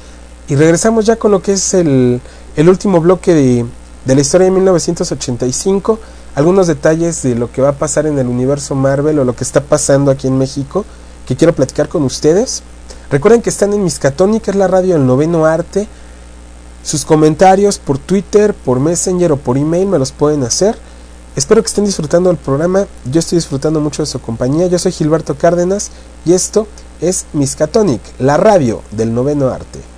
y 0.48 0.56
regresamos 0.56 1.04
ya 1.06 1.16
con 1.16 1.30
lo 1.30 1.42
que 1.42 1.52
es 1.52 1.74
el, 1.74 2.20
el 2.56 2.68
último 2.68 3.00
bloque 3.00 3.34
de, 3.34 3.66
de 4.04 4.14
la 4.14 4.20
historia 4.20 4.46
de 4.46 4.52
1985, 4.52 5.98
algunos 6.36 6.66
detalles 6.66 7.22
de 7.22 7.34
lo 7.34 7.50
que 7.50 7.62
va 7.62 7.70
a 7.70 7.78
pasar 7.78 8.06
en 8.06 8.18
el 8.18 8.26
universo 8.26 8.74
Marvel 8.74 9.18
o 9.18 9.24
lo 9.24 9.34
que 9.34 9.42
está 9.42 9.62
pasando 9.62 10.10
aquí 10.10 10.28
en 10.28 10.36
México 10.36 10.84
que 11.26 11.34
quiero 11.34 11.54
platicar 11.54 11.88
con 11.88 12.04
ustedes. 12.04 12.62
Recuerden 13.10 13.40
que 13.40 13.48
están 13.48 13.72
en 13.72 13.82
Miscatónica, 13.82 14.50
es 14.50 14.56
la 14.56 14.68
radio 14.68 14.94
del 14.94 15.06
noveno 15.06 15.46
arte. 15.46 15.88
Sus 16.84 17.06
comentarios 17.06 17.78
por 17.78 17.96
Twitter, 17.96 18.52
por 18.52 18.80
Messenger 18.80 19.32
o 19.32 19.36
por 19.38 19.56
email 19.56 19.88
me 19.88 19.98
los 19.98 20.12
pueden 20.12 20.42
hacer. 20.42 20.76
Espero 21.36 21.62
que 21.62 21.68
estén 21.68 21.86
disfrutando 21.86 22.28
del 22.28 22.38
programa. 22.38 22.86
Yo 23.10 23.18
estoy 23.18 23.36
disfrutando 23.36 23.80
mucho 23.80 24.02
de 24.02 24.06
su 24.06 24.20
compañía. 24.20 24.66
Yo 24.66 24.78
soy 24.78 24.92
Gilberto 24.92 25.36
Cárdenas 25.36 25.90
y 26.26 26.34
esto 26.34 26.68
es 27.00 27.24
Miscatonic, 27.32 28.02
la 28.18 28.36
radio 28.36 28.82
del 28.90 29.14
noveno 29.14 29.48
arte. 29.48 29.95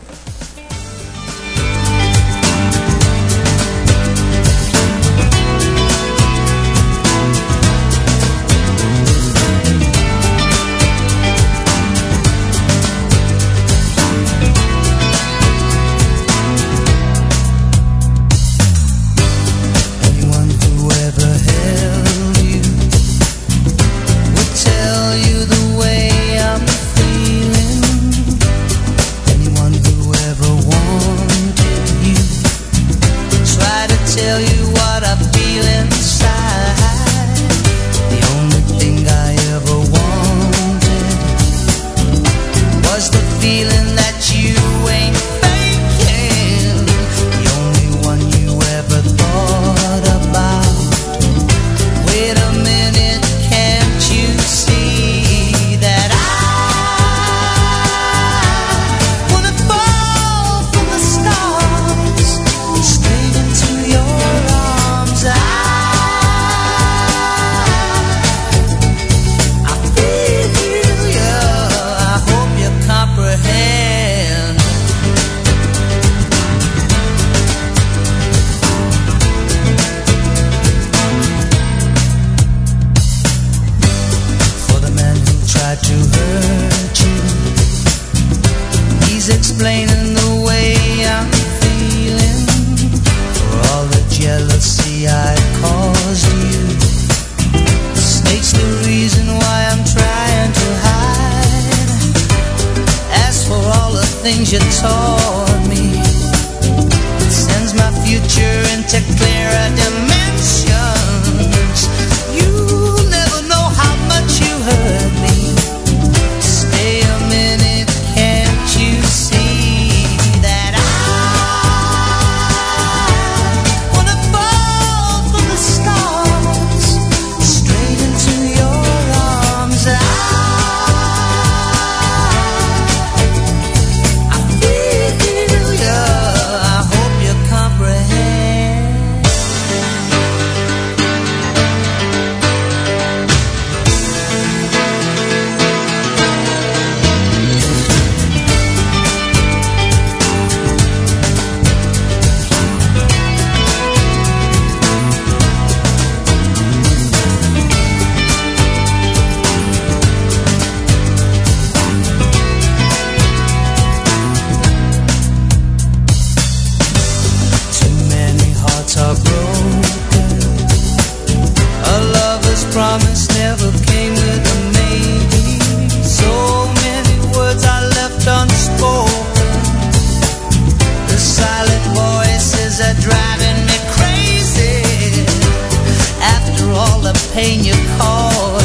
pain 187.39 187.63
you 187.63 187.73
cause. 188.01 188.58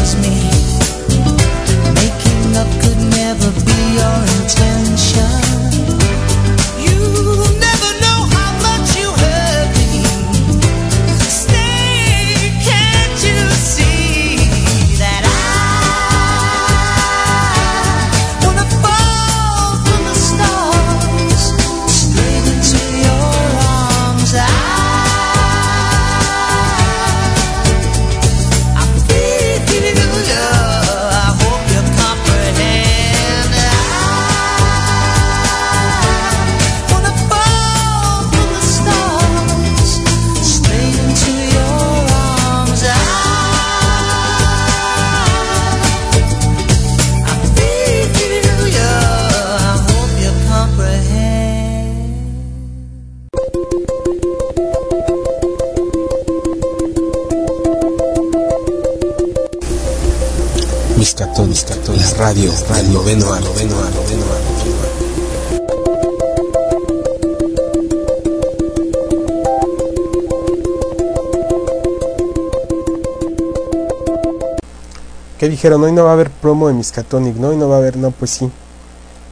¿Qué 75.43 75.49
dijeron? 75.49 75.83
Hoy 75.83 75.91
no 75.91 76.05
va 76.05 76.11
a 76.11 76.13
haber 76.13 76.31
promo 76.31 76.69
de 76.69 76.73
Miskatonic, 76.73 77.35
¿no? 77.35 77.49
Hoy 77.49 77.57
no 77.57 77.67
va 77.67 77.75
a 77.75 77.79
haber, 77.79 77.97
no, 77.97 78.11
pues 78.11 78.31
sí. 78.31 78.49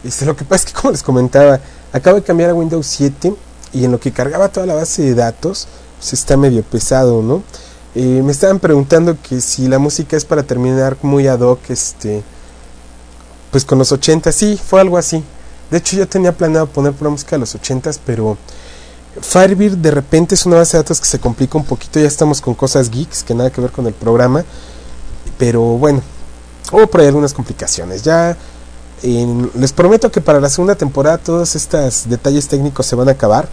Este, 0.03 0.25
lo 0.25 0.35
que 0.35 0.43
pasa 0.43 0.65
es 0.65 0.73
que, 0.73 0.73
como 0.81 0.91
les 0.91 1.03
comentaba, 1.03 1.61
acabo 1.93 2.17
de 2.17 2.21
cambiar 2.21 2.49
a 2.49 2.53
Windows 2.53 2.85
7 2.85 3.33
y 3.71 3.85
en 3.85 3.93
lo 3.93 3.97
que 3.97 4.11
cargaba 4.11 4.49
toda 4.49 4.65
la 4.65 4.73
base 4.73 5.03
de 5.03 5.15
datos, 5.15 5.69
pues 5.99 6.11
está 6.11 6.35
medio 6.35 6.63
pesado, 6.63 7.21
¿no? 7.21 7.43
Eh, 7.95 8.21
me 8.25 8.33
estaban 8.33 8.59
preguntando 8.59 9.15
que 9.23 9.39
si 9.39 9.69
la 9.69 9.79
música 9.79 10.17
es 10.17 10.25
para 10.25 10.43
terminar 10.43 10.97
muy 11.01 11.27
ad 11.27 11.39
hoc, 11.39 11.69
este, 11.69 12.23
pues 13.49 13.63
con 13.63 13.77
los 13.77 13.93
80, 13.93 14.33
sí, 14.33 14.59
fue 14.61 14.81
algo 14.81 14.97
así. 14.97 15.23
De 15.69 15.77
hecho, 15.77 15.95
yo 15.95 16.09
tenía 16.09 16.33
planeado 16.33 16.67
poner 16.67 16.91
pura 16.91 17.09
música 17.09 17.37
de 17.37 17.39
los 17.39 17.55
80, 17.55 17.89
pero 18.05 18.37
Firebird 19.21 19.77
de 19.77 19.91
repente 19.91 20.35
es 20.35 20.45
una 20.45 20.57
base 20.57 20.75
de 20.75 20.83
datos 20.83 20.99
que 20.99 21.07
se 21.07 21.19
complica 21.19 21.57
un 21.57 21.63
poquito. 21.63 22.01
Ya 22.01 22.07
estamos 22.07 22.41
con 22.41 22.53
cosas 22.53 22.89
geeks 22.89 23.23
que 23.23 23.33
nada 23.33 23.49
que 23.49 23.61
ver 23.61 23.71
con 23.71 23.87
el 23.87 23.93
programa. 23.93 24.43
Pero 25.41 25.59
bueno, 25.63 26.03
hubo 26.71 26.85
por 26.85 27.01
ahí 27.01 27.07
algunas 27.07 27.33
complicaciones. 27.33 28.03
Ya 28.03 28.37
les 29.01 29.73
prometo 29.73 30.11
que 30.11 30.21
para 30.21 30.39
la 30.39 30.51
segunda 30.51 30.75
temporada 30.75 31.17
todos 31.17 31.55
estos 31.55 32.07
detalles 32.07 32.47
técnicos 32.47 32.85
se 32.85 32.95
van 32.95 33.09
a 33.09 33.13
acabar. 33.13 33.49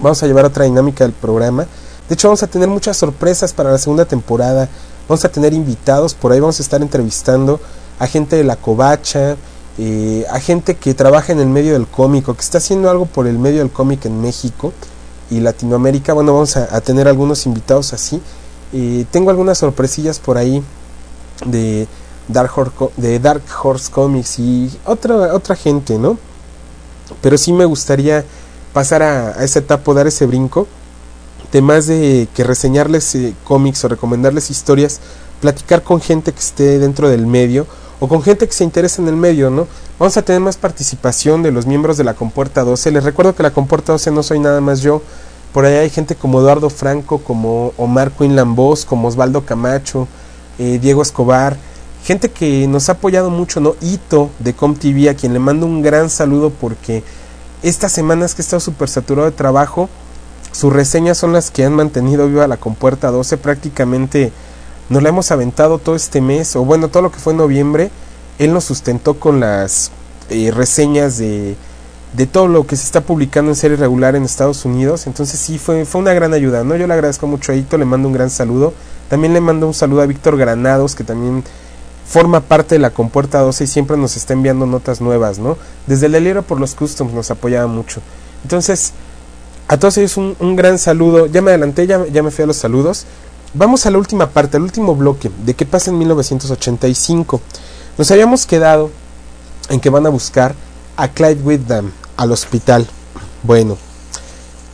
Vamos 0.00 0.22
a 0.22 0.28
llevar 0.28 0.44
otra 0.44 0.66
dinámica 0.66 1.02
del 1.02 1.12
programa. 1.12 1.66
De 2.08 2.14
hecho, 2.14 2.28
vamos 2.28 2.44
a 2.44 2.46
tener 2.46 2.68
muchas 2.68 2.96
sorpresas 2.96 3.52
para 3.52 3.72
la 3.72 3.78
segunda 3.78 4.04
temporada. 4.04 4.68
Vamos 5.08 5.24
a 5.24 5.28
tener 5.28 5.52
invitados. 5.52 6.14
Por 6.14 6.30
ahí 6.30 6.38
vamos 6.38 6.60
a 6.60 6.62
estar 6.62 6.80
entrevistando 6.80 7.58
a 7.98 8.06
gente 8.06 8.36
de 8.36 8.44
la 8.44 8.54
covacha. 8.54 9.34
Eh, 9.78 10.24
a 10.30 10.38
gente 10.38 10.76
que 10.76 10.94
trabaja 10.94 11.32
en 11.32 11.40
el 11.40 11.48
medio 11.48 11.72
del 11.72 11.88
cómic 11.88 12.28
o 12.28 12.34
que 12.34 12.42
está 12.42 12.58
haciendo 12.58 12.88
algo 12.88 13.06
por 13.06 13.26
el 13.26 13.40
medio 13.40 13.58
del 13.58 13.72
cómic 13.72 14.04
en 14.04 14.22
México 14.22 14.72
y 15.28 15.40
Latinoamérica. 15.40 16.12
Bueno, 16.12 16.34
vamos 16.34 16.56
a, 16.56 16.68
a 16.70 16.80
tener 16.82 17.08
algunos 17.08 17.46
invitados 17.46 17.92
así. 17.92 18.22
Eh, 18.72 19.06
tengo 19.10 19.30
algunas 19.30 19.58
sorpresillas 19.58 20.20
por 20.20 20.38
ahí 20.38 20.62
de 21.44 21.86
Dark, 22.28 22.50
Horse, 22.56 22.72
de 22.96 23.18
Dark 23.18 23.42
Horse 23.62 23.90
Comics 23.90 24.38
y 24.38 24.70
otra, 24.84 25.34
otra 25.34 25.54
gente, 25.54 25.98
¿no? 25.98 26.18
Pero 27.20 27.38
sí 27.38 27.52
me 27.52 27.64
gustaría 27.64 28.24
pasar 28.72 29.02
a, 29.02 29.44
esa 29.44 29.60
etapa, 29.60 29.94
dar 29.94 30.06
ese 30.06 30.26
brinco. 30.26 30.66
De 31.52 31.62
más 31.62 31.86
de 31.86 32.28
que 32.34 32.44
reseñarles 32.44 33.14
eh, 33.14 33.34
cómics 33.44 33.84
o 33.84 33.88
recomendarles 33.88 34.50
historias, 34.50 35.00
platicar 35.40 35.82
con 35.82 36.00
gente 36.00 36.32
que 36.32 36.40
esté 36.40 36.78
dentro 36.78 37.08
del 37.08 37.26
medio 37.26 37.66
o 38.00 38.08
con 38.08 38.22
gente 38.22 38.46
que 38.46 38.52
se 38.52 38.64
interese 38.64 39.00
en 39.00 39.08
el 39.08 39.16
medio, 39.16 39.48
¿no? 39.48 39.66
Vamos 39.98 40.16
a 40.16 40.22
tener 40.22 40.40
más 40.40 40.56
participación 40.56 41.42
de 41.42 41.52
los 41.52 41.64
miembros 41.64 41.96
de 41.96 42.04
la 42.04 42.14
Compuerta 42.14 42.64
12. 42.64 42.90
Les 42.90 43.04
recuerdo 43.04 43.34
que 43.34 43.42
la 43.42 43.52
Compuerta 43.52 43.92
12 43.92 44.10
no 44.10 44.22
soy 44.22 44.38
nada 44.38 44.60
más 44.60 44.80
yo. 44.80 45.00
Por 45.54 45.64
ahí 45.64 45.76
hay 45.76 45.88
gente 45.88 46.14
como 46.14 46.40
Eduardo 46.40 46.68
Franco, 46.68 47.18
como 47.18 47.72
Omar 47.78 48.10
Quinn 48.10 48.36
Lambos, 48.36 48.84
como 48.84 49.08
Osvaldo 49.08 49.46
Camacho, 49.46 50.06
eh, 50.58 50.78
Diego 50.80 51.02
Escobar, 51.02 51.56
gente 52.04 52.30
que 52.30 52.66
nos 52.68 52.88
ha 52.88 52.92
apoyado 52.92 53.30
mucho, 53.30 53.60
¿no? 53.60 53.74
Ito 53.80 54.30
de 54.38 54.54
ComTV, 54.54 55.08
a 55.10 55.14
quien 55.14 55.32
le 55.32 55.38
mando 55.38 55.66
un 55.66 55.82
gran 55.82 56.10
saludo 56.10 56.50
porque 56.50 57.02
estas 57.62 57.92
semanas 57.92 58.34
que 58.34 58.42
he 58.42 58.44
estado 58.44 58.60
súper 58.60 58.88
saturado 58.88 59.30
de 59.30 59.36
trabajo, 59.36 59.88
sus 60.52 60.72
reseñas 60.72 61.18
son 61.18 61.32
las 61.32 61.50
que 61.50 61.64
han 61.64 61.74
mantenido 61.74 62.28
viva 62.28 62.46
la 62.46 62.56
Compuerta 62.56 63.10
12. 63.10 63.36
Prácticamente 63.38 64.32
nos 64.88 65.02
la 65.02 65.08
hemos 65.08 65.30
aventado 65.30 65.78
todo 65.78 65.96
este 65.96 66.20
mes, 66.20 66.56
o 66.56 66.64
bueno, 66.64 66.88
todo 66.88 67.02
lo 67.02 67.12
que 67.12 67.18
fue 67.18 67.32
en 67.32 67.38
noviembre. 67.38 67.90
Él 68.38 68.52
nos 68.52 68.64
sustentó 68.64 69.18
con 69.18 69.40
las 69.40 69.90
eh, 70.30 70.50
reseñas 70.54 71.18
de, 71.18 71.56
de 72.16 72.26
todo 72.26 72.48
lo 72.48 72.66
que 72.66 72.76
se 72.76 72.84
está 72.84 73.02
publicando 73.02 73.50
en 73.50 73.56
serie 73.56 73.76
regular 73.76 74.16
en 74.16 74.24
Estados 74.24 74.64
Unidos. 74.64 75.06
Entonces 75.06 75.38
sí, 75.38 75.58
fue, 75.58 75.84
fue 75.84 76.00
una 76.00 76.14
gran 76.14 76.32
ayuda, 76.32 76.64
¿no? 76.64 76.74
Yo 76.74 76.86
le 76.86 76.94
agradezco 76.94 77.26
mucho 77.26 77.52
a 77.52 77.54
Ito, 77.54 77.76
le 77.76 77.84
mando 77.84 78.08
un 78.08 78.14
gran 78.14 78.30
saludo. 78.30 78.72
También 79.10 79.34
le 79.34 79.42
mando 79.42 79.66
un 79.66 79.74
saludo 79.74 80.00
a 80.00 80.06
Víctor 80.06 80.38
Granados, 80.38 80.94
que 80.94 81.04
también 81.04 81.44
forma 82.06 82.40
parte 82.40 82.76
de 82.76 82.78
la 82.78 82.90
Compuerta 82.90 83.40
12 83.40 83.64
y 83.64 83.66
siempre 83.66 83.98
nos 83.98 84.16
está 84.16 84.32
enviando 84.32 84.64
notas 84.64 85.02
nuevas, 85.02 85.38
¿no? 85.38 85.58
Desde 85.86 86.06
el 86.06 86.12
deliro 86.12 86.42
por 86.42 86.58
los 86.58 86.74
customs 86.74 87.12
nos 87.12 87.30
apoyaba 87.30 87.66
mucho. 87.66 88.00
Entonces, 88.44 88.94
a 89.68 89.76
todos 89.76 89.98
ellos 89.98 90.16
un, 90.16 90.36
un 90.40 90.56
gran 90.56 90.78
saludo. 90.78 91.26
Ya 91.26 91.42
me 91.42 91.50
adelanté, 91.50 91.86
ya, 91.86 92.06
ya 92.06 92.22
me 92.22 92.30
fui 92.30 92.44
a 92.44 92.46
los 92.46 92.56
saludos. 92.56 93.04
Vamos 93.52 93.84
a 93.84 93.90
la 93.90 93.98
última 93.98 94.30
parte, 94.30 94.56
al 94.56 94.62
último 94.62 94.96
bloque 94.96 95.30
de 95.44 95.52
qué 95.52 95.66
pasa 95.66 95.90
en 95.90 95.98
1985. 95.98 97.42
Nos 97.98 98.10
habíamos 98.10 98.46
quedado 98.46 98.90
en 99.68 99.80
que 99.80 99.90
van 99.90 100.06
a 100.06 100.10
buscar 100.10 100.54
a 100.96 101.08
Clyde 101.08 101.42
Whittam 101.42 101.90
al 102.16 102.32
hospital. 102.32 102.86
Bueno, 103.42 103.76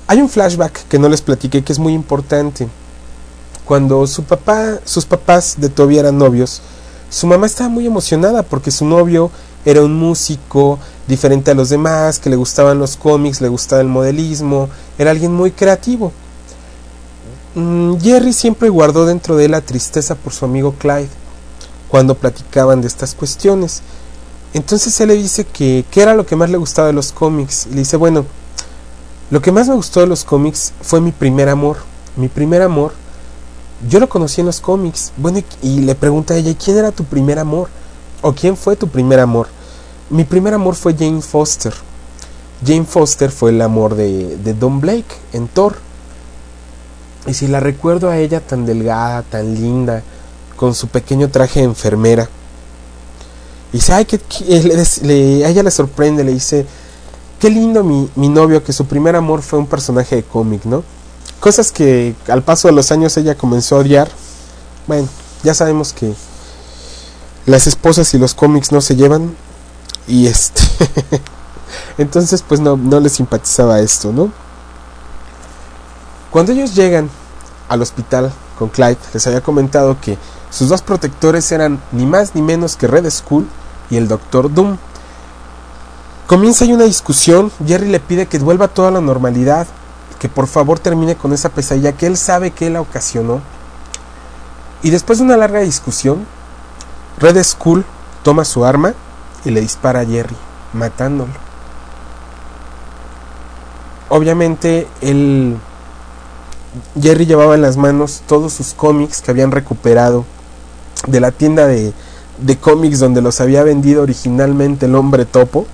hay 0.07 0.21
un 0.21 0.29
flashback 0.29 0.89
que 0.89 0.99
no 0.99 1.09
les 1.09 1.23
platiqué 1.23 1.63
que 1.63 1.73
es 1.73 1.79
muy 1.79 1.93
importante. 1.93 2.69
Cuando 3.65 4.07
su 4.07 4.25
papá, 4.25 4.79
sus 4.85 5.05
papás 5.05 5.55
de 5.59 5.69
Toby 5.69 5.99
eran 5.99 6.19
novios, 6.19 6.61
su 7.11 7.27
mamá 7.27 7.47
estaba 7.47 7.69
muy 7.69 7.87
emocionada 7.87 8.43
porque 8.43 8.71
su 8.71 8.85
novio 8.85 9.31
era 9.65 9.83
un 9.83 9.95
músico 9.95 10.79
diferente 11.07 11.51
a 11.51 11.55
los 11.55 11.69
demás, 11.69 12.19
que 12.19 12.31
le 12.31 12.37
gustaban 12.37 12.79
los 12.79 12.97
cómics, 12.97 13.41
le 13.41 13.49
gustaba 13.49 13.81
el 13.81 13.89
modelismo, 13.89 14.69
era 14.99 15.11
alguien 15.11 15.33
muy 15.33 15.53
creativo. 15.53 16.13
Mm, 17.55 17.97
Jerry 18.01 18.33
siempre 18.33 18.71
guardó 18.71 19.05
dentro 19.05 19.37
de 19.37 19.45
él 19.45 19.51
la 19.51 19.61
tristeza 19.61 20.15
por 20.15 20.33
su 20.33 20.45
amigo 20.45 20.75
Clyde 20.79 21.11
cuando 21.89 22.15
platicaban 22.15 22.81
de 22.81 22.89
estas 22.89 23.15
cuestiones. 23.15 23.83
Entonces 24.55 25.01
él 25.01 25.09
le 25.09 25.15
dice 25.15 25.45
que 25.45 25.85
qué 25.91 26.03
era 26.03 26.15
lo 26.15 26.27
que 26.27 26.37
más 26.37 26.51
le 26.51 26.59
gustaba 26.59 26.89
de 26.89 26.95
los 26.95 27.13
cómics. 27.13 27.67
Y 27.67 27.75
le 27.75 27.81
dice, 27.81 27.97
bueno, 27.97 28.25
lo 29.31 29.41
que 29.41 29.53
más 29.53 29.69
me 29.69 29.75
gustó 29.75 30.01
de 30.01 30.07
los 30.07 30.25
cómics 30.25 30.73
fue 30.83 31.01
mi 31.01 31.11
primer 31.11 31.49
amor. 31.49 31.79
Mi 32.17 32.29
primer 32.29 32.61
amor, 32.61 32.93
yo 33.89 33.99
lo 33.99 34.09
conocí 34.09 34.41
en 34.43 34.47
los 34.47 34.61
cómics. 34.61 35.13
Bueno, 35.17 35.41
y, 35.63 35.81
le 35.81 35.95
pregunta 35.95 36.35
a 36.35 36.37
ella, 36.37 36.55
¿quién 36.63 36.77
era 36.77 36.93
tu 36.93 37.05
primer 37.05 37.39
amor? 37.39 37.69
¿O 38.21 38.35
quién 38.35 38.57
fue 38.57 38.77
tu 38.77 38.89
primer 38.89 39.21
amor? 39.21 39.49
Mi 40.11 40.25
primer 40.25 40.53
amor 40.53 40.75
fue 40.75 40.95
Jane 40.95 41.23
Foster. 41.23 41.73
Jane 42.65 42.85
Foster 42.85 43.31
fue 43.31 43.51
el 43.51 43.63
amor 43.63 43.95
de, 43.95 44.37
de 44.37 44.53
Don 44.53 44.81
Blake 44.81 45.17
en 45.33 45.49
Thor. 45.49 45.77
Y 47.27 47.33
si 47.33 47.47
la 47.47 47.61
recuerdo 47.61 48.11
a 48.11 48.19
ella 48.19 48.41
tan 48.41 48.67
delgada, 48.67 49.23
tan 49.23 49.55
linda, 49.55 50.03
con 50.57 50.75
su 50.75 50.89
pequeño 50.89 51.31
traje 51.31 51.61
de 51.61 51.67
enfermera. 51.67 52.29
Y 53.73 53.77
dice, 53.77 53.93
ay, 53.95 54.05
que, 54.05 54.21
le, 54.49 54.85
le, 55.03 55.45
a 55.47 55.49
ella 55.49 55.63
le 55.63 55.71
sorprende, 55.71 56.25
le 56.25 56.33
dice, 56.33 56.67
qué 57.41 57.49
lindo 57.49 57.83
mi, 57.83 58.09
mi 58.17 58.29
novio, 58.29 58.63
que 58.63 58.73
su 58.73 58.87
primer 58.87 59.17
amor 59.17 59.43
fue 59.43 59.59
un 59.59 59.67
personaje 59.67 60.17
de 60.17 60.23
cómic, 60.23 60.65
¿no? 60.65 60.85
Cosas 61.41 61.73
que 61.73 62.15
al 62.29 62.43
paso 62.43 62.69
de 62.69 62.75
los 62.75 62.93
años 62.93 63.17
ella 63.17 63.35
comenzó 63.35 63.77
a 63.77 63.79
odiar. 63.81 64.09
Bueno, 64.87 65.09
ya 65.43 65.55
sabemos 65.55 65.93
que 65.93 66.15
las 67.47 67.67
esposas 67.67 68.13
y 68.15 68.19
los 68.19 68.35
cómics 68.35 68.73
no 68.73 68.81
se 68.81 68.95
llevan. 68.95 69.35
Y 70.07 70.27
este... 70.27 70.63
Entonces 71.99 72.45
pues 72.47 72.61
no, 72.61 72.77
no 72.77 73.01
les 73.01 73.13
simpatizaba 73.13 73.81
esto, 73.81 74.13
¿no? 74.13 74.31
Cuando 76.31 76.53
ellos 76.53 76.75
llegan 76.75 77.11
al 77.69 77.83
hospital 77.83 78.33
con 78.59 78.69
Clyde, 78.69 78.99
les 79.13 79.27
había 79.27 79.41
comentado 79.41 80.01
que 80.01 80.17
sus 80.51 80.69
dos 80.69 80.83
protectores 80.83 81.51
eran 81.53 81.83
ni 81.93 82.07
más 82.07 82.35
ni 82.35 82.43
menos 82.43 82.77
que 82.77 82.87
Red 82.87 83.11
Skull 83.11 83.49
y 83.93 83.99
el 83.99 84.09
Doctor 84.09 84.53
Doom. 84.53 84.79
Comienza 86.27 86.65
ahí 86.65 86.73
una 86.73 86.85
discusión, 86.85 87.53
Jerry 87.67 87.89
le 87.89 88.01
pide 88.01 88.25
que 88.25 88.39
vuelva 88.39 88.69
toda 88.69 88.91
la 88.91 89.03
normalidad, 89.03 89.67
que 90.19 90.31
por 90.31 90.47
favor 90.47 90.79
termine 90.79 91.15
con 91.15 91.35
esa 91.35 91.51
pesadilla 91.51 91.93
que 91.93 92.07
él 92.07 92.17
sabe 92.17 92.53
que 92.53 92.71
la 92.71 92.81
ocasionó. 92.81 93.43
Y 94.83 94.89
después 94.89 95.19
de 95.19 95.27
una 95.27 95.37
larga 95.37 95.61
discusión, 95.61 96.25
Red 97.19 97.43
Skull 97.45 97.85
toma 98.23 98.47
su 98.47 98.65
arma 98.65 98.95
y 99.45 99.51
le 99.51 99.61
dispara 99.61 100.01
a 100.01 100.07
Jerry, 100.07 100.37
matándolo. 100.73 101.33
Obviamente 104.09 104.89
él 105.03 105.59
Jerry 106.99 107.27
llevaba 107.27 107.55
en 107.55 107.63
las 107.63 107.77
manos 107.77 108.23
todos 108.27 108.55
sus 108.55 108.73
cómics 108.73 109.21
que 109.21 109.31
habían 109.31 109.51
recuperado 109.51 110.25
de 111.07 111.21
la 111.21 111.31
tienda 111.31 111.67
de, 111.67 111.93
de 112.39 112.57
cómics 112.57 112.99
donde 112.99 113.23
los 113.23 113.41
había 113.41 113.63
vendido 113.63 114.03
originalmente 114.03 114.87
el 114.87 114.95
hombre 114.95 115.25
topo. 115.25 115.67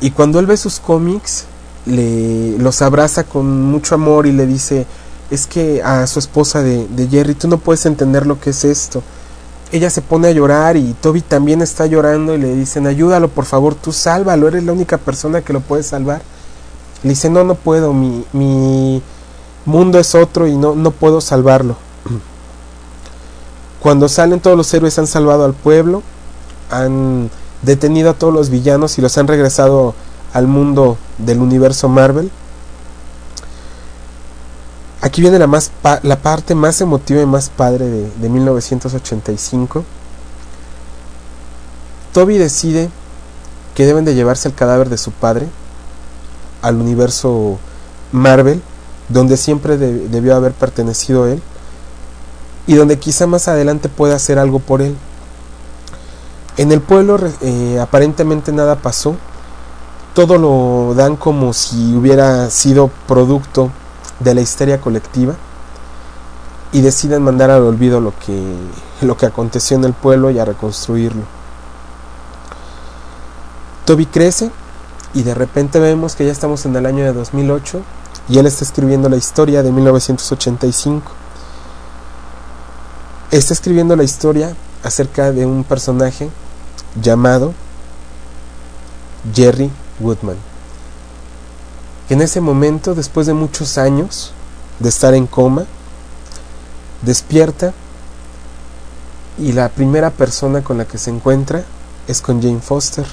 Y 0.00 0.10
cuando 0.10 0.38
él 0.38 0.46
ve 0.46 0.56
sus 0.56 0.78
cómics, 0.78 1.44
le, 1.86 2.58
los 2.58 2.82
abraza 2.82 3.24
con 3.24 3.62
mucho 3.70 3.94
amor 3.94 4.26
y 4.26 4.32
le 4.32 4.46
dice, 4.46 4.86
es 5.30 5.46
que 5.46 5.82
a 5.82 6.06
su 6.06 6.18
esposa 6.18 6.62
de, 6.62 6.86
de 6.88 7.08
Jerry, 7.08 7.34
tú 7.34 7.48
no 7.48 7.58
puedes 7.58 7.86
entender 7.86 8.26
lo 8.26 8.38
que 8.40 8.50
es 8.50 8.64
esto. 8.64 9.02
Ella 9.72 9.90
se 9.90 10.02
pone 10.02 10.28
a 10.28 10.32
llorar 10.32 10.76
y 10.76 10.94
Toby 11.00 11.22
también 11.22 11.60
está 11.60 11.86
llorando 11.86 12.34
y 12.34 12.38
le 12.38 12.54
dicen, 12.54 12.86
ayúdalo 12.86 13.28
por 13.28 13.46
favor, 13.46 13.74
tú 13.74 13.92
sálvalo, 13.92 14.46
eres 14.48 14.64
la 14.64 14.72
única 14.72 14.98
persona 14.98 15.40
que 15.42 15.52
lo 15.52 15.60
puede 15.60 15.82
salvar. 15.82 16.22
Le 17.02 17.10
dice, 17.10 17.30
no, 17.30 17.42
no 17.42 17.54
puedo, 17.56 17.92
mi, 17.92 18.24
mi 18.32 19.02
mundo 19.64 19.98
es 19.98 20.14
otro 20.14 20.46
y 20.46 20.56
no, 20.56 20.74
no 20.74 20.92
puedo 20.92 21.20
salvarlo. 21.20 21.76
Cuando 23.86 24.08
salen 24.08 24.40
todos 24.40 24.56
los 24.56 24.74
héroes 24.74 24.98
han 24.98 25.06
salvado 25.06 25.44
al 25.44 25.54
pueblo, 25.54 26.02
han 26.72 27.30
detenido 27.62 28.10
a 28.10 28.14
todos 28.14 28.34
los 28.34 28.50
villanos 28.50 28.98
y 28.98 29.00
los 29.00 29.16
han 29.16 29.28
regresado 29.28 29.94
al 30.32 30.48
mundo 30.48 30.98
del 31.18 31.38
universo 31.38 31.88
Marvel. 31.88 32.32
Aquí 35.02 35.20
viene 35.20 35.38
la, 35.38 35.46
más 35.46 35.70
la 36.02 36.16
parte 36.20 36.56
más 36.56 36.80
emotiva 36.80 37.22
y 37.22 37.26
más 37.26 37.48
padre 37.48 37.84
de, 37.84 38.10
de 38.10 38.28
1985. 38.28 39.84
Toby 42.12 42.38
decide 42.38 42.90
que 43.76 43.86
deben 43.86 44.04
de 44.04 44.16
llevarse 44.16 44.48
el 44.48 44.54
cadáver 44.56 44.88
de 44.88 44.98
su 44.98 45.12
padre 45.12 45.46
al 46.60 46.74
universo 46.74 47.60
Marvel, 48.10 48.60
donde 49.08 49.36
siempre 49.36 49.76
debió 49.76 50.34
haber 50.34 50.54
pertenecido 50.54 51.28
él 51.28 51.40
y 52.66 52.74
donde 52.74 52.98
quizá 52.98 53.26
más 53.26 53.48
adelante 53.48 53.88
pueda 53.88 54.16
hacer 54.16 54.38
algo 54.38 54.58
por 54.58 54.82
él. 54.82 54.96
En 56.56 56.72
el 56.72 56.80
pueblo 56.80 57.18
eh, 57.42 57.78
aparentemente 57.80 58.52
nada 58.52 58.76
pasó, 58.76 59.16
todo 60.14 60.38
lo 60.38 60.94
dan 60.94 61.16
como 61.16 61.52
si 61.52 61.94
hubiera 61.94 62.48
sido 62.50 62.90
producto 63.06 63.70
de 64.20 64.34
la 64.34 64.40
histeria 64.40 64.80
colectiva 64.80 65.34
y 66.72 66.80
deciden 66.80 67.22
mandar 67.22 67.50
al 67.50 67.62
olvido 67.62 68.00
lo 68.00 68.12
que, 68.18 68.54
lo 69.02 69.16
que 69.16 69.26
aconteció 69.26 69.76
en 69.76 69.84
el 69.84 69.92
pueblo 69.92 70.30
y 70.30 70.38
a 70.38 70.44
reconstruirlo. 70.44 71.22
Toby 73.84 74.06
crece 74.06 74.50
y 75.14 75.22
de 75.22 75.34
repente 75.34 75.78
vemos 75.78 76.16
que 76.16 76.26
ya 76.26 76.32
estamos 76.32 76.66
en 76.66 76.74
el 76.76 76.86
año 76.86 77.04
de 77.04 77.12
2008 77.12 77.82
y 78.28 78.38
él 78.38 78.46
está 78.46 78.64
escribiendo 78.64 79.08
la 79.08 79.16
historia 79.16 79.62
de 79.62 79.70
1985. 79.70 81.12
Está 83.32 83.54
escribiendo 83.54 83.96
la 83.96 84.04
historia 84.04 84.54
acerca 84.84 85.32
de 85.32 85.46
un 85.46 85.64
personaje 85.64 86.30
llamado 87.02 87.54
Jerry 89.34 89.70
Woodman, 89.98 90.36
que 92.06 92.14
en 92.14 92.22
ese 92.22 92.40
momento, 92.40 92.94
después 92.94 93.26
de 93.26 93.34
muchos 93.34 93.78
años 93.78 94.32
de 94.78 94.88
estar 94.88 95.12
en 95.14 95.26
coma, 95.26 95.64
despierta 97.02 97.72
y 99.38 99.52
la 99.52 99.70
primera 99.70 100.10
persona 100.10 100.62
con 100.62 100.78
la 100.78 100.84
que 100.84 100.98
se 100.98 101.10
encuentra 101.10 101.64
es 102.06 102.20
con 102.20 102.40
Jane 102.40 102.60
Foster, 102.60 103.06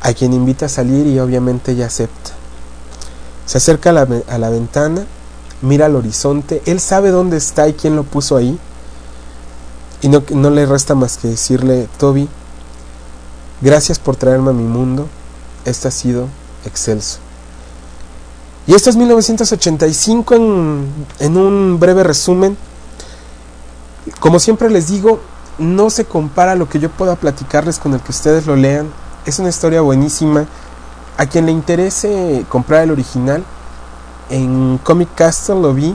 a 0.00 0.14
quien 0.14 0.32
invita 0.32 0.66
a 0.66 0.70
salir 0.70 1.06
y 1.06 1.20
obviamente 1.20 1.72
ella 1.72 1.86
acepta. 1.86 2.30
Se 3.44 3.58
acerca 3.58 3.90
a 3.90 3.92
la, 3.92 4.08
a 4.28 4.38
la 4.38 4.48
ventana, 4.48 5.04
mira 5.62 5.86
al 5.86 5.96
horizonte, 5.96 6.62
él 6.66 6.80
sabe 6.80 7.10
dónde 7.10 7.38
está 7.38 7.68
y 7.68 7.72
quién 7.72 7.96
lo 7.96 8.02
puso 8.02 8.36
ahí, 8.36 8.58
y 10.02 10.08
no, 10.08 10.22
no 10.30 10.50
le 10.50 10.66
resta 10.66 10.94
más 10.94 11.16
que 11.16 11.28
decirle, 11.28 11.88
Toby, 11.98 12.28
gracias 13.60 13.98
por 13.98 14.16
traerme 14.16 14.50
a 14.50 14.52
mi 14.54 14.64
mundo, 14.64 15.08
este 15.64 15.88
ha 15.88 15.92
sido 15.92 16.26
excelso. 16.66 17.18
Y 18.66 18.74
esto 18.74 18.90
es 18.90 18.96
1985 18.96 20.34
en, 20.34 20.88
en 21.18 21.36
un 21.36 21.80
breve 21.80 22.04
resumen. 22.04 22.56
Como 24.20 24.38
siempre 24.38 24.70
les 24.70 24.88
digo, 24.88 25.20
no 25.58 25.90
se 25.90 26.04
compara 26.04 26.54
lo 26.54 26.68
que 26.68 26.78
yo 26.78 26.88
pueda 26.90 27.16
platicarles 27.16 27.78
con 27.78 27.94
el 27.94 28.00
que 28.00 28.12
ustedes 28.12 28.46
lo 28.46 28.54
lean. 28.54 28.88
Es 29.26 29.38
una 29.38 29.48
historia 29.48 29.80
buenísima. 29.80 30.46
A 31.16 31.26
quien 31.26 31.46
le 31.46 31.52
interese 31.52 32.44
comprar 32.48 32.84
el 32.84 32.90
original, 32.90 33.44
en 34.32 34.78
Comic 34.82 35.14
Castle 35.14 35.60
lo 35.60 35.74
vi. 35.74 35.94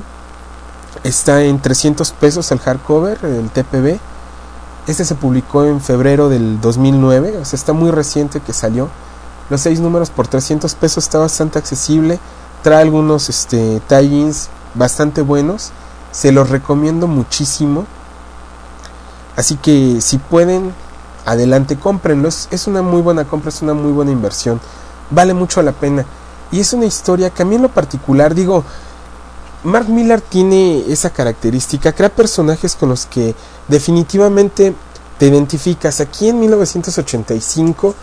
Está 1.04 1.44
en 1.44 1.60
300 1.60 2.12
pesos 2.12 2.52
el 2.52 2.60
hardcover, 2.60 3.20
el 3.26 3.50
TPB. 3.50 4.00
Este 4.88 5.04
se 5.04 5.16
publicó 5.16 5.66
en 5.66 5.82
febrero 5.82 6.30
del 6.30 6.62
2009, 6.62 7.38
o 7.42 7.46
sea, 7.46 7.58
está 7.58 7.74
muy 7.74 7.92
reciente 7.92 8.40
que 8.40 8.54
salió. 8.54 8.90
Los 9.50 9.62
seis 9.62 9.80
números 9.80 10.10
por 10.10 10.28
300 10.28 10.76
pesos 10.76 11.04
está 11.04 11.18
bastante 11.18 11.60
accesible. 11.60 12.20
Trae 12.64 12.82
algunos 12.82 13.28
este, 13.30 13.82
tie-ins 13.88 14.50
bastante 14.76 15.22
buenos. 15.22 15.72
Se 16.12 16.32
los 16.32 16.50
recomiendo 16.50 17.08
muchísimo. 17.08 17.86
Así 19.36 19.56
que 19.56 20.00
si 20.02 20.18
pueden, 20.18 20.74
adelante, 21.26 21.78
cómprenlo. 21.78 22.28
Es, 22.28 22.68
una 22.68 22.82
muy 22.82 23.02
buena 23.02 23.26
compra, 23.26 23.50
es 23.50 23.62
una 23.62 23.74
muy 23.74 23.92
buena 23.92 24.12
inversión. 24.12 24.60
Vale 25.12 25.34
mucho 25.34 25.62
la 25.62 25.72
pena. 25.72 26.06
Y 26.52 26.60
es 26.60 26.74
una 26.74 26.86
historia 26.86 27.30
que 27.30 27.42
a 27.42 27.46
mí 27.46 27.56
en 27.56 27.64
lo 27.64 27.70
particular 27.70 28.34
digo, 28.34 28.64
Mark 29.64 29.90
Miller 29.90 30.22
tiene 30.22 30.84
esa 30.88 31.10
característica, 31.10 31.92
crea 31.92 32.10
personajes 32.10 32.76
con 32.76 32.90
los 32.90 33.06
que 33.06 33.36
definitivamente 33.68 34.74
te 35.18 35.28
identificas. 35.28 36.00
Aquí 36.00 36.30
en 36.30 36.40
1985 36.40 37.96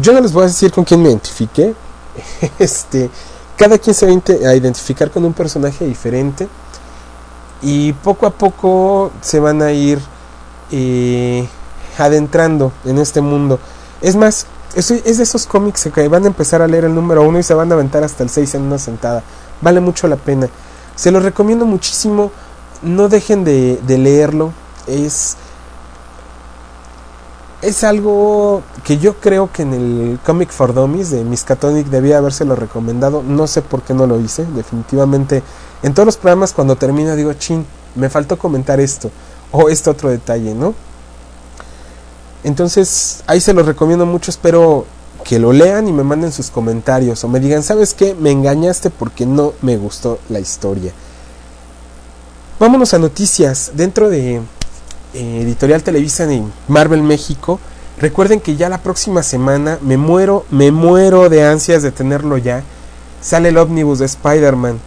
yo 0.00 0.12
no 0.12 0.20
les 0.20 0.32
voy 0.32 0.44
a 0.44 0.46
decir 0.46 0.72
con 0.72 0.84
quién 0.84 1.02
me 1.02 1.08
identifique. 1.10 1.74
Este, 2.58 3.10
cada 3.56 3.78
quien 3.78 3.94
se 3.94 4.06
va 4.06 4.12
a 4.48 4.54
identificar 4.54 5.10
con 5.10 5.24
un 5.24 5.32
personaje 5.32 5.84
diferente. 5.84 6.48
Y 7.62 7.92
poco 7.92 8.26
a 8.26 8.30
poco 8.30 9.12
se 9.20 9.38
van 9.38 9.62
a 9.62 9.70
ir 9.70 10.00
eh, 10.72 11.46
adentrando 11.98 12.72
en 12.84 12.98
este 12.98 13.20
mundo. 13.20 13.60
Es 14.00 14.16
más, 14.16 14.46
es, 14.74 14.90
es, 14.90 15.18
de 15.18 15.22
esos 15.22 15.46
cómics 15.46 15.88
que 15.94 16.08
van 16.08 16.24
a 16.24 16.28
empezar 16.28 16.62
a 16.62 16.66
leer 16.66 16.84
el 16.84 16.94
número 16.94 17.22
uno 17.22 17.38
y 17.38 17.42
se 17.42 17.54
van 17.54 17.70
a 17.70 17.74
aventar 17.74 18.04
hasta 18.04 18.22
el 18.22 18.30
6 18.30 18.54
en 18.54 18.62
una 18.62 18.78
sentada. 18.78 19.22
Vale 19.60 19.80
mucho 19.80 20.08
la 20.08 20.16
pena. 20.16 20.48
Se 20.96 21.10
los 21.10 21.22
recomiendo 21.22 21.64
muchísimo. 21.64 22.30
No 22.82 23.08
dejen 23.08 23.44
de, 23.44 23.80
leerlo. 23.86 24.52
Es 24.86 25.36
es 27.60 27.84
algo 27.84 28.64
que 28.82 28.98
yo 28.98 29.20
creo 29.20 29.52
que 29.52 29.62
en 29.62 29.72
el 29.72 30.18
Comic 30.26 30.50
for 30.50 30.74
Dummies 30.74 31.10
de 31.10 31.22
Miskatonic 31.22 31.86
debía 31.86 32.18
habérselo 32.18 32.56
recomendado. 32.56 33.22
No 33.22 33.46
sé 33.46 33.62
por 33.62 33.82
qué 33.82 33.94
no 33.94 34.06
lo 34.08 34.18
hice. 34.18 34.44
Definitivamente, 34.44 35.44
en 35.84 35.94
todos 35.94 36.06
los 36.06 36.16
programas 36.16 36.52
cuando 36.52 36.74
termino 36.74 37.14
digo, 37.14 37.32
chin, 37.34 37.64
me 37.94 38.10
faltó 38.10 38.36
comentar 38.36 38.80
esto 38.80 39.12
o 39.52 39.68
este 39.68 39.90
otro 39.90 40.08
detalle, 40.08 40.54
¿no? 40.54 40.74
Entonces, 42.44 43.22
ahí 43.26 43.40
se 43.40 43.52
los 43.52 43.66
recomiendo 43.66 44.06
mucho. 44.06 44.30
Espero 44.30 44.86
que 45.24 45.38
lo 45.38 45.52
lean 45.52 45.88
y 45.88 45.92
me 45.92 46.02
manden 46.02 46.32
sus 46.32 46.50
comentarios 46.50 47.22
o 47.24 47.28
me 47.28 47.40
digan, 47.40 47.62
¿sabes 47.62 47.94
qué? 47.94 48.14
Me 48.14 48.30
engañaste 48.30 48.90
porque 48.90 49.26
no 49.26 49.52
me 49.62 49.76
gustó 49.76 50.18
la 50.28 50.40
historia. 50.40 50.92
Vámonos 52.58 52.94
a 52.94 52.98
noticias. 52.98 53.72
Dentro 53.74 54.08
de 54.08 54.40
eh, 55.14 55.40
Editorial 55.42 55.82
Televisa 55.82 56.24
en 56.24 56.52
Marvel 56.68 57.02
México. 57.02 57.60
Recuerden 57.98 58.40
que 58.40 58.56
ya 58.56 58.68
la 58.68 58.78
próxima 58.78 59.22
semana 59.22 59.78
me 59.82 59.96
muero, 59.96 60.46
me 60.50 60.72
muero 60.72 61.28
de 61.28 61.44
ansias 61.44 61.82
de 61.82 61.92
tenerlo 61.92 62.38
ya. 62.38 62.62
Sale 63.20 63.50
el 63.50 63.58
ómnibus 63.58 63.98
de 63.98 64.06
Spider-Man. 64.06 64.80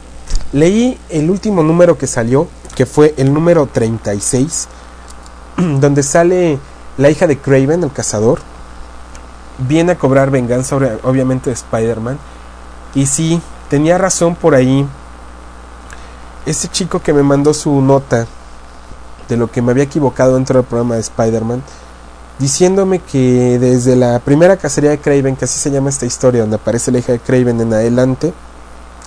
Leí 0.52 0.98
el 1.10 1.30
último 1.30 1.64
número 1.64 1.98
que 1.98 2.08
salió, 2.08 2.48
que 2.76 2.86
fue 2.86 3.14
el 3.18 3.34
número 3.34 3.68
36, 3.68 4.68
donde 5.58 6.02
sale 6.02 6.60
la 6.98 7.10
hija 7.10 7.28
de 7.28 7.38
Craven, 7.38 7.84
el 7.84 7.92
cazador. 7.92 8.40
Viene 9.58 9.94
a 9.94 9.98
cobrar 9.98 10.32
venganza, 10.32 10.76
obviamente, 11.04 11.50
de 11.50 11.54
Spider-Man. 11.54 12.18
Y 12.94 13.06
sí, 13.06 13.42
tenía 13.70 13.98
razón 13.98 14.36
por 14.36 14.56
ahí. 14.56 14.86
Ese 16.46 16.68
chico 16.68 17.00
que 17.00 17.14
me 17.14 17.24
mandó 17.24 17.54
su 17.54 17.82
nota 17.82 18.28
de 19.28 19.38
lo 19.38 19.50
que 19.50 19.62
me 19.62 19.72
había 19.72 19.84
equivocado 19.84 20.36
dentro 20.36 20.60
del 20.60 20.68
programa 20.68 20.96
de 20.96 21.02
Spider-Man, 21.02 21.64
diciéndome 22.38 23.00
que 23.00 23.58
desde 23.60 23.96
la 23.96 24.20
primera 24.20 24.58
cacería 24.58 24.92
de 24.92 25.00
Craven, 25.00 25.36
que 25.36 25.46
así 25.46 25.60
se 25.60 25.72
llama 25.72 25.90
esta 25.90 26.06
historia, 26.06 26.42
donde 26.42 26.58
aparece 26.58 26.92
la 26.92 27.00
hija 27.00 27.14
de 27.14 27.20
Craven 27.20 27.60
en 27.62 27.74
adelante, 27.74 28.34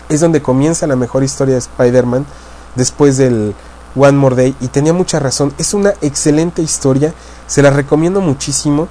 es 0.09 0.21
donde 0.21 0.43
comienza 0.43 0.87
la 0.87 0.97
mejor 0.97 1.23
historia 1.23 1.55
de 1.55 1.61
Spider-Man 1.61 2.27
después 2.75 3.17
del 3.17 3.55
One 3.99 4.19
More 4.19 4.37
Day. 4.37 4.57
Y 4.61 4.69
tenía 4.69 4.93
mucha 4.93 5.19
razón, 5.19 5.53
es 5.59 5.75
una 5.75 5.95
excelente 6.01 6.63
historia, 6.63 7.15
se 7.47 7.63
la 7.63 7.71
recomiendo 7.71 8.21
muchísimo. 8.21 8.89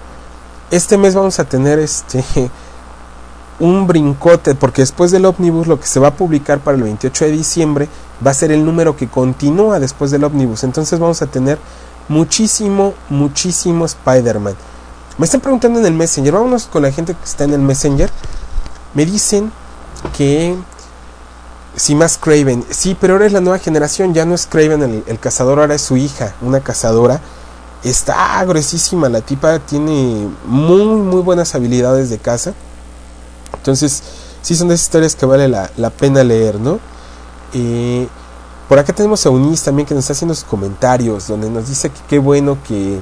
Este 0.72 0.98
mes 0.98 1.16
vamos 1.16 1.40
a 1.40 1.46
tener 1.46 1.80
este 1.80 2.24
un 3.60 3.88
brincote, 3.88 4.56
porque 4.56 4.82
después 4.82 5.12
del 5.12 5.26
ómnibus 5.26 5.68
lo 5.68 5.80
que 5.80 5.88
se 5.88 6.00
va 6.00 6.10
a 6.10 6.16
publicar 6.16 6.60
para 6.60 6.78
el 6.78 6.84
28 6.84 7.26
de 7.26 7.32
diciembre 7.32 7.90
va 8.26 8.32
a 8.32 8.34
ser 8.34 8.52
el 8.52 8.66
número 8.66 8.96
que 8.96 9.08
continúa 9.08 9.80
después 9.80 10.12
del 10.12 10.24
ómnibus. 10.24 10.64
Entonces 10.64 11.00
vamos 11.00 11.22
a 11.22 11.28
tener 11.28 11.58
muchísimo, 12.08 12.94
muchísimo 13.10 13.86
Spider-Man. 13.86 14.56
Me 15.18 15.26
están 15.26 15.42
preguntando 15.42 15.80
en 15.80 15.86
el 15.86 15.94
Messenger, 15.94 16.34
vámonos 16.34 16.68
con 16.68 16.84
la 16.84 16.92
gente 16.92 17.14
que 17.14 17.24
está 17.24 17.44
en 17.44 17.54
el 17.54 17.62
Messenger. 17.62 18.10
Me 18.94 19.06
dicen 19.06 19.52
que 20.16 20.56
si 21.78 21.94
más 21.94 22.18
Craven, 22.18 22.66
sí, 22.70 22.98
pero 23.00 23.14
ahora 23.14 23.28
es 23.28 23.32
la 23.32 23.40
nueva 23.40 23.60
generación, 23.60 24.14
ya 24.14 24.26
no 24.26 24.34
es 24.34 24.48
Craven 24.48 25.04
el, 25.06 25.20
cazador, 25.20 25.60
ahora 25.60 25.76
es 25.76 25.82
su 25.82 25.96
hija, 25.96 26.34
una 26.42 26.60
cazadora. 26.60 27.22
Está 27.84 28.44
gruesísima, 28.44 29.08
la 29.08 29.22
tipa 29.22 29.60
tiene 29.60 30.28
muy, 30.46 30.86
muy 30.86 31.22
buenas 31.22 31.54
habilidades 31.54 32.10
de 32.10 32.18
caza. 32.18 32.54
Entonces, 33.54 34.02
sí 34.42 34.56
son 34.56 34.70
de 34.70 34.74
esas 34.74 34.88
historias 34.88 35.16
que 35.16 35.28
vale 35.28 35.48
la, 35.48 35.90
pena 35.92 36.24
leer, 36.24 36.60
¿no? 36.60 36.80
Por 38.68 38.80
acá 38.80 38.92
tenemos 38.92 39.26
a 39.26 39.30
Unis 39.30 39.62
también 39.62 39.88
que 39.88 39.94
nos 39.94 40.04
está 40.04 40.14
haciendo 40.14 40.34
sus 40.34 40.44
comentarios, 40.44 41.28
donde 41.28 41.50
nos 41.50 41.70
dice 41.70 41.90
que 41.90 42.00
qué 42.10 42.20
bueno 42.20 42.58
que, 42.68 43.00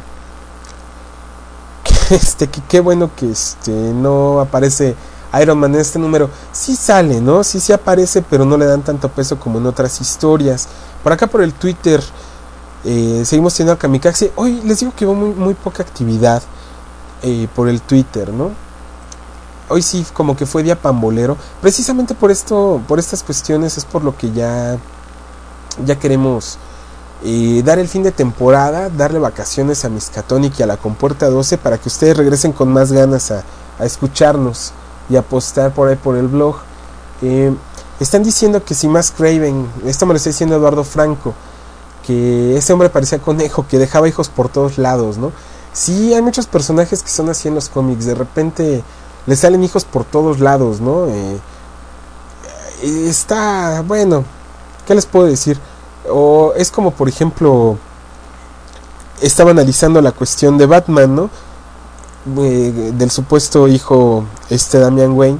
que 1.83 2.15
este 2.15 2.47
que 2.47 2.61
qué 2.67 2.81
bueno 2.81 3.09
que 3.15 3.31
este 3.31 3.71
no 3.71 4.41
aparece 4.41 4.95
Iron 5.41 5.57
Man 5.59 5.73
en 5.75 5.81
este 5.81 5.99
número. 5.99 6.29
Sí 6.51 6.75
sale, 6.75 7.21
¿no? 7.21 7.43
Sí 7.43 7.59
sí 7.59 7.73
aparece, 7.73 8.21
pero 8.21 8.45
no 8.45 8.57
le 8.57 8.65
dan 8.65 8.81
tanto 8.81 9.09
peso 9.09 9.39
como 9.39 9.59
en 9.59 9.65
otras 9.65 9.99
historias. 10.01 10.67
Por 11.03 11.11
acá 11.11 11.27
por 11.27 11.41
el 11.41 11.53
Twitter 11.53 12.01
eh, 12.83 13.23
seguimos 13.25 13.53
teniendo 13.53 13.73
a 13.73 13.79
Kamikaze. 13.79 14.31
Hoy 14.35 14.61
les 14.63 14.79
digo 14.79 14.93
que 14.95 15.05
hubo 15.05 15.15
muy, 15.15 15.29
muy 15.29 15.53
poca 15.55 15.83
actividad 15.83 16.41
eh, 17.23 17.47
por 17.55 17.67
el 17.67 17.81
Twitter, 17.81 18.31
¿no? 18.31 18.51
Hoy 19.67 19.81
sí 19.81 20.05
como 20.13 20.37
que 20.37 20.45
fue 20.45 20.61
día 20.61 20.79
pambolero. 20.79 21.37
Precisamente 21.61 22.13
por 22.13 22.29
esto, 22.29 22.81
por 22.87 22.99
estas 22.99 23.23
cuestiones 23.23 23.77
es 23.77 23.85
por 23.85 24.03
lo 24.03 24.15
que 24.15 24.31
ya 24.31 24.77
ya 25.83 25.97
queremos 25.97 26.57
eh, 27.23 27.61
dar 27.65 27.79
el 27.79 27.87
fin 27.87 28.03
de 28.03 28.11
temporada, 28.11 28.89
darle 28.89 29.19
vacaciones 29.19 29.83
a 29.83 29.89
Miskatonic 29.89 30.59
y 30.59 30.63
a 30.63 30.67
la 30.67 30.77
Compuerta 30.77 31.27
12 31.29 31.57
para 31.57 31.77
que 31.77 31.89
ustedes 31.89 32.15
regresen 32.15 32.53
con 32.53 32.71
más 32.71 32.91
ganas 32.91 33.31
a 33.31 33.43
escucharnos 33.79 34.71
y 35.09 35.15
a 35.15 35.21
postar 35.21 35.73
por 35.73 35.87
ahí 35.87 35.95
por 35.95 36.15
el 36.15 36.27
blog. 36.27 36.57
Eh, 37.21 37.53
están 37.99 38.23
diciendo 38.23 38.63
que 38.63 38.73
si 38.73 38.87
más 38.87 39.11
Craven, 39.11 39.67
esto 39.85 40.05
me 40.05 40.13
lo 40.13 40.17
está 40.17 40.29
diciendo 40.29 40.55
Eduardo 40.55 40.83
Franco, 40.83 41.33
que 42.05 42.57
ese 42.57 42.73
hombre 42.73 42.89
parecía 42.89 43.19
conejo, 43.19 43.65
que 43.67 43.77
dejaba 43.77 44.07
hijos 44.07 44.29
por 44.29 44.49
todos 44.49 44.77
lados, 44.77 45.17
¿no? 45.17 45.31
Sí, 45.73 46.13
hay 46.13 46.21
muchos 46.21 46.47
personajes 46.47 47.03
que 47.03 47.09
son 47.09 47.29
así 47.29 47.47
en 47.47 47.55
los 47.55 47.69
cómics, 47.69 48.05
de 48.05 48.15
repente 48.15 48.83
le 49.25 49.35
salen 49.35 49.63
hijos 49.63 49.85
por 49.85 50.03
todos 50.05 50.39
lados, 50.39 50.81
¿no? 50.81 51.07
Eh, 51.07 51.39
está, 52.83 53.81
bueno, 53.81 54.23
¿Qué 54.85 54.93
les 54.93 55.05
puedo 55.05 55.25
decir? 55.25 55.59
O 56.09 56.53
es 56.55 56.69
como, 56.69 56.91
por 56.91 57.09
ejemplo, 57.09 57.77
estaba 59.21 59.51
analizando 59.51 60.01
la 60.01 60.11
cuestión 60.11 60.57
de 60.57 60.67
Batman, 60.67 61.15
¿no? 61.15 61.29
Eh, 62.37 62.91
del 62.95 63.11
supuesto 63.11 63.67
hijo, 63.67 64.25
este 64.49 64.79
Damian 64.79 65.11
Wayne. 65.11 65.37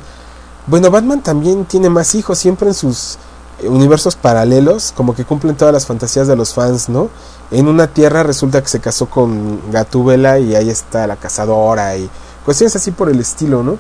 Bueno, 0.67 0.91
Batman 0.91 1.21
también 1.21 1.65
tiene 1.65 1.89
más 1.89 2.13
hijos, 2.13 2.37
siempre 2.37 2.67
en 2.67 2.73
sus 2.75 3.17
universos 3.63 4.15
paralelos, 4.15 4.93
como 4.95 5.15
que 5.15 5.25
cumplen 5.25 5.55
todas 5.55 5.73
las 5.73 5.87
fantasías 5.87 6.27
de 6.27 6.35
los 6.35 6.53
fans, 6.53 6.89
¿no? 6.89 7.09
En 7.49 7.67
una 7.67 7.87
tierra 7.87 8.21
resulta 8.21 8.61
que 8.61 8.67
se 8.67 8.79
casó 8.79 9.07
con 9.07 9.71
Gatúbela 9.71 10.37
y 10.37 10.55
ahí 10.55 10.69
está 10.69 11.07
la 11.07 11.15
cazadora 11.15 11.97
y 11.97 12.07
cuestiones 12.43 12.75
así 12.75 12.91
por 12.91 13.09
el 13.09 13.19
estilo, 13.19 13.63
¿no? 13.63 13.77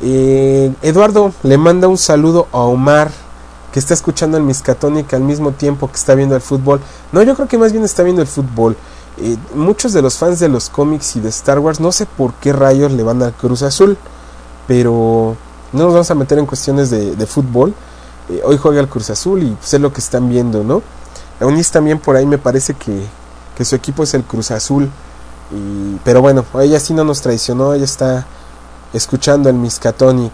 Eh, 0.00 0.72
Eduardo 0.82 1.32
le 1.44 1.58
manda 1.58 1.86
un 1.86 1.98
saludo 1.98 2.48
a 2.50 2.58
Omar 2.58 3.10
que 3.72 3.78
está 3.78 3.94
escuchando 3.94 4.36
el 4.36 4.42
Miskatonic 4.42 5.14
al 5.14 5.22
mismo 5.22 5.52
tiempo 5.52 5.88
que 5.88 5.96
está 5.96 6.14
viendo 6.14 6.34
el 6.34 6.42
fútbol. 6.42 6.80
No, 7.12 7.22
yo 7.22 7.34
creo 7.36 7.46
que 7.46 7.58
más 7.58 7.72
bien 7.72 7.84
está 7.84 8.02
viendo 8.02 8.22
el 8.22 8.28
fútbol. 8.28 8.76
Eh, 9.16 9.36
muchos 9.54 9.92
de 9.92 10.02
los 10.02 10.16
fans 10.16 10.40
de 10.40 10.48
los 10.48 10.68
cómics 10.68 11.14
y 11.14 11.20
de 11.20 11.28
Star 11.28 11.60
Wars, 11.60 11.78
no 11.78 11.92
sé 11.92 12.04
por 12.04 12.34
qué 12.34 12.52
rayos 12.52 12.90
le 12.90 13.02
van 13.04 13.22
al 13.22 13.32
Cruz 13.32 13.62
Azul, 13.62 13.96
pero 14.66 15.36
no 15.72 15.84
nos 15.84 15.92
vamos 15.92 16.10
a 16.10 16.14
meter 16.14 16.38
en 16.38 16.46
cuestiones 16.46 16.90
de, 16.90 17.26
fútbol. 17.26 17.74
Eh, 18.28 18.42
hoy 18.44 18.56
juega 18.56 18.80
el 18.80 18.88
Cruz 18.88 19.10
Azul 19.10 19.42
y 19.42 19.56
sé 19.62 19.78
lo 19.78 19.92
que 19.92 20.00
están 20.00 20.28
viendo, 20.28 20.64
¿no? 20.64 20.82
Eunice 21.40 21.72
también 21.72 21.98
por 21.98 22.16
ahí 22.16 22.26
me 22.26 22.38
parece 22.38 22.74
que, 22.74 23.06
que 23.56 23.64
su 23.64 23.76
equipo 23.76 24.02
es 24.02 24.14
el 24.14 24.24
Cruz 24.24 24.50
Azul. 24.50 24.90
Y, 25.52 25.96
pero 26.04 26.20
bueno, 26.20 26.44
ella 26.60 26.80
sí 26.80 26.92
no 26.92 27.04
nos 27.04 27.20
traicionó, 27.20 27.74
ella 27.74 27.84
está 27.84 28.26
escuchando 28.92 29.48
el 29.48 29.56
Miskatonic. 29.56 30.32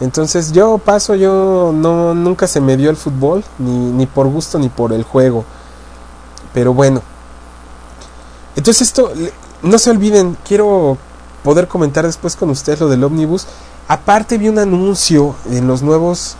Entonces 0.00 0.52
yo 0.52 0.78
paso, 0.78 1.14
yo 1.14 1.72
no 1.74 2.14
nunca 2.14 2.46
se 2.46 2.60
me 2.60 2.76
dio 2.76 2.90
el 2.90 2.96
fútbol, 2.96 3.44
ni, 3.58 3.70
ni 3.70 4.06
por 4.06 4.26
gusto 4.26 4.58
ni 4.58 4.68
por 4.68 4.92
el 4.92 5.04
juego. 5.04 5.44
Pero 6.52 6.74
bueno. 6.74 7.02
Entonces 8.56 8.88
esto, 8.88 9.12
no 9.62 9.78
se 9.78 9.90
olviden, 9.90 10.36
quiero 10.46 10.98
poder 11.44 11.68
comentar 11.68 12.04
después 12.06 12.34
con 12.34 12.50
ustedes 12.50 12.80
lo 12.80 12.88
del 12.88 13.04
ómnibus. 13.04 13.46
Aparte 13.86 14.38
vi 14.38 14.48
un 14.48 14.58
anuncio 14.58 15.36
en 15.50 15.68
los 15.68 15.82
nuevos 15.82 16.36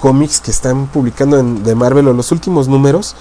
cómics 0.00 0.40
que 0.40 0.50
están 0.50 0.86
publicando 0.86 1.38
en, 1.38 1.62
de 1.62 1.74
Marvel 1.74 2.08
o 2.08 2.12
los 2.12 2.32
últimos 2.32 2.68
números. 2.68 3.14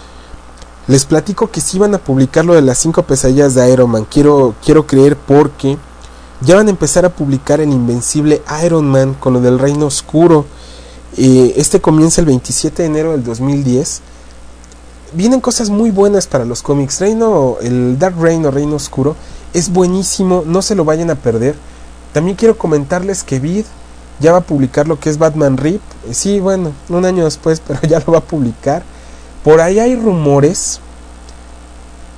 Les 0.88 1.06
platico 1.06 1.50
que 1.50 1.62
sí 1.62 1.80
van 1.80 1.96
a 1.96 1.98
publicar 1.98 2.46
lo 2.46 2.54
de 2.54 2.62
las 2.62 2.78
cinco 2.78 3.04
pesadillas 3.04 3.56
de 3.56 3.70
Iron 3.72 3.90
Man. 3.90 4.06
Quiero, 4.10 4.54
quiero 4.64 4.86
creer 4.86 5.18
porque 5.18 5.78
ya 6.42 6.56
van 6.56 6.68
a 6.68 6.70
empezar 6.70 7.06
a 7.06 7.10
publicar 7.10 7.60
el 7.60 7.72
invencible 7.72 8.44
Iron 8.64 8.90
Man 8.90 9.16
con 9.16 9.34
lo 9.34 9.42
del 9.42 9.58
Reino 9.58 9.88
Oscuro. 9.88 10.46
Eh, 11.18 11.54
este 11.58 11.82
comienza 11.82 12.22
el 12.22 12.28
27 12.28 12.84
de 12.84 12.88
enero 12.88 13.12
del 13.12 13.24
2010. 13.24 14.02
Vienen 15.16 15.42
cosas 15.42 15.70
muy 15.70 15.92
buenas 15.92 16.28
para 16.28 16.46
los 16.46 16.62
cómics. 16.62 17.00
Reino, 17.00 17.58
el 17.62 17.98
Dark 17.98 18.16
Reign 18.20 18.46
o 18.46 18.52
Reino 18.52 18.76
Oscuro 18.76 19.16
es 19.54 19.72
buenísimo, 19.72 20.44
no 20.46 20.62
se 20.62 20.76
lo 20.76 20.86
vayan 20.86 21.10
a 21.10 21.16
perder. 21.16 21.56
También 22.14 22.38
quiero 22.38 22.58
comentarles 22.58 23.24
que 23.24 23.40
Vid 23.40 23.66
ya 24.20 24.34
va 24.34 24.40
a 24.40 24.42
publicar 24.42 24.88
lo 24.88 25.00
que 25.00 25.10
es 25.10 25.18
Batman 25.18 25.58
Rip. 25.58 25.82
Eh, 26.08 26.14
sí, 26.14 26.40
bueno, 26.40 26.72
un 26.90 27.06
año 27.06 27.24
después, 27.24 27.62
pero 27.68 27.82
ya 27.82 28.00
lo 28.06 28.14
va 28.14 28.20
a 28.20 28.24
publicar. 28.24 28.84
Por 29.44 29.62
ahí 29.62 29.80
hay 29.80 29.96
rumores 29.96 30.80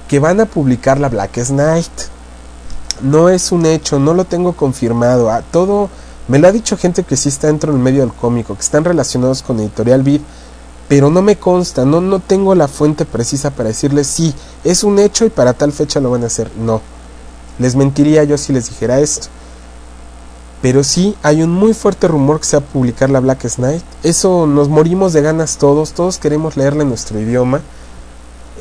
que 0.08 0.20
van 0.20 0.40
a 0.40 0.46
publicar 0.46 1.00
la 1.00 1.10
Black 1.10 1.44
Knight 1.48 1.92
no 3.02 3.30
es 3.30 3.52
un 3.52 3.66
hecho, 3.66 4.00
no 4.00 4.14
lo 4.14 4.26
tengo 4.26 4.54
confirmado. 4.54 5.32
A 5.32 5.42
todo 5.42 5.90
me 6.28 6.40
lo 6.40 6.48
ha 6.48 6.52
dicho 6.52 6.78
gente 6.78 7.04
que 7.04 7.18
sí 7.18 7.30
está 7.30 7.48
dentro 7.48 7.72
del 7.72 7.82
medio 7.82 8.02
del 8.02 8.14
cómico, 8.14 8.56
que 8.56 8.62
están 8.62 8.84
relacionados 8.84 9.42
con 9.42 9.60
Editorial 9.60 10.04
Vid, 10.04 10.22
pero 10.88 11.10
no 11.10 11.22
me 11.22 11.36
consta, 11.36 11.86
no, 11.86 12.02
no 12.02 12.20
tengo 12.20 12.56
la 12.56 12.68
fuente 12.68 13.06
precisa 13.06 13.52
para 13.52 13.70
decirles 13.70 14.08
sí, 14.08 14.34
es 14.64 14.84
un 14.84 15.00
hecho 15.00 15.26
y 15.26 15.30
para 15.30 15.54
tal 15.54 15.72
fecha 15.72 16.00
lo 16.00 16.12
van 16.12 16.24
a 16.24 16.28
hacer. 16.28 16.50
No, 16.58 16.82
les 17.60 17.76
mentiría 17.76 18.24
yo 18.24 18.38
si 18.38 18.54
les 18.54 18.70
dijera 18.70 19.00
esto. 19.00 19.28
Pero 20.62 20.84
sí 20.84 21.16
hay 21.22 21.44
un 21.44 21.52
muy 21.52 21.74
fuerte 21.74 22.08
rumor 22.08 22.40
que 22.40 22.48
se 22.48 22.58
va 22.58 22.66
a 22.66 22.74
publicar 22.74 23.10
la 23.10 23.20
Black 23.20 23.48
Knight. 23.56 23.84
Eso 24.04 24.48
nos 24.48 24.70
morimos 24.70 25.14
de 25.14 25.22
ganas 25.22 25.58
todos, 25.58 25.92
todos 25.92 26.18
queremos 26.18 26.58
leerle 26.58 26.82
en 26.84 26.90
nuestro 26.90 27.20
idioma. 27.20 27.62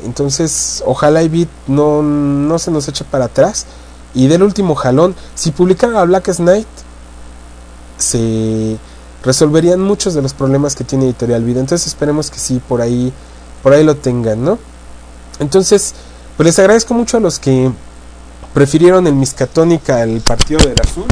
Entonces, 0.05 0.83
ojalá 0.85 1.21
Vid 1.21 1.47
no, 1.65 2.03
no 2.03 2.59
se 2.59 2.69
nos 2.69 2.87
eche 2.87 3.03
para 3.03 3.25
atrás 3.25 3.65
y 4.13 4.27
del 4.27 4.43
último 4.43 4.75
jalón, 4.75 5.15
si 5.35 5.51
publicara 5.51 6.01
a 6.01 6.05
Black 6.05 6.35
Knight, 6.37 6.67
se 7.97 8.77
resolverían 9.23 9.79
muchos 9.79 10.13
de 10.13 10.21
los 10.21 10.33
problemas 10.33 10.75
que 10.75 10.83
tiene 10.83 11.05
Editorial 11.05 11.43
Vida. 11.43 11.59
Entonces 11.59 11.87
esperemos 11.87 12.31
que 12.31 12.39
sí, 12.39 12.61
por 12.67 12.81
ahí, 12.81 13.11
por 13.63 13.73
ahí 13.73 13.83
lo 13.83 13.95
tengan, 13.95 14.43
¿no? 14.43 14.59
Entonces, 15.39 15.93
pues 16.35 16.45
les 16.45 16.59
agradezco 16.59 16.93
mucho 16.93 17.17
a 17.17 17.19
los 17.19 17.39
que 17.39 17.71
prefirieron 18.53 19.07
el 19.07 19.13
Miscatónica 19.13 20.01
al 20.01 20.21
partido 20.21 20.59
del 20.59 20.75
azul. 20.83 21.05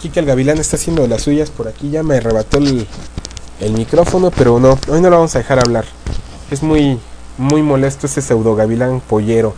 Kike 0.00 0.20
el 0.20 0.26
Gavilán 0.26 0.58
está 0.58 0.76
haciendo 0.76 1.06
las 1.06 1.22
suyas 1.22 1.50
por 1.50 1.66
aquí, 1.66 1.90
ya 1.90 2.02
me 2.02 2.16
arrebató 2.16 2.58
el, 2.58 2.86
el 3.60 3.72
micrófono, 3.72 4.30
pero 4.30 4.60
no, 4.60 4.78
hoy 4.88 5.00
no 5.00 5.10
lo 5.10 5.16
vamos 5.16 5.34
a 5.34 5.38
dejar 5.38 5.60
hablar. 5.60 5.86
Es 6.50 6.62
muy, 6.62 6.98
muy 7.38 7.62
molesto 7.62 8.06
ese 8.06 8.20
pseudo 8.20 8.54
Gavilán 8.54 9.00
pollero. 9.00 9.54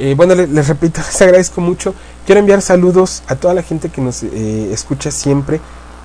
Eh, 0.00 0.14
bueno, 0.16 0.36
les, 0.36 0.68
repito, 0.68 1.00
les 1.06 1.22
agradezco 1.22 1.60
mucho. 1.60 1.92
Quiero 2.24 2.38
enviar 2.38 2.62
saludos 2.62 3.22
a 3.26 3.34
toda 3.34 3.52
la 3.52 3.62
gente 3.62 3.88
que 3.88 4.00
nos 4.00 4.22
eh, 4.22 4.72
escucha 4.72 5.10
siempre, 5.10 5.60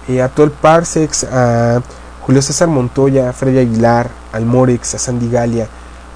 eh, 0.08 0.22
a 0.22 0.30
todo 0.30 0.46
el 0.48 0.52
Parsex, 0.52 1.26
a 1.26 1.82
Julio 2.22 2.42
César 2.42 2.68
Montoya, 2.68 3.30
a 3.30 3.34
Freddy 3.34 3.60
Aguilar, 3.60 4.10
al 4.32 4.46
Morex, 4.46 4.96
a 4.96 4.98
Sandy 4.98 5.30
Galia, 5.30 5.68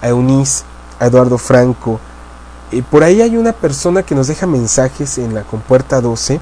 a 0.02 0.08
Eunice, 0.08 0.64
a 1.00 1.06
Eduardo 1.06 1.38
Franco. 1.38 2.00
por 2.90 3.04
ahí 3.04 3.22
hay 3.22 3.38
una 3.38 3.54
persona 3.54 4.02
que 4.02 4.16
nos 4.16 4.28
deja 4.28 4.48
mensajes 4.48 5.20
en 5.20 5.36
la 5.36 5.44
compuerta 5.44 6.02
12. 6.02 6.40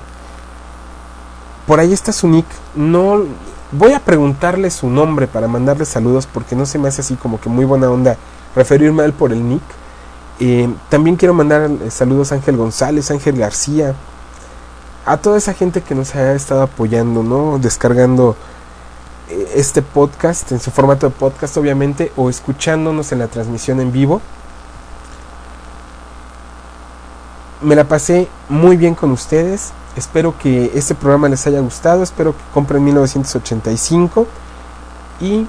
Por 1.67 1.79
ahí 1.79 1.91
está 1.91 2.13
su 2.13 2.27
nick. 2.29 2.45
No 2.75 3.23
voy 3.71 3.91
a 3.91 3.99
preguntarle 3.99 4.69
su 4.69 4.89
nombre 4.89 5.27
para 5.27 5.47
mandarle 5.49 5.83
saludos 5.83 6.27
porque 6.31 6.55
no 6.55 6.65
se 6.65 6.77
me 6.79 6.88
hace 6.88 7.01
así 7.01 7.15
como 7.15 7.41
que 7.41 7.49
muy 7.49 7.65
buena 7.65 7.89
onda 7.89 8.15
referirme 8.55 9.01
a 9.03 9.05
él 9.05 9.13
por 9.13 9.33
el 9.33 9.49
nick 9.49 9.63
también 10.89 11.15
quiero 11.15 11.33
mandar 11.33 11.69
eh, 11.69 11.91
saludos 11.91 12.31
a 12.31 12.36
Ángel 12.36 12.57
González, 12.57 13.09
Ángel 13.09 13.38
García, 13.38 13.95
a 15.05 15.17
toda 15.17 15.38
esa 15.38 15.53
gente 15.53 15.81
que 15.81 15.95
nos 15.95 16.13
ha 16.15 16.33
estado 16.33 16.61
apoyando, 16.63 17.23
¿no? 17.23 17.57
Descargando 17.57 18.36
eh, 19.29 19.53
este 19.55 19.81
podcast 19.81 20.51
en 20.51 20.59
su 20.59 20.71
formato 20.71 21.07
de 21.07 21.15
podcast, 21.15 21.55
obviamente, 21.57 22.11
o 22.17 22.29
escuchándonos 22.29 23.11
en 23.11 23.19
la 23.19 23.27
transmisión 23.27 23.79
en 23.79 23.91
vivo. 23.93 24.21
Me 27.61 27.75
la 27.75 27.86
pasé 27.86 28.27
muy 28.49 28.75
bien 28.75 28.93
con 28.93 29.11
ustedes. 29.11 29.71
Espero 29.95 30.38
que 30.38 30.71
este 30.75 30.95
programa 30.95 31.29
les 31.29 31.47
haya 31.47 31.61
gustado. 31.61 32.03
Espero 32.03 32.33
que 32.33 32.43
compren 32.53 32.83
1985. 32.83 34.27
Y 35.21 35.47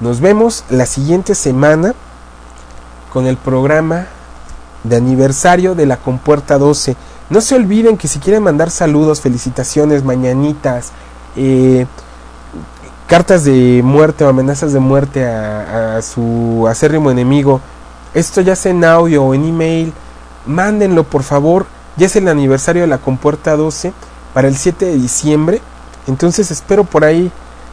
nos 0.00 0.20
vemos 0.20 0.64
la 0.70 0.86
siguiente 0.86 1.34
semana 1.34 1.94
con 3.12 3.26
el 3.26 3.36
programa 3.36 4.06
de 4.84 4.96
aniversario 4.96 5.74
de 5.74 5.86
la 5.86 5.96
Compuerta 5.96 6.58
12. 6.58 6.96
No 7.30 7.40
se 7.40 7.54
olviden 7.54 7.96
que 7.96 8.08
si 8.08 8.18
quieren 8.18 8.42
mandar 8.42 8.70
saludos, 8.70 9.20
felicitaciones, 9.20 10.04
mañanitas, 10.04 10.92
eh, 11.36 11.86
cartas 13.06 13.44
de 13.44 13.80
muerte 13.84 14.24
o 14.24 14.28
amenazas 14.28 14.72
de 14.72 14.80
muerte 14.80 15.26
a, 15.26 15.96
a 15.96 16.02
su 16.02 16.66
acérrimo 16.68 17.10
enemigo, 17.10 17.60
esto 18.14 18.40
ya 18.40 18.56
sea 18.56 18.72
en 18.72 18.84
audio 18.84 19.24
o 19.24 19.34
en 19.34 19.44
email, 19.44 19.92
mándenlo 20.46 21.04
por 21.04 21.22
favor. 21.22 21.66
Ya 21.96 22.06
es 22.06 22.16
el 22.16 22.28
aniversario 22.28 22.82
de 22.82 22.88
la 22.88 22.98
compuerta 22.98 23.56
12 23.56 23.92
para 24.32 24.48
el 24.48 24.56
7 24.56 24.86
de 24.86 24.94
diciembre. 24.94 25.60
Entonces 26.06 26.50
espero 26.50 26.84
por 26.84 27.04
ahí 27.04 27.30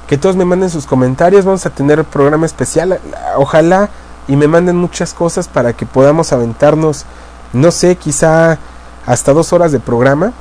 que 0.08 0.18
todos 0.18 0.36
me 0.36 0.46
manden 0.46 0.70
sus 0.70 0.86
comentarios. 0.86 1.46
Vamos 1.46 1.66
a 1.66 1.70
tener 1.70 2.04
programa 2.04 2.46
especial. 2.46 3.00
Ojalá 3.38 3.90
y 4.28 4.36
me 4.36 4.48
manden 4.48 4.76
muchas 4.78 5.14
cosas 5.14 5.48
para 5.48 5.74
que 5.74 5.86
podamos 5.86 6.34
aventarnos, 6.34 7.06
no 7.54 7.72
sé, 7.72 7.96
quizá 7.96 8.58
hasta 9.06 9.34
dos 9.34 9.54
horas 9.54 9.72
de 9.72 9.80
programa. 9.80 10.34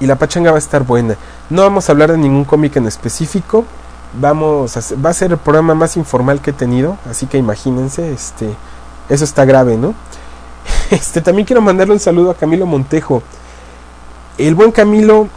Y 0.00 0.06
la 0.06 0.16
pachanga 0.16 0.50
va 0.52 0.56
a 0.56 0.60
estar 0.60 0.84
buena. 0.84 1.16
No 1.50 1.62
vamos 1.62 1.88
a 1.88 1.92
hablar 1.92 2.12
de 2.12 2.18
ningún 2.18 2.44
cómic 2.44 2.76
en 2.76 2.86
específico. 2.86 3.64
Vamos 4.20 4.76
va 5.04 5.10
a 5.10 5.12
ser 5.12 5.32
el 5.32 5.38
programa 5.38 5.74
más 5.74 5.96
informal 5.96 6.40
que 6.40 6.50
he 6.50 6.52
tenido. 6.52 6.96
Así 7.10 7.26
que 7.26 7.36
imagínense, 7.36 8.12
este, 8.12 8.54
eso 9.08 9.24
está 9.24 9.44
grave, 9.44 9.76
¿no? 9.76 9.94
Este, 10.90 11.20
también 11.20 11.44
quiero 11.44 11.60
mandarle 11.60 11.92
un 11.92 12.00
saludo 12.00 12.30
a 12.30 12.34
Camilo 12.34 12.64
Montejo. 12.64 13.22
El 14.38 14.54
buen 14.54 14.70
Camilo, 14.70 15.28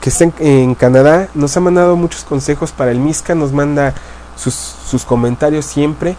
que 0.00 0.10
está 0.10 0.26
en, 0.38 0.74
Canadá, 0.76 1.28
nos 1.34 1.56
ha 1.56 1.60
mandado 1.60 1.96
muchos 1.96 2.22
consejos 2.22 2.70
para 2.70 2.92
el 2.92 2.98
Misca, 2.98 3.34
nos 3.34 3.52
manda 3.52 3.94
sus, 4.36 4.54
sus 4.54 5.04
comentarios 5.04 5.64
siempre. 5.64 6.16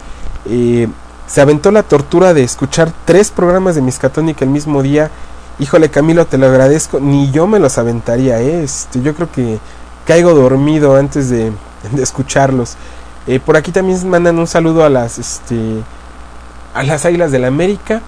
Se 1.26 1.40
aventó 1.40 1.70
la 1.70 1.82
tortura 1.82 2.34
de 2.34 2.42
escuchar 2.42 2.92
tres 3.06 3.30
programas 3.30 3.74
de 3.74 3.82
Miscatónica 3.82 4.44
el 4.44 4.50
mismo 4.50 4.82
día. 4.82 5.10
Híjole, 5.58 5.90
Camilo, 5.90 6.26
te 6.26 6.36
lo 6.36 6.46
agradezco. 6.46 7.00
Ni 7.00 7.30
yo 7.30 7.46
me 7.46 7.58
los 7.58 7.78
aventaría, 7.78 8.40
¿eh? 8.40 8.62
este, 8.62 9.00
yo 9.00 9.14
creo 9.14 9.30
que 9.32 9.58
caigo 10.06 10.34
dormido 10.34 10.96
antes 10.96 11.30
de, 11.30 11.52
de 11.92 12.02
escucharlos. 12.02 12.76
Eh, 13.26 13.40
por 13.40 13.56
aquí 13.56 13.72
también 13.72 14.06
mandan 14.08 14.38
un 14.38 14.46
saludo 14.46 14.84
a 14.84 14.90
las, 14.90 15.18
este, 15.18 15.82
a 16.74 16.82
las 16.82 17.06
Águilas 17.06 17.32
del 17.32 17.42
la 17.42 17.48
América. 17.48 18.02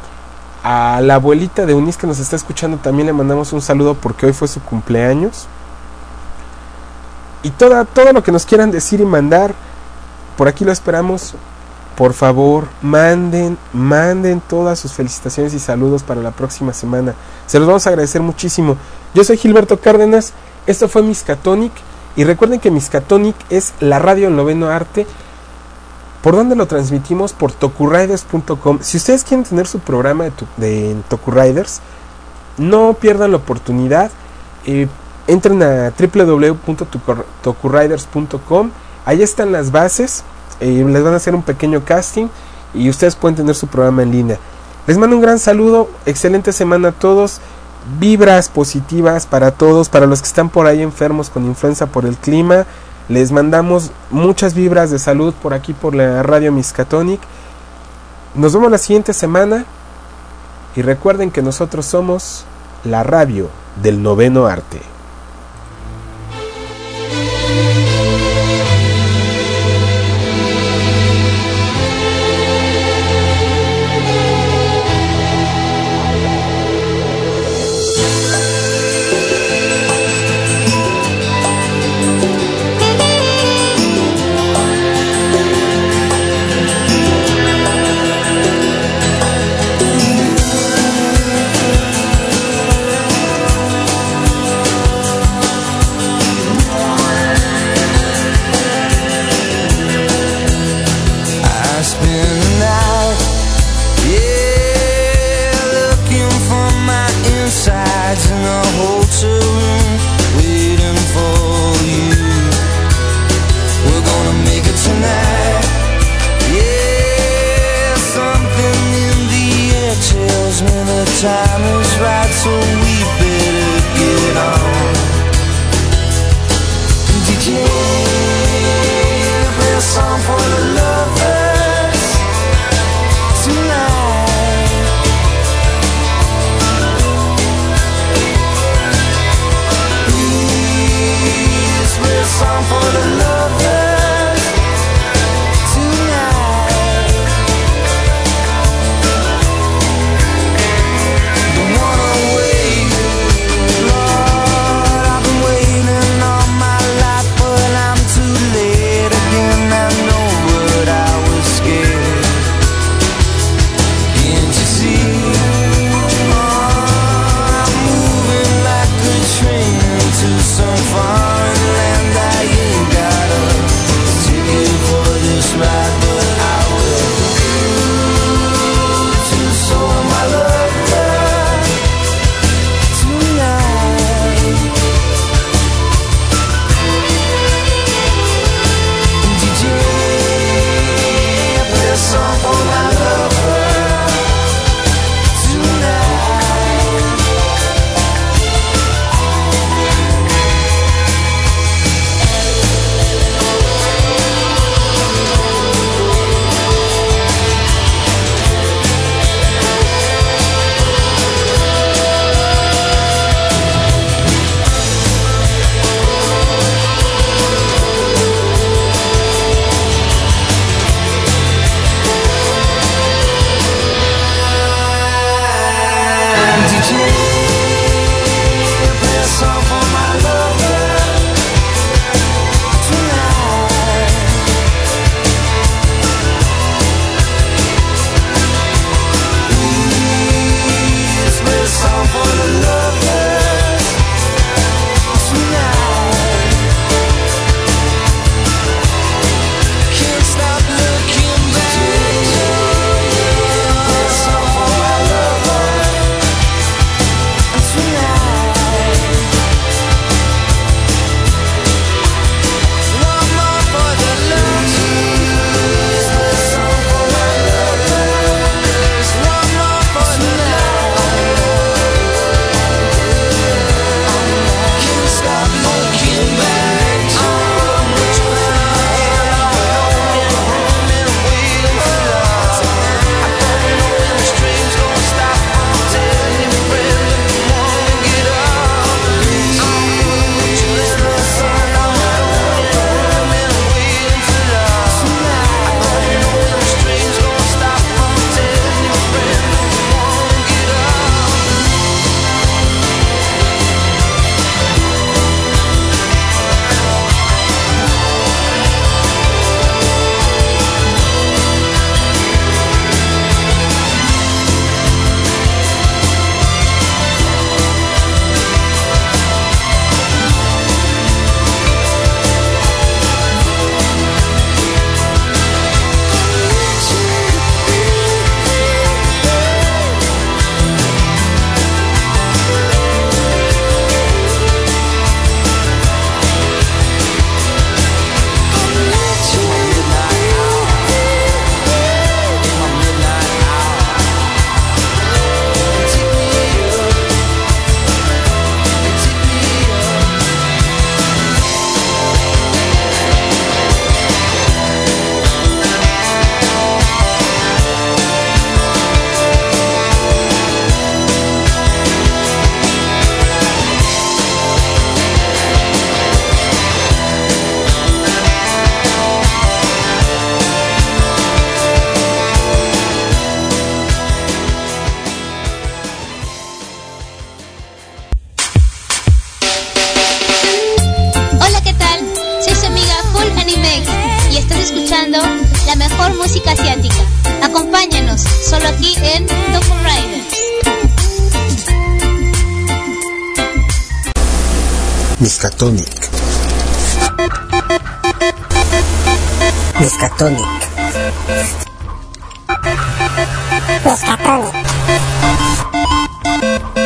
A 0.63 1.01
la 1.01 1.15
abuelita 1.15 1.65
de 1.65 1.75
Unis 1.75 1.97
que 1.97 2.07
nos 2.07 2.19
está 2.19 2.37
escuchando 2.37 2.77
también 2.79 3.07
le 3.07 3.13
mandamos 3.13 3.53
un 3.53 3.63
saludo 3.63 3.95
porque 3.95 4.27
hoy 4.27 4.33
fue 4.33 4.49
su 4.49 4.61
cumpleaños. 4.61 5.47
Y 7.43 7.51
toda, 7.51 7.85
todo 7.85 8.13
lo 8.13 8.23
que 8.23 8.33
nos 8.33 8.45
quieran 8.45 8.73
decir 8.73 9.01
y 9.01 9.05
mandar, 9.05 9.55
por 10.37 10.49
aquí 10.49 10.65
lo 10.65 10.73
esperamos. 10.73 11.35
Por 11.97 12.13
favor, 12.13 12.69
manden, 12.83 13.57
manden 13.73 14.41
todas 14.41 14.79
sus 14.79 14.93
felicitaciones 14.93 15.55
y 15.55 15.59
saludos 15.59 16.03
para 16.03 16.21
la 16.21 16.31
próxima 16.31 16.73
semana. 16.73 17.15
Se 17.47 17.59
los 17.59 17.67
vamos 17.67 17.87
a 17.87 17.91
agradecer 17.91 18.21
muchísimo. 18.21 18.77
Yo 19.15 19.25
soy 19.25 19.39
Gilberto 19.39 19.81
Cárdenas, 19.81 20.33
esto 20.67 20.89
fue 20.89 21.03
Miscatonic. 21.03 21.73
Y 22.17 22.25
recuerden 22.25 22.61
que 22.61 22.71
Miscatonic 22.71 23.37
es 23.51 23.75
la 23.81 23.99
radio 23.99 24.29
en 24.29 24.37
noveno 24.37 24.69
arte 24.69 25.07
¿Por 26.27 26.35
dónde 26.35 26.57
lo 26.57 26.67
transmitimos? 26.67 27.33
Por 27.33 27.53
tokuriders.com. 27.53 28.81
Si 28.83 28.97
ustedes 28.97 29.23
quieren 29.23 29.45
tener 29.45 29.69
su 29.69 29.79
programa 29.79 30.25
de, 30.25 30.33
de 30.57 30.97
Tokuriders, 31.09 31.81
no 32.59 32.95
pierdan 32.95 33.31
la 33.31 33.37
oportunidad. 33.37 34.11
Eh, 34.65 34.89
entren 35.29 35.63
a 35.63 35.93
www.tokuriders.com. 35.97 38.71
Ahí 39.05 39.23
están 39.23 39.53
las 39.53 39.71
bases. 39.71 40.25
Eh, 40.61 40.85
les 40.87 41.03
van 41.03 41.15
a 41.15 41.17
hacer 41.17 41.35
un 41.35 41.43
pequeño 41.43 41.85
casting 41.85 42.29
y 42.75 42.89
ustedes 42.91 43.17
pueden 43.17 43.37
tener 43.37 43.55
su 43.55 43.67
programa 43.67 44.03
en 44.03 44.11
línea. 44.11 44.39
Les 44.87 44.99
mando 44.99 45.17
un 45.17 45.23
gran 45.23 45.39
saludo. 45.39 45.89
Excelente 46.07 46.53
semana 46.53 46.89
a 46.89 46.93
todos. 46.93 47.41
Vibras 47.99 48.49
positivas 48.49 49.27
para 49.27 49.51
todos. 49.51 49.89
Para 49.89 50.07
los 50.07 50.21
que 50.21 50.29
están 50.29 50.49
por 50.49 50.67
ahí 50.67 50.83
enfermos 50.83 51.31
con 51.31 51.45
influenza 51.45 51.87
por 51.87 52.05
el 52.05 52.17
clima. 52.17 52.67
Les 53.09 53.33
mandamos 53.33 53.93
muchas 54.11 54.55
vibras 54.55 54.91
de 54.91 54.99
salud 54.99 55.33
por 55.35 55.55
aquí 55.55 55.73
por 55.73 55.95
la 55.95 56.23
radio 56.23 56.53
Miskatonic. 56.53 57.21
Nos 58.35 58.53
vemos 58.53 58.71
la 58.71 58.79
siguiente 58.79 59.13
semana 59.13 59.65
y 60.75 60.83
recuerden 60.83 61.31
que 61.31 61.43
nosotros 61.43 61.87
somos 61.87 62.45
la 62.85 63.03
radio 63.03 63.49
del 63.83 64.03
noveno 64.03 64.47
arte. 64.47 64.96